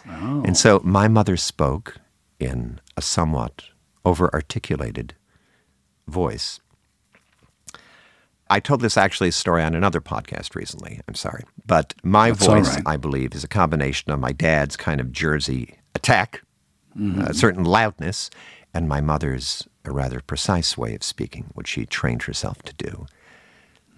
Oh. 0.09 0.43
And 0.45 0.57
so 0.57 0.81
my 0.85 1.09
mother 1.09 1.37
spoke 1.37 1.97
in 2.39 2.81
a 2.97 3.03
somewhat 3.03 3.65
over 4.05 4.33
articulated 4.35 5.15
voice. 6.07 6.61
I 8.51 8.61
told 8.61 8.81
this 8.81 8.99
actually 8.99 9.31
story 9.31 9.63
on 9.63 9.75
another 9.75 10.01
podcast 10.01 10.55
recently. 10.55 11.01
I'm 11.09 11.15
sorry. 11.15 11.45
But 11.67 11.95
my 12.03 12.31
That's 12.31 12.45
voice, 12.45 12.75
right. 12.75 12.83
I 12.87 12.97
believe, 12.99 13.35
is 13.35 13.45
a 13.45 13.49
combination 13.49 14.13
of 14.13 14.21
my 14.21 14.33
dad's 14.33 14.77
kind 14.77 15.01
of 15.01 15.11
Jersey 15.11 15.79
attack, 15.95 16.43
a 17.29 17.33
certain 17.33 17.65
loudness, 17.65 18.29
and 18.75 18.89
my 18.89 19.01
mother's 19.01 19.67
a 19.85 19.91
rather 19.91 20.21
precise 20.21 20.77
way 20.77 20.95
of 20.95 21.03
speaking, 21.03 21.51
which 21.55 21.69
she 21.69 21.87
trained 21.87 22.25
herself 22.25 22.61
to 22.63 22.75
do. 22.75 23.07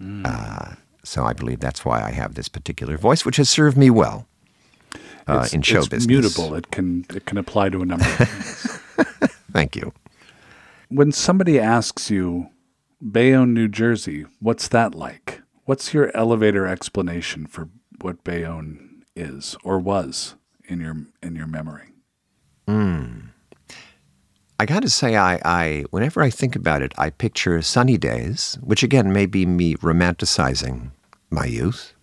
Mm. 0.01 0.25
Uh, 0.25 0.75
so 1.03 1.25
I 1.25 1.33
believe 1.33 1.59
that's 1.59 1.83
why 1.83 2.01
I 2.01 2.11
have 2.11 2.35
this 2.35 2.47
particular 2.47 2.97
voice, 2.97 3.25
which 3.25 3.37
has 3.37 3.49
served 3.49 3.77
me 3.77 3.89
well 3.89 4.25
uh, 5.27 5.41
it's, 5.43 5.53
in 5.53 5.61
show 5.61 5.79
it's 5.79 5.87
business. 5.87 6.07
mutable. 6.07 6.55
It 6.55 6.71
can 6.71 7.05
it 7.13 7.25
can 7.25 7.37
apply 7.37 7.69
to 7.69 7.81
a 7.81 7.85
number 7.85 8.05
of 8.05 8.11
things. 8.11 9.31
Thank 9.51 9.75
you. 9.75 9.93
when 10.89 11.11
somebody 11.11 11.59
asks 11.59 12.09
you, 12.11 12.49
Bayonne, 13.11 13.53
New 13.53 13.67
Jersey, 13.67 14.25
what's 14.39 14.67
that 14.69 14.93
like? 14.93 15.41
What's 15.65 15.93
your 15.93 16.15
elevator 16.15 16.67
explanation 16.67 17.45
for 17.47 17.69
what 18.01 18.23
Bayonne 18.23 19.03
is 19.15 19.55
or 19.63 19.79
was 19.79 20.35
in 20.67 20.79
your 20.79 20.95
in 21.23 21.35
your 21.35 21.47
memory? 21.47 21.89
I 24.57 24.65
got 24.65 24.83
to 24.83 24.89
say, 24.89 25.17
I, 25.17 25.39
I 25.43 25.85
whenever 25.91 26.21
I 26.21 26.29
think 26.29 26.55
about 26.55 26.81
it, 26.81 26.93
I 26.97 27.09
picture 27.09 27.61
sunny 27.61 27.97
days, 27.97 28.57
which 28.61 28.83
again 28.83 29.11
may 29.11 29.25
be 29.25 29.45
me 29.45 29.75
romanticizing 29.75 30.91
my 31.29 31.45
youth. 31.45 31.93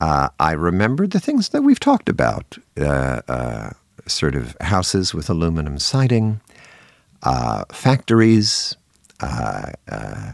Uh, 0.00 0.28
I 0.38 0.52
remember 0.52 1.06
the 1.06 1.20
things 1.20 1.48
that 1.50 1.62
we've 1.62 1.80
talked 1.80 2.08
about, 2.08 2.56
uh, 2.80 3.22
uh, 3.28 3.70
sort 4.06 4.36
of 4.36 4.56
houses 4.60 5.12
with 5.12 5.28
aluminum 5.28 5.78
siding, 5.78 6.40
uh, 7.24 7.64
factories, 7.72 8.76
uh, 9.20 9.72
uh, 9.90 10.32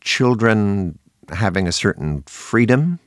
children 0.00 0.98
having 1.30 1.66
a 1.66 1.72
certain 1.72 2.22
freedom. 2.26 2.98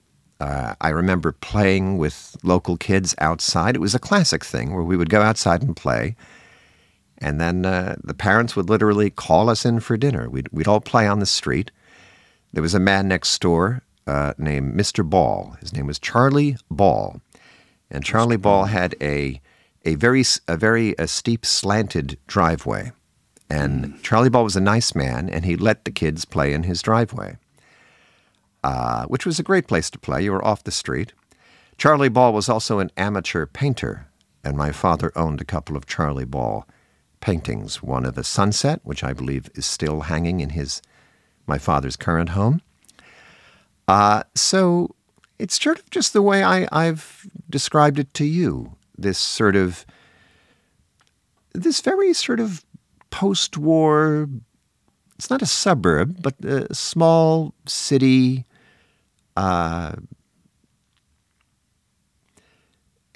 I 0.81 0.89
remember 0.89 1.31
playing 1.31 1.97
with 1.97 2.35
local 2.43 2.77
kids 2.77 3.15
outside. 3.17 3.75
It 3.75 3.79
was 3.79 3.95
a 3.95 3.99
classic 3.99 4.45
thing 4.45 4.75
where 4.75 4.83
we 4.83 4.95
would 4.95 5.09
go 5.09 5.23
outside 5.23 5.63
and 5.63 5.75
play, 5.75 6.15
and 7.17 7.41
then 7.41 7.63
the 7.63 8.13
parents 8.15 8.55
would 8.55 8.69
literally 8.69 9.09
call 9.09 9.49
us 9.49 9.65
in 9.65 9.79
for 9.79 9.97
dinner. 9.97 10.29
We'd, 10.29 10.47
we'd 10.51 10.67
all 10.67 10.81
play 10.81 11.07
on 11.07 11.17
the 11.19 11.25
street. 11.25 11.71
There 12.53 12.61
was 12.61 12.75
a 12.75 12.79
man 12.79 13.07
next 13.07 13.41
door 13.41 13.81
uh, 14.07 14.33
named 14.37 14.75
Mr. 14.75 15.07
Ball. 15.07 15.55
His 15.59 15.73
name 15.73 15.87
was 15.87 15.99
Charlie 15.99 16.57
Ball, 16.69 17.21
and 17.89 18.03
Charlie 18.03 18.37
Ball 18.37 18.65
had 18.65 18.95
a 19.01 19.41
a 19.83 19.95
very 19.95 20.23
a 20.47 20.57
very 20.57 20.97
uh 20.97 21.05
steep 21.05 21.45
slanted 21.45 22.17
driveway, 22.27 22.91
and 23.49 24.01
Charlie 24.03 24.29
Ball 24.29 24.43
was 24.43 24.55
a 24.55 24.61
nice 24.61 24.95
man, 24.95 25.29
and 25.29 25.45
he 25.45 25.55
let 25.55 25.85
the 25.85 25.91
kids 25.91 26.25
play 26.25 26.53
in 26.53 26.63
his 26.63 26.81
driveway 26.81 27.37
uh, 28.65 29.05
which 29.05 29.27
was 29.27 29.37
a 29.37 29.43
great 29.43 29.67
place 29.67 29.91
to 29.91 29.99
play. 29.99 30.23
You 30.23 30.31
were 30.31 30.43
off 30.43 30.63
the 30.63 30.71
street. 30.71 31.13
Charlie 31.77 32.09
Ball 32.09 32.33
was 32.33 32.49
also 32.49 32.79
an 32.79 32.89
amateur 32.97 33.45
painter, 33.45 34.07
and 34.43 34.57
my 34.57 34.71
father 34.71 35.11
owned 35.15 35.39
a 35.39 35.45
couple 35.45 35.77
of 35.77 35.85
Charlie 35.85 36.25
Ball 36.25 36.67
paintings. 37.19 37.83
One 37.83 38.05
of 38.05 38.17
a 38.17 38.23
sunset, 38.23 38.79
which 38.83 39.03
I 39.03 39.13
believe 39.13 39.51
is 39.53 39.67
still 39.67 40.01
hanging 40.01 40.39
in 40.39 40.49
his 40.49 40.81
my 41.45 41.59
father's 41.59 41.95
current 41.95 42.29
home. 42.29 42.59
Uh, 43.87 44.23
so 44.33 44.95
it's 45.39 45.61
sort 45.61 45.79
of 45.79 45.89
just 45.89 46.13
the 46.13 46.21
way 46.21 46.43
I, 46.43 46.67
I've 46.71 47.27
described 47.49 47.99
it 47.99 48.13
to 48.15 48.25
you. 48.25 48.75
This 48.97 49.19
sort 49.19 49.55
of 49.55 49.85
this 51.53 51.81
very 51.81 52.13
sort 52.13 52.39
of 52.39 52.65
post-war 53.11 54.27
it's 55.17 55.29
not 55.29 55.41
a 55.41 55.45
suburb, 55.45 56.21
but 56.21 56.43
a 56.43 56.73
small 56.73 57.53
city. 57.65 58.45
Uh, 59.37 59.93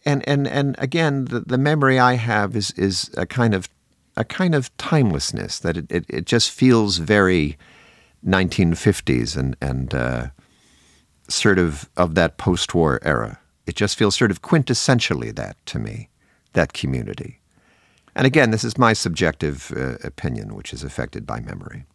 and 0.05 0.28
and 0.28 0.47
and 0.47 0.76
again, 0.80 1.26
the, 1.26 1.41
the 1.41 1.57
memory 1.57 1.99
I 1.99 2.13
have 2.13 2.55
is 2.55 2.72
is 2.72 3.11
a 3.17 3.26
kind 3.26 3.53
of 3.53 3.67
a 4.15 4.24
kind 4.24 4.55
of 4.55 4.76
timelessness 4.78 5.59
that 5.59 5.78
it, 5.78 5.91
it, 5.91 6.05
it 6.07 6.26
just 6.26 6.51
feels 6.51 6.97
very 6.97 7.57
1950s 8.26 9.36
and 9.36 9.55
and 9.61 9.93
uh, 9.93 10.28
sort 11.30 11.59
of 11.59 11.89
of 11.97 12.15
that 12.15 12.38
post-war 12.38 12.99
era. 13.03 13.39
It 13.65 13.75
just 13.75 13.97
feels 13.97 14.15
sort 14.15 14.32
of 14.32 14.41
quintessentially 14.41 15.36
that 15.36 15.63
to 15.67 15.80
me, 15.80 16.09
that 16.53 16.73
community. 16.73 17.39
And 18.15 18.25
again, 18.25 18.51
this 18.51 18.63
is 18.63 18.77
my 18.77 18.93
subjective 18.93 19.71
uh, 19.75 19.97
opinion, 20.03 20.55
which 20.55 20.73
is 20.73 20.84
affected 20.84 21.25
by 21.25 21.39
memory. 21.39 21.86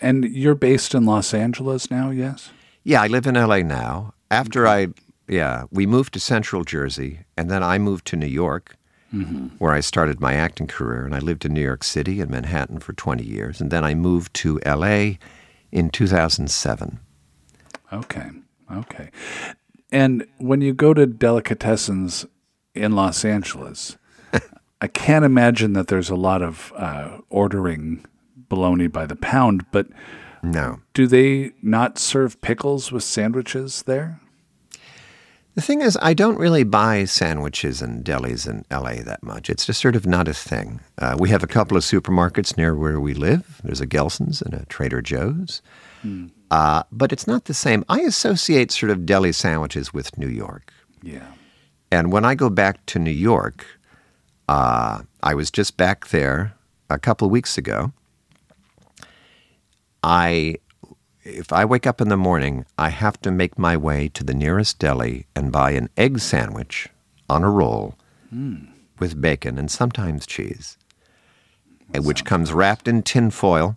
And 0.00 0.24
you're 0.24 0.54
based 0.54 0.94
in 0.94 1.06
Los 1.06 1.32
Angeles 1.32 1.90
now, 1.90 2.10
yes? 2.10 2.50
Yeah, 2.82 3.00
I 3.00 3.06
live 3.06 3.26
in 3.26 3.34
LA 3.34 3.58
now. 3.58 4.12
After 4.30 4.66
I, 4.66 4.88
yeah, 5.26 5.64
we 5.70 5.86
moved 5.86 6.12
to 6.14 6.20
Central 6.20 6.64
Jersey, 6.64 7.20
and 7.36 7.50
then 7.50 7.62
I 7.62 7.78
moved 7.78 8.06
to 8.08 8.16
New 8.16 8.26
York, 8.26 8.76
where 9.58 9.72
I 9.72 9.80
started 9.80 10.20
my 10.20 10.34
acting 10.34 10.66
career. 10.66 11.04
And 11.04 11.14
I 11.14 11.20
lived 11.20 11.44
in 11.44 11.54
New 11.54 11.62
York 11.62 11.84
City 11.84 12.20
and 12.20 12.30
Manhattan 12.30 12.80
for 12.80 12.92
20 12.92 13.24
years. 13.24 13.60
And 13.60 13.70
then 13.70 13.84
I 13.84 13.94
moved 13.94 14.34
to 14.34 14.60
LA 14.66 15.14
in 15.70 15.90
2007. 15.90 16.98
Okay. 17.94 18.28
Okay. 18.72 19.10
And 19.92 20.26
when 20.38 20.60
you 20.60 20.74
go 20.74 20.92
to 20.94 21.06
delicatessens 21.06 22.26
in 22.74 22.92
Los 22.92 23.24
Angeles, 23.24 23.96
I 24.80 24.88
can't 24.88 25.24
imagine 25.24 25.74
that 25.74 25.86
there's 25.88 26.10
a 26.10 26.16
lot 26.16 26.42
of 26.42 26.72
uh, 26.76 27.18
ordering 27.30 28.04
bologna 28.48 28.88
by 28.88 29.06
the 29.06 29.16
pound, 29.16 29.64
but 29.70 29.86
No. 30.42 30.80
do 30.92 31.06
they 31.06 31.52
not 31.62 31.98
serve 31.98 32.40
pickles 32.40 32.90
with 32.90 33.04
sandwiches 33.04 33.82
there? 33.82 34.20
The 35.54 35.62
thing 35.62 35.82
is, 35.82 35.96
I 36.02 36.14
don't 36.14 36.36
really 36.36 36.64
buy 36.64 37.04
sandwiches 37.04 37.80
and 37.80 38.04
delis 38.04 38.48
in 38.48 38.64
LA 38.72 39.04
that 39.04 39.22
much. 39.22 39.48
It's 39.48 39.64
just 39.66 39.80
sort 39.80 39.94
of 39.94 40.04
not 40.04 40.26
a 40.26 40.34
thing. 40.34 40.80
Uh, 40.98 41.14
we 41.16 41.28
have 41.28 41.44
a 41.44 41.46
couple 41.46 41.76
of 41.76 41.84
supermarkets 41.84 42.56
near 42.56 42.74
where 42.74 42.98
we 42.98 43.14
live. 43.14 43.60
There's 43.62 43.80
a 43.80 43.86
Gelson's 43.86 44.42
and 44.42 44.52
a 44.52 44.66
Trader 44.66 45.00
Joe's. 45.00 45.62
Uh, 46.50 46.82
but 46.92 47.12
it's 47.12 47.26
not 47.26 47.46
the 47.46 47.54
same. 47.54 47.84
I 47.88 48.00
associate 48.00 48.70
sort 48.70 48.90
of 48.90 49.06
deli 49.06 49.32
sandwiches 49.32 49.92
with 49.92 50.16
New 50.16 50.28
York. 50.28 50.72
Yeah. 51.02 51.26
And 51.90 52.12
when 52.12 52.24
I 52.24 52.34
go 52.34 52.50
back 52.50 52.84
to 52.86 52.98
New 52.98 53.10
York, 53.10 53.66
uh, 54.48 55.02
I 55.22 55.34
was 55.34 55.50
just 55.50 55.76
back 55.76 56.08
there 56.08 56.54
a 56.90 56.98
couple 56.98 57.26
of 57.26 57.32
weeks 57.32 57.58
ago. 57.58 57.92
I, 60.02 60.56
if 61.22 61.52
I 61.52 61.64
wake 61.64 61.86
up 61.86 62.00
in 62.00 62.08
the 62.08 62.16
morning, 62.16 62.66
I 62.78 62.90
have 62.90 63.20
to 63.22 63.30
make 63.30 63.58
my 63.58 63.76
way 63.76 64.08
to 64.08 64.22
the 64.22 64.34
nearest 64.34 64.78
deli 64.78 65.26
and 65.34 65.50
buy 65.50 65.70
an 65.72 65.88
egg 65.96 66.18
sandwich 66.20 66.88
on 67.28 67.42
a 67.42 67.50
roll 67.50 67.96
with 68.98 69.20
bacon 69.20 69.58
and 69.58 69.70
sometimes 69.70 70.26
cheese, 70.26 70.76
uh, 71.94 72.02
which 72.02 72.24
comes 72.24 72.52
wrapped 72.52 72.86
in 72.86 73.02
tin 73.02 73.30
foil. 73.30 73.76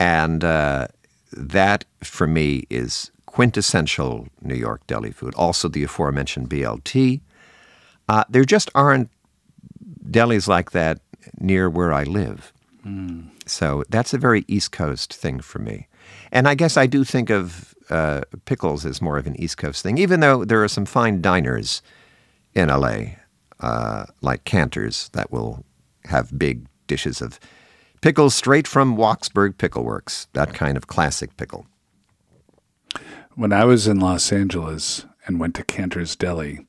And 0.00 0.42
uh, 0.42 0.88
that, 1.36 1.84
for 2.02 2.26
me, 2.26 2.64
is 2.70 3.10
quintessential 3.26 4.28
New 4.42 4.54
York 4.54 4.86
deli 4.86 5.10
food. 5.10 5.34
Also, 5.34 5.68
the 5.68 5.82
aforementioned 5.84 6.48
BLT. 6.48 7.20
Uh, 8.08 8.24
there 8.28 8.44
just 8.44 8.70
aren't 8.74 9.10
delis 10.08 10.46
like 10.46 10.70
that 10.72 11.00
near 11.40 11.68
where 11.70 11.92
I 11.92 12.04
live. 12.04 12.52
So 13.46 13.82
that's 13.88 14.12
a 14.14 14.18
very 14.18 14.44
East 14.46 14.72
Coast 14.72 15.12
thing 15.14 15.40
for 15.40 15.58
me. 15.58 15.88
And 16.32 16.46
I 16.46 16.54
guess 16.54 16.76
I 16.76 16.86
do 16.86 17.02
think 17.02 17.30
of 17.30 17.74
uh, 17.90 18.22
pickles 18.44 18.84
as 18.84 19.00
more 19.00 19.18
of 19.18 19.26
an 19.26 19.40
East 19.40 19.56
Coast 19.58 19.82
thing, 19.82 19.98
even 19.98 20.20
though 20.20 20.44
there 20.44 20.62
are 20.62 20.68
some 20.68 20.84
fine 20.86 21.20
diners 21.20 21.82
in 22.54 22.68
LA, 22.68 23.16
uh, 23.60 24.04
like 24.20 24.44
Cantor's, 24.44 25.08
that 25.10 25.32
will 25.32 25.64
have 26.04 26.38
big 26.38 26.66
dishes 26.86 27.20
of 27.22 27.40
pickles 28.04 28.34
straight 28.34 28.68
from 28.68 28.98
Waksberg 28.98 29.56
Pickle 29.56 29.82
Works, 29.82 30.28
that 30.34 30.52
kind 30.52 30.76
of 30.76 30.86
classic 30.86 31.38
pickle. 31.38 31.66
When 33.34 33.50
I 33.50 33.64
was 33.64 33.86
in 33.86 33.98
Los 33.98 34.30
Angeles 34.30 35.06
and 35.26 35.40
went 35.40 35.54
to 35.54 35.64
Cantor's 35.64 36.14
Deli, 36.14 36.66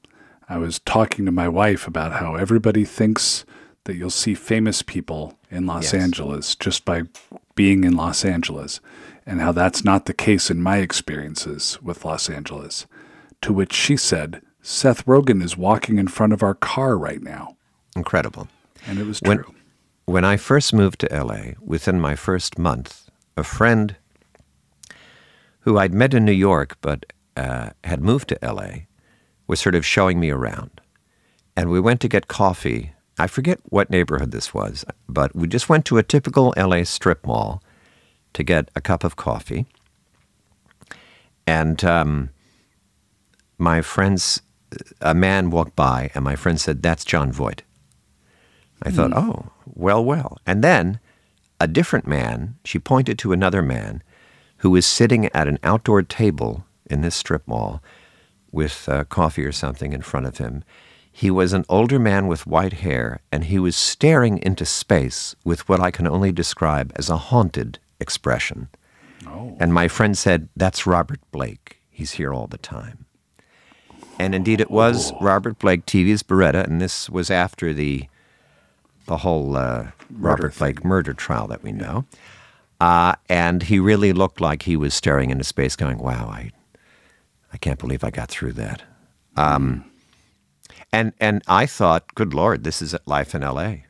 I 0.48 0.58
was 0.58 0.80
talking 0.80 1.26
to 1.26 1.34
my 1.34 1.50
wife 1.50 1.90
about 1.90 2.14
how 2.14 2.36
everybody 2.36 2.86
thinks 2.86 3.44
that 3.84 3.98
you'll 3.98 4.12
see 4.12 4.34
famous 4.34 4.82
people 4.82 5.38
in 5.52 5.66
Los 5.66 5.92
Yes. 5.92 6.04
Angeles 6.04 6.56
just 6.56 6.86
by 6.86 7.02
being 7.54 7.84
in 7.84 7.98
Los 7.98 8.24
Angeles, 8.24 8.80
and 9.26 9.42
how 9.42 9.52
that's 9.52 9.84
not 9.84 10.06
the 10.06 10.14
case 10.14 10.50
in 10.50 10.64
my 10.64 10.78
experiences 10.78 11.78
with 11.82 12.06
Los 12.06 12.30
Angeles. 12.30 12.86
To 13.42 13.52
which 13.52 13.74
she 13.74 13.98
said, 13.98 14.42
Seth 14.62 15.06
Rogen 15.06 15.44
is 15.44 15.58
walking 15.58 15.98
in 15.98 16.08
front 16.08 16.32
of 16.32 16.42
our 16.42 16.56
car 16.56 16.98
right 16.98 17.22
now. 17.22 17.58
Incredible. 17.94 18.48
And 18.88 19.00
it 19.00 19.06
was 19.06 19.20
true. 19.20 19.36
When 19.36 19.56
I 20.24 20.38
first 20.38 20.74
moved 20.74 21.00
to 21.00 21.24
LA, 21.24 21.54
within 21.60 22.00
my 22.00 22.16
first 22.16 22.60
month, 22.60 23.10
a 23.36 23.44
friend 23.44 23.96
who 25.62 25.78
I'd 25.78 25.94
met 25.94 26.14
in 26.14 26.26
New 26.26 26.32
York 26.32 26.78
but 26.82 27.06
uh, 27.36 27.72
had 27.84 28.02
moved 28.02 28.30
to 28.30 28.40
LA 28.42 28.86
was 29.48 29.60
sort 29.60 29.76
of 29.76 29.86
showing 29.86 30.20
me 30.20 30.30
around. 30.30 30.82
And 31.56 31.70
we 31.70 31.80
went 31.80 32.02
to 32.02 32.08
get 32.08 32.28
coffee. 32.28 32.94
I 33.18 33.28
forget 33.28 33.60
what 33.66 33.90
neighborhood 33.90 34.32
this 34.32 34.54
was, 34.54 34.86
but 35.08 35.36
we 35.36 35.48
just 35.48 35.70
went 35.70 35.86
to 35.86 35.98
a 35.98 36.04
typical 36.04 36.54
LA 36.58 36.84
strip 36.84 37.26
mall 37.26 37.64
to 38.34 38.44
get 38.44 38.70
a 38.76 38.82
cup 38.82 39.04
of 39.04 39.16
coffee. 39.16 39.66
And 41.48 41.84
um, 41.84 42.30
my 43.58 43.82
friends, 43.82 44.42
a 45.02 45.14
man 45.14 45.50
walked 45.50 45.76
by, 45.76 46.12
and 46.14 46.24
my 46.24 46.36
friend 46.36 46.60
said, 46.60 46.82
That's 46.82 47.06
Jon 47.06 47.32
Voight. 47.32 47.64
I 48.86 48.92
thought, 48.92 49.14
oh, 49.14 49.52
well, 49.66 50.04
well. 50.04 50.38
And 50.46 50.64
then 50.64 51.00
a 51.60 51.68
different 51.68 52.06
man, 52.06 52.56
she 52.64 52.80
pointed 52.80 53.18
to 53.20 53.34
another 53.34 53.62
man 53.62 54.04
who 54.58 54.70
was 54.70 54.86
sitting 54.86 55.26
at 55.34 55.48
an 55.48 55.60
outdoor 55.64 56.04
table 56.04 56.66
in 56.90 57.02
this 57.02 57.16
strip 57.16 57.48
mall 57.48 57.82
with 58.52 58.88
uh, 58.88 59.04
coffee 59.06 59.44
or 59.44 59.52
something 59.52 59.92
in 59.92 60.02
front 60.02 60.26
of 60.26 60.38
him. 60.38 60.64
He 61.12 61.32
was 61.32 61.54
an 61.54 61.66
older 61.70 61.98
man 61.98 62.28
with 62.28 62.46
white 62.46 62.74
hair, 62.74 63.22
and 63.32 63.46
he 63.46 63.58
was 63.58 63.76
staring 63.76 64.38
into 64.40 64.66
space 64.66 65.36
with 65.44 65.68
what 65.70 65.80
I 65.80 65.90
can 65.90 66.08
only 66.08 66.32
describe 66.32 66.92
as 66.96 67.10
a 67.10 67.18
haunted 67.18 67.80
expression. 68.00 68.68
Oh. 69.26 69.56
And 69.60 69.74
my 69.74 69.88
friend 69.88 70.18
said, 70.18 70.50
That's 70.56 70.86
Robert 70.86 71.22
Blake. 71.32 71.78
He's 71.90 72.14
here 72.14 72.34
all 72.34 72.48
the 72.48 72.58
time. 72.58 73.06
And 74.20 74.36
indeed, 74.36 74.62
it 74.62 74.72
was 74.72 75.14
Robert 75.22 75.60
Blake, 75.60 75.86
TV's 75.86 76.24
Beretta, 76.24 76.66
and 76.66 76.82
this 76.82 77.10
was 77.10 77.32
after 77.32 77.74
the 77.74 78.08
the 79.06 79.18
whole 79.18 79.56
uh, 79.56 79.88
Robert 80.12 80.58
Blake 80.58 80.84
murder 80.84 81.14
trial 81.14 81.48
that 81.48 81.64
we 81.64 81.72
know. 81.72 82.06
Uh, 82.80 83.16
and 83.30 83.64
he 83.64 83.80
really 83.80 84.14
looked 84.14 84.42
like 84.42 84.64
he 84.64 84.76
was 84.76 84.94
staring 84.94 85.30
into 85.30 85.44
space, 85.44 85.76
going, 85.76 85.98
"Wow, 85.98 86.28
I, 86.28 86.52
I 87.54 87.58
can't 87.58 87.80
believe 87.80 88.04
I 88.04 88.10
got 88.12 88.30
through 88.30 88.54
that." 88.54 88.84
Um, 89.38 89.86
and 90.92 91.14
and 91.20 91.42
I 91.48 91.66
thought, 91.66 92.14
"Good 92.16 92.34
Lord, 92.34 92.64
this 92.64 92.82
is 92.82 92.96
life 93.06 93.34
in 93.34 93.44
L.A." 93.44 93.86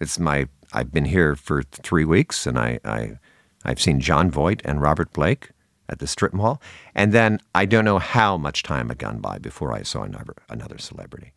It's 0.00 0.18
my 0.18 0.48
I've 0.72 0.92
been 0.92 1.06
here 1.06 1.34
for 1.34 1.62
three 1.62 2.04
weeks, 2.04 2.46
and 2.46 2.58
I, 2.58 2.78
I 2.84 3.18
I've 3.64 3.80
seen 3.80 4.00
Jon 4.00 4.30
Voight 4.30 4.62
and 4.64 4.80
Robert 4.80 5.12
Blake 5.12 5.50
at 5.88 5.98
the 5.98 6.06
strip 6.06 6.32
mall, 6.32 6.60
and 6.94 7.12
then 7.12 7.40
I 7.54 7.64
don't 7.64 7.84
know 7.84 7.98
how 7.98 8.36
much 8.36 8.62
time 8.62 8.88
had 8.88 8.98
gone 8.98 9.20
by 9.20 9.38
before 9.38 9.72
I 9.72 9.82
saw 9.82 10.02
another 10.02 10.34
another 10.48 10.78
celebrity. 10.78 11.32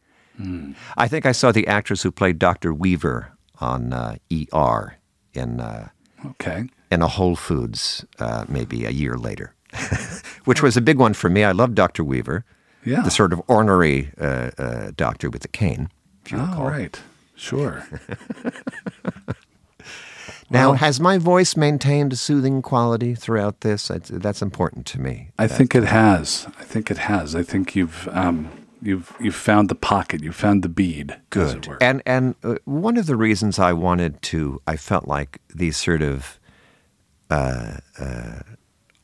I 0.98 1.08
think 1.08 1.26
I 1.26 1.32
saw 1.34 1.52
the 1.52 1.68
actress 1.68 2.02
who 2.04 2.12
played 2.12 2.40
Dr. 2.40 2.74
Weaver 2.74 3.32
on 3.60 3.94
uh, 3.94 4.16
ER 4.54 4.98
in 5.34 5.60
uh, 5.60 5.90
Okay. 6.26 6.68
in 6.92 7.02
a 7.02 7.08
Whole 7.08 7.36
Foods 7.36 8.06
uh, 8.20 8.46
maybe 8.48 8.86
a 8.86 8.90
year 8.92 9.18
later, 9.18 9.54
which 10.46 10.62
was 10.64 10.78
a 10.78 10.82
big 10.82 10.98
one 11.00 11.14
for 11.14 11.30
me. 11.30 11.44
I 11.44 11.52
loved 11.52 11.76
Dr. 11.76 12.04
Weaver, 12.04 12.44
Yeah. 12.86 13.02
the 13.02 13.12
sort 13.12 13.34
of 13.34 13.42
ornery 13.48 14.12
uh, 14.20 14.52
uh, 14.58 14.92
doctor 14.96 15.30
with 15.30 15.42
the 15.42 15.48
cane. 15.48 15.90
If 16.26 16.34
Oh, 16.34 16.64
right. 16.68 17.00
Sure. 17.36 17.84
Now, 20.50 20.74
has 20.74 21.00
my 21.00 21.18
voice 21.18 21.56
maintained 21.56 22.12
a 22.12 22.18
soothing 22.18 22.62
quality 22.62 23.16
throughout 23.16 23.62
this? 23.62 23.88
That's, 23.88 24.10
that's 24.10 24.42
important 24.42 24.86
to 24.88 25.00
me. 25.00 25.30
I 25.40 25.48
think 25.48 25.74
it 25.76 25.86
has. 25.86 26.46
I 26.60 26.64
think 26.66 26.92
it 26.92 26.98
has. 26.98 27.36
I 27.36 27.42
think 27.44 27.74
you've 27.74 28.10
um, 28.12 28.50
you've 28.82 29.14
you've 29.20 29.36
found 29.36 29.70
the 29.70 29.76
pocket. 29.76 30.24
You've 30.24 30.36
found 30.36 30.64
the 30.64 30.70
bead. 30.70 31.16
Good. 31.30 31.68
And 31.80 32.02
and 32.06 32.36
uh, 32.44 32.56
one 32.66 32.98
of 32.98 33.06
the 33.06 33.16
reasons 33.16 33.60
I 33.60 33.74
wanted 33.74 34.22
to, 34.24 34.62
I 34.68 34.78
felt 34.78 35.08
like 35.08 35.40
these 35.54 35.78
sort 35.78 36.02
of 36.02 36.40
uh, 37.30 37.78
uh, 38.00 38.40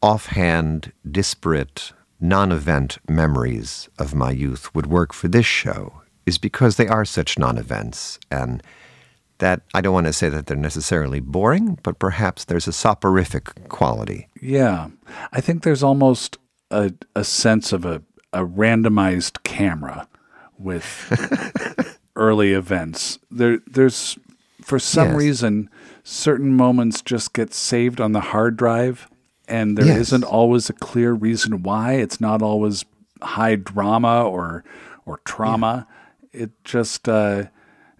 offhand, 0.01 0.91
disparate, 1.09 1.93
non-event 2.19 2.97
memories 3.07 3.89
of 3.97 4.13
my 4.13 4.31
youth 4.31 4.73
would 4.75 4.87
work 4.87 5.13
for 5.13 5.27
this 5.27 5.45
show, 5.45 6.01
is 6.25 6.37
because 6.37 6.75
they 6.75 6.87
are 6.87 7.05
such 7.05 7.39
non-events, 7.39 8.19
and 8.29 8.61
that 9.37 9.61
I 9.73 9.81
don't 9.81 9.93
want 9.93 10.07
to 10.07 10.13
say 10.13 10.29
that 10.29 10.47
they're 10.47 10.57
necessarily 10.57 11.19
boring, 11.19 11.77
but 11.83 11.99
perhaps 11.99 12.45
there's 12.45 12.67
a 12.67 12.73
soporific 12.73 13.69
quality. 13.69 14.27
Yeah, 14.41 14.89
I 15.31 15.41
think 15.41 15.63
there's 15.63 15.83
almost 15.83 16.37
a 16.71 16.91
a 17.15 17.23
sense 17.23 17.71
of 17.71 17.85
a 17.85 18.01
a 18.37 18.45
randomized 18.45 19.43
camera 19.43 20.07
with 20.57 21.97
early 22.15 22.53
events. 22.53 23.19
There, 23.31 23.59
there's 23.67 24.17
for 24.61 24.79
some 24.79 25.09
Yes. 25.09 25.17
reason 25.17 25.69
certain 26.03 26.55
moments 26.55 27.01
just 27.01 27.33
get 27.33 27.53
saved 27.53 27.99
on 28.01 28.11
the 28.11 28.19
hard 28.21 28.57
drive, 28.57 29.07
and 29.47 29.77
there 29.77 29.85
Yes. 29.85 30.11
not 30.11 30.23
always 30.23 30.69
a 30.69 30.73
clear 30.73 31.13
reason 31.13 31.63
why. 31.63 31.93
It's 31.93 32.19
not 32.21 32.41
always 32.41 32.85
high 33.21 33.55
drama 33.55 34.23
or 34.23 34.63
or 35.05 35.19
trauma. 35.25 35.87
It 36.33 36.51
just 36.63 37.07
uh, 37.09 37.45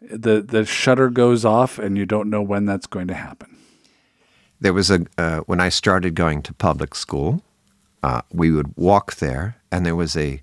the 0.01 0.41
the 0.41 0.65
shutter 0.65 1.09
goes 1.09 1.45
off, 1.45 1.79
and 1.79 1.97
you 1.97 2.05
don't 2.05 2.29
know 2.29 2.41
when 2.41 2.65
that's 2.65 2.85
going 2.87 3.07
to 3.07 3.13
happen. 3.15 3.55
There 4.59 4.73
was 4.73 4.91
a 4.91 5.05
uh, 5.17 5.39
when 5.41 5.59
I 5.61 5.69
started 5.69 6.15
going 6.15 6.41
to 6.43 6.53
public 6.53 6.95
school, 6.95 7.41
uh, 8.03 8.21
we 8.31 8.51
would 8.51 8.75
walk 8.77 9.15
there, 9.15 9.57
and 9.71 9.85
there 9.85 9.95
was 9.95 10.15
a 10.15 10.41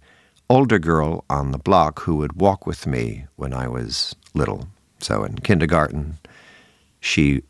older 0.51 0.79
girl 0.79 1.25
on 1.31 1.53
the 1.53 1.59
block 1.59 2.01
who 2.01 2.17
would 2.17 2.35
walk 2.35 2.67
with 2.67 2.87
me 2.87 3.27
when 3.37 3.53
I 3.53 3.69
was 3.69 4.15
little. 4.35 4.69
So 4.99 5.25
in 5.25 5.39
kindergarten, 5.39 6.19
she 7.01 7.43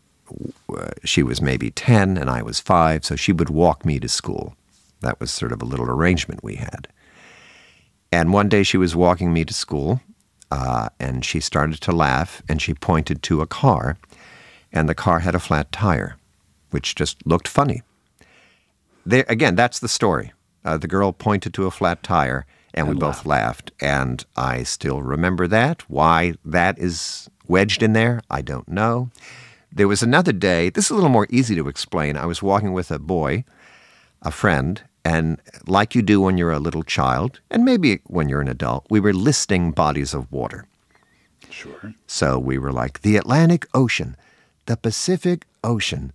uh, 0.74 0.90
she 1.04 1.22
was 1.22 1.40
maybe 1.40 1.70
ten, 1.70 2.16
and 2.16 2.30
I 2.30 2.42
was 2.42 2.60
five. 2.60 3.04
So 3.04 3.16
she 3.16 3.32
would 3.32 3.50
walk 3.50 3.84
me 3.84 3.98
to 4.00 4.08
school. 4.08 4.56
That 5.00 5.20
was 5.20 5.30
sort 5.30 5.52
of 5.52 5.62
a 5.62 5.66
little 5.66 5.90
arrangement 5.90 6.42
we 6.42 6.56
had. 6.56 6.88
And 8.10 8.32
one 8.32 8.48
day 8.48 8.62
she 8.62 8.76
was 8.76 8.94
walking 8.94 9.32
me 9.32 9.44
to 9.44 9.52
school, 9.52 10.00
uh, 10.50 10.88
and 11.00 11.24
she 11.24 11.40
started 11.40 11.80
to 11.80 11.92
laugh, 11.92 12.42
and 12.48 12.62
she 12.62 12.74
pointed 12.74 13.22
to 13.24 13.40
a 13.40 13.46
car, 13.46 13.98
and 14.72 14.88
the 14.88 14.94
car 14.94 15.20
had 15.20 15.34
a 15.34 15.40
flat 15.40 15.72
tire, 15.72 16.16
which 16.70 16.94
just 16.94 17.26
looked 17.26 17.48
funny. 17.48 17.82
There 19.06 19.24
again, 19.28 19.54
that's 19.54 19.80
the 19.80 19.88
story. 19.88 20.32
Uh, 20.64 20.78
the 20.78 20.88
girl 20.88 21.12
pointed 21.12 21.52
to 21.54 21.66
a 21.66 21.70
flat 21.70 22.02
tire, 22.02 22.46
and 22.72 22.88
we 22.88 22.94
both 22.94 23.26
laughed. 23.26 23.70
And 23.80 24.24
I 24.36 24.62
still 24.62 25.02
remember 25.02 25.46
that. 25.46 25.88
Why 25.90 26.34
that 26.44 26.78
is 26.78 27.28
wedged 27.46 27.82
in 27.82 27.92
there, 27.92 28.22
I 28.30 28.40
don't 28.40 28.68
know. 28.68 29.10
There 29.70 29.88
was 29.88 30.02
another 30.02 30.32
day. 30.32 30.70
This 30.70 30.86
is 30.86 30.90
a 30.92 30.94
little 30.94 31.10
more 31.10 31.26
easy 31.30 31.54
to 31.56 31.68
explain. 31.68 32.16
I 32.16 32.26
was 32.26 32.42
walking 32.42 32.72
with 32.72 32.90
a 32.90 32.98
boy, 32.98 33.44
a 34.22 34.30
friend, 34.30 34.80
and 35.04 35.40
like 35.66 35.94
you 35.94 36.00
do 36.00 36.20
when 36.20 36.38
you're 36.38 36.52
a 36.52 36.58
little 36.58 36.82
child, 36.82 37.40
and 37.50 37.64
maybe 37.64 38.00
when 38.06 38.28
you're 38.28 38.40
an 38.40 38.48
adult, 38.48 38.86
we 38.88 39.00
were 39.00 39.12
listing 39.12 39.72
bodies 39.72 40.14
of 40.14 40.30
water. 40.32 40.66
Sure. 41.50 41.94
So 42.06 42.38
we 42.38 42.56
were 42.56 42.72
like 42.72 43.02
the 43.02 43.16
Atlantic 43.16 43.66
Ocean, 43.74 44.16
the 44.66 44.76
Pacific 44.76 45.44
Ocean, 45.62 46.12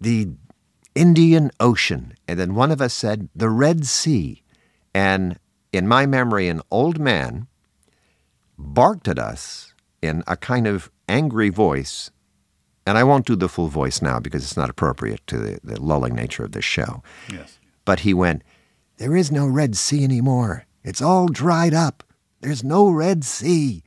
the 0.00 0.28
Indian 0.94 1.50
Ocean. 1.60 2.14
And 2.28 2.38
then 2.38 2.54
one 2.54 2.70
of 2.70 2.80
us 2.80 2.94
said 2.94 3.28
the 3.34 3.50
Red 3.50 3.86
Sea. 3.86 4.42
And 4.94 5.38
in 5.72 5.88
my 5.88 6.06
memory, 6.06 6.48
an 6.48 6.62
old 6.70 6.98
man 6.98 7.46
barked 8.56 9.08
at 9.08 9.18
us 9.18 9.74
in 10.00 10.22
a 10.26 10.36
kind 10.36 10.66
of 10.66 10.90
angry 11.08 11.48
voice. 11.48 12.10
And 12.86 12.98
I 12.98 13.04
won't 13.04 13.26
do 13.26 13.34
the 13.34 13.48
full 13.48 13.68
voice 13.68 14.02
now 14.02 14.20
because 14.20 14.42
it's 14.42 14.56
not 14.56 14.70
appropriate 14.70 15.26
to 15.28 15.38
the, 15.38 15.60
the 15.64 15.80
lulling 15.80 16.14
nature 16.14 16.44
of 16.44 16.52
this 16.52 16.64
show. 16.64 17.02
Yes. 17.32 17.58
But 17.84 18.00
he 18.00 18.14
went, 18.14 18.42
There 18.98 19.16
is 19.16 19.32
no 19.32 19.46
Red 19.46 19.76
Sea 19.76 20.04
anymore. 20.04 20.66
It's 20.82 21.02
all 21.02 21.28
dried 21.28 21.74
up. 21.74 22.04
There's 22.40 22.62
no 22.62 22.90
Red 22.90 23.24
Sea. 23.24 23.82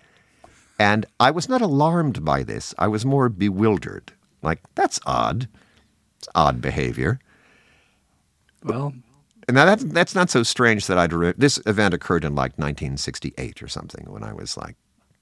And 0.79 1.05
I 1.19 1.31
was 1.31 1.47
not 1.47 1.61
alarmed 1.61 2.25
by 2.25 2.43
this. 2.43 2.73
I 2.77 2.87
was 2.87 3.05
more 3.05 3.29
bewildered. 3.29 4.13
Like, 4.41 4.61
that's 4.75 4.99
odd. 5.05 5.47
It's 6.19 6.27
odd 6.35 6.61
behavior. 6.61 7.19
Well, 8.63 8.93
and 9.47 9.55
Now 9.55 9.65
that's 9.65 9.83
that's 9.85 10.15
not 10.15 10.29
so 10.29 10.43
strange 10.43 10.87
that 10.87 10.97
I'd 10.97 11.13
re- 11.13 11.33
this 11.37 11.59
event 11.65 11.93
occurred 11.93 12.23
in 12.25 12.33
like 12.35 12.57
1968 12.57 13.61
or 13.63 13.67
something 13.67 14.05
when 14.11 14.23
I 14.23 14.33
was 14.33 14.57
like 14.57 14.75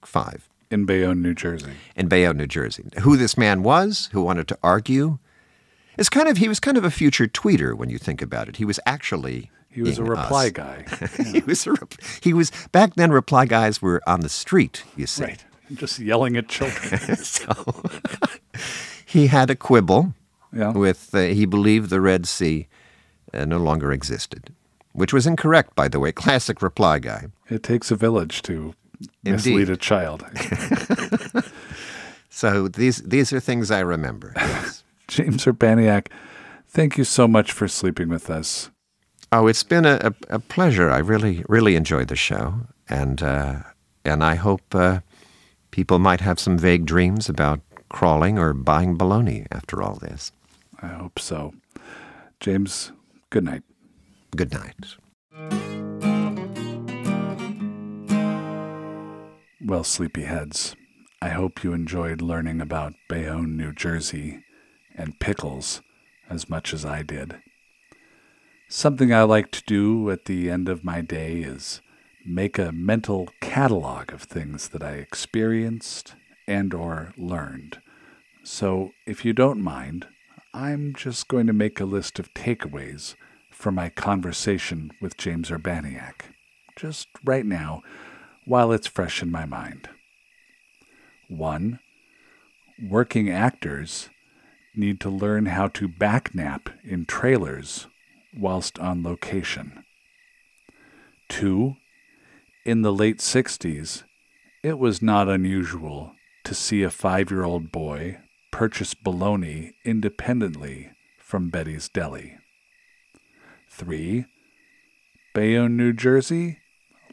five 0.03 0.49
in 0.71 0.85
Bayonne, 0.85 1.21
New 1.21 1.33
Jersey. 1.35 1.71
in 1.95 2.07
Bayonne, 2.07 2.37
New 2.37 2.47
Jersey. 2.47 2.85
Who 3.01 3.17
this 3.17 3.37
man 3.37 3.61
was, 3.61 4.09
who 4.13 4.23
wanted 4.23 4.47
to 4.47 4.57
argue, 4.63 5.19
is 5.97 6.09
kind 6.09 6.27
of 6.27 6.37
he 6.37 6.47
was 6.47 6.59
kind 6.59 6.77
of 6.77 6.83
a 6.83 6.89
future 6.91 7.27
tweeter 7.27 7.75
when 7.75 7.89
you 7.89 7.97
think 7.99 8.21
about 8.21 8.47
it. 8.49 8.55
He 8.57 8.65
was 8.65 8.79
actually 8.85 9.51
He 9.69 9.81
was 9.81 9.99
a 9.99 10.03
reply 10.03 10.45
us. 10.47 10.51
guy. 10.53 10.85
he 11.31 11.41
was 11.41 11.67
a 11.67 11.73
rep- 11.73 11.93
he 12.21 12.33
was 12.33 12.51
back 12.71 12.95
then. 12.95 13.11
Reply 13.11 13.45
guys 13.45 13.81
were 13.81 14.01
on 14.07 14.21
the 14.21 14.29
street. 14.29 14.83
You 14.95 15.05
see, 15.07 15.23
right. 15.25 15.45
Just 15.73 15.99
yelling 15.99 16.35
at 16.37 16.47
children. 16.47 17.15
so 17.17 17.83
he 19.05 19.27
had 19.27 19.49
a 19.49 19.55
quibble 19.55 20.13
Yeah. 20.55 20.71
with 20.71 21.13
uh, 21.13 21.19
he 21.19 21.45
believed 21.45 21.89
the 21.89 21.99
Red 22.01 22.25
Sea 22.25 22.67
uh, 23.33 23.43
no 23.45 23.57
longer 23.57 23.91
existed, 23.91 24.53
which 24.93 25.13
was 25.13 25.27
incorrect, 25.27 25.75
by 25.75 25.87
the 25.89 25.99
way. 25.99 26.11
Classic 26.13 26.61
reply 26.61 26.99
guy. 26.99 27.27
It 27.49 27.61
takes 27.61 27.91
a 27.91 27.95
village 27.95 28.41
to 28.43 28.73
Indeed. 29.25 29.31
mislead 29.33 29.69
a 29.69 29.77
child. 29.77 30.23
So 32.29 32.67
these 32.67 32.97
these 33.03 33.31
are 33.31 33.39
things 33.39 33.71
I 33.71 33.79
remember. 33.79 34.33
Yes. 34.35 34.83
James 35.07 35.45
Urbaniak, 35.45 36.07
thank 36.67 36.97
you 36.97 37.03
so 37.05 37.27
much 37.27 37.51
for 37.53 37.67
sleeping 37.67 38.09
with 38.09 38.29
us. 38.29 38.71
oh, 39.31 39.47
it's 39.47 39.63
been 39.63 39.85
a, 39.85 39.99
a, 40.29 40.35
a 40.35 40.39
pleasure. 40.39 40.89
I 40.89 40.97
really 40.97 41.45
really 41.47 41.75
enjoyed 41.77 42.09
the 42.09 42.15
show, 42.17 42.67
and 42.89 43.23
uh, 43.23 43.59
and 44.03 44.21
I 44.23 44.35
hope 44.35 44.75
uh, 44.75 44.99
people 45.71 45.97
might 45.99 46.21
have 46.21 46.39
some 46.39 46.57
vague 46.57 46.85
dreams 46.85 47.29
about 47.29 47.61
crawling 47.89 48.37
or 48.37 48.53
buying 48.53 48.97
baloney 48.97 49.47
after 49.51 49.81
all 49.81 49.95
this. 49.95 50.31
I 50.85 50.89
hope 50.89 51.17
so. 51.17 51.53
James, 52.39 52.91
good 53.31 53.43
night. 53.43 53.63
Good 54.35 54.53
night. 54.53 54.75
Well, 59.65 59.83
sleepyheads, 59.83 60.75
I 61.23 61.29
hope 61.29 61.63
you 61.63 61.73
enjoyed 61.73 62.21
learning 62.21 62.61
about 62.61 62.93
Bayonne, 63.09 63.57
New 63.57 63.73
Jersey, 63.73 64.43
and 64.95 65.19
pickles 65.19 65.81
as 66.29 66.49
much 66.49 66.71
as 66.71 66.85
I 66.85 67.01
did. 67.01 67.37
Something 68.69 69.11
I 69.11 69.23
like 69.23 69.49
to 69.51 69.63
do 69.65 70.11
at 70.11 70.25
the 70.25 70.51
end 70.51 70.69
of 70.69 70.83
my 70.83 71.01
day 71.01 71.37
is 71.37 71.81
make 72.27 72.59
a 72.59 72.71
mental 72.71 73.29
catalog 73.41 74.13
of 74.13 74.21
things 74.21 74.69
that 74.69 74.83
I 74.83 74.93
experienced 74.93 76.13
and 76.47 76.75
or 76.75 77.13
learned. 77.17 77.79
So, 78.43 78.91
if 79.07 79.25
you 79.25 79.33
don't 79.33 79.61
mind, 79.61 80.05
I'm 80.55 80.93
just 80.95 81.27
going 81.27 81.47
to 81.47 81.53
make 81.53 81.81
a 81.81 81.85
list 81.85 82.17
of 82.17 82.33
takeaways 82.33 83.15
from 83.51 83.75
my 83.75 83.89
conversation 83.89 84.89
with 85.01 85.17
James 85.17 85.49
Urbaniak, 85.49 86.21
just 86.77 87.09
right 87.25 87.45
now, 87.45 87.81
while 88.45 88.71
it's 88.71 88.87
fresh 88.87 89.21
in 89.21 89.29
my 89.29 89.45
mind. 89.45 89.89
1. 91.27 91.79
Working 92.87 93.29
actors 93.29 94.09
need 94.73 95.01
to 95.01 95.09
learn 95.09 95.47
how 95.47 95.67
to 95.67 95.89
backnap 95.89 96.71
in 96.85 97.03
trailers 97.03 97.87
whilst 98.33 98.79
on 98.79 99.03
location. 99.03 99.83
2. 101.27 101.75
In 102.65 102.81
the 102.81 102.93
late 102.93 103.17
60s, 103.17 104.03
it 104.63 104.79
was 104.79 105.01
not 105.01 105.27
unusual 105.27 106.15
to 106.45 106.55
see 106.55 106.81
a 106.81 106.89
five 106.89 107.29
year 107.29 107.43
old 107.43 107.73
boy 107.73 108.19
purchase 108.55 108.93
bologna 108.93 109.73
independently 109.83 110.89
from 111.17 111.49
Betty's 111.49 111.89
Deli. 111.89 112.37
3. 113.69 114.27
Bayonne, 115.33 115.75
New 115.75 115.91
Jersey, 115.91 116.59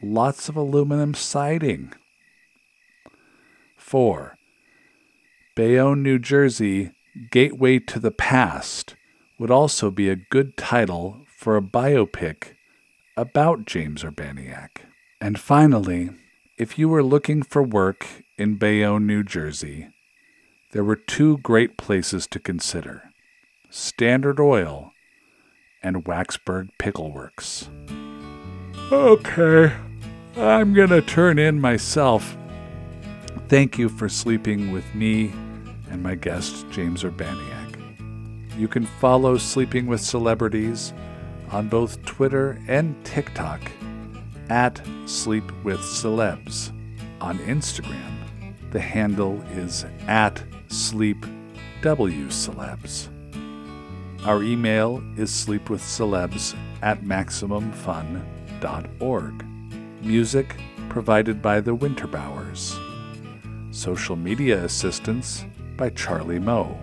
lots 0.01 0.49
of 0.49 0.55
aluminum 0.55 1.15
siding. 1.15 1.95
4. 3.77 4.37
Bayonne, 5.57 6.01
New 6.05 6.21
Jersey, 6.21 6.93
Gateway 7.33 7.81
to 7.81 7.99
the 7.99 8.13
Past 8.13 8.95
would 9.37 9.51
also 9.51 9.91
be 9.91 10.09
a 10.09 10.15
good 10.15 10.57
title 10.57 11.27
for 11.27 11.57
a 11.57 11.61
biopic 11.61 12.55
about 13.17 13.67
James 13.67 14.05
Urbaniak. 14.05 14.83
And 15.21 15.41
finally, 15.41 16.11
if 16.57 16.79
you 16.79 16.89
were 16.89 17.03
looking 17.03 17.43
for 17.43 17.65
work 17.65 18.07
in 18.39 18.59
Bayonne, 18.59 19.09
New 19.09 19.25
Jersey, 19.25 19.89
there 20.73 20.85
were 20.85 20.97
two 20.97 21.39
great 21.39 21.77
places 21.77 22.27
to 22.27 22.39
consider 22.39 23.11
Standard 23.71 24.41
Oil 24.41 24.93
and 25.83 26.05
Waxburg 26.05 26.69
Pickle 26.79 27.13
Works. 27.13 27.69
Okay, 28.91 29.73
I'm 30.37 30.75
gonna 30.75 31.01
turn 31.01 31.39
in 31.39 31.61
myself. 31.61 32.37
Thank 33.49 33.79
you 33.79 33.89
for 33.89 34.09
sleeping 34.09 34.73
with 34.73 34.95
me 34.95 35.33
and 35.91 36.03
my 36.03 36.15
guest, 36.15 36.67
James 36.71 37.03
Urbaniak. 37.03 38.59
You 38.59 38.69
can 38.69 38.87
follow 38.87 39.39
Sleeping 39.39 39.87
with 39.87 40.01
Celebrities 40.01 40.93
on 41.51 41.69
both 41.69 42.03
Twitter 42.05 42.59
and 42.67 42.95
TikTok 43.05 43.61
at 44.49 44.81
Sleep 45.07 45.45
with 45.65 45.81
Celebs. 45.81 46.71
On 47.21 47.39
Instagram, 47.41 48.13
the 48.71 48.81
handle 48.81 49.41
is 49.53 49.85
at 50.07 50.43
SleepWCelebs. 50.73 53.09
Our 54.25 54.43
email 54.43 55.05
is 55.19 55.31
sleepwithcelebs 55.31 56.57
at 56.81 57.03
maximumfun.org. 57.03 59.47
Music 60.03 60.57
provided 60.89 61.43
by 61.43 61.61
the 61.61 61.77
Winterbowers. 61.77 62.79
Social 63.71 64.17
media 64.17 64.65
assistance 64.65 65.45
by 65.77 65.91
Charlie 65.91 66.39
Moe. 66.39 66.81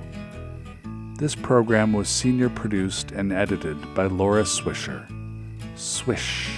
This 1.18 1.34
program 1.34 1.92
was 1.92 2.10
senior 2.10 2.50
produced 2.50 3.10
and 3.12 3.34
edited 3.34 3.96
by 3.96 4.06
Laura 4.06 4.44
Swisher. 4.44 5.04
Swish. 5.76 6.52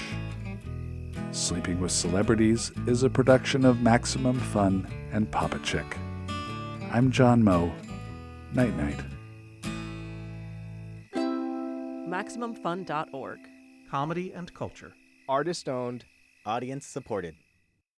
Sleeping 1.31 1.79
with 1.79 1.93
Celebrities 1.93 2.73
is 2.87 3.03
a 3.03 3.09
production 3.09 3.63
of 3.63 3.81
Maximum 3.81 4.37
Fun 4.37 4.85
and 5.13 5.31
Papa 5.31 5.59
Chick. 5.63 5.97
I'm 6.93 7.09
John 7.09 7.41
Moe. 7.41 7.71
Night 8.53 8.75
night. 8.75 8.99
MaximumFun.org. 12.09 13.39
comedy 13.89 14.33
and 14.33 14.53
culture. 14.53 14.93
Artist 15.29 15.69
owned, 15.69 16.03
audience 16.45 16.85
supported. 16.85 17.35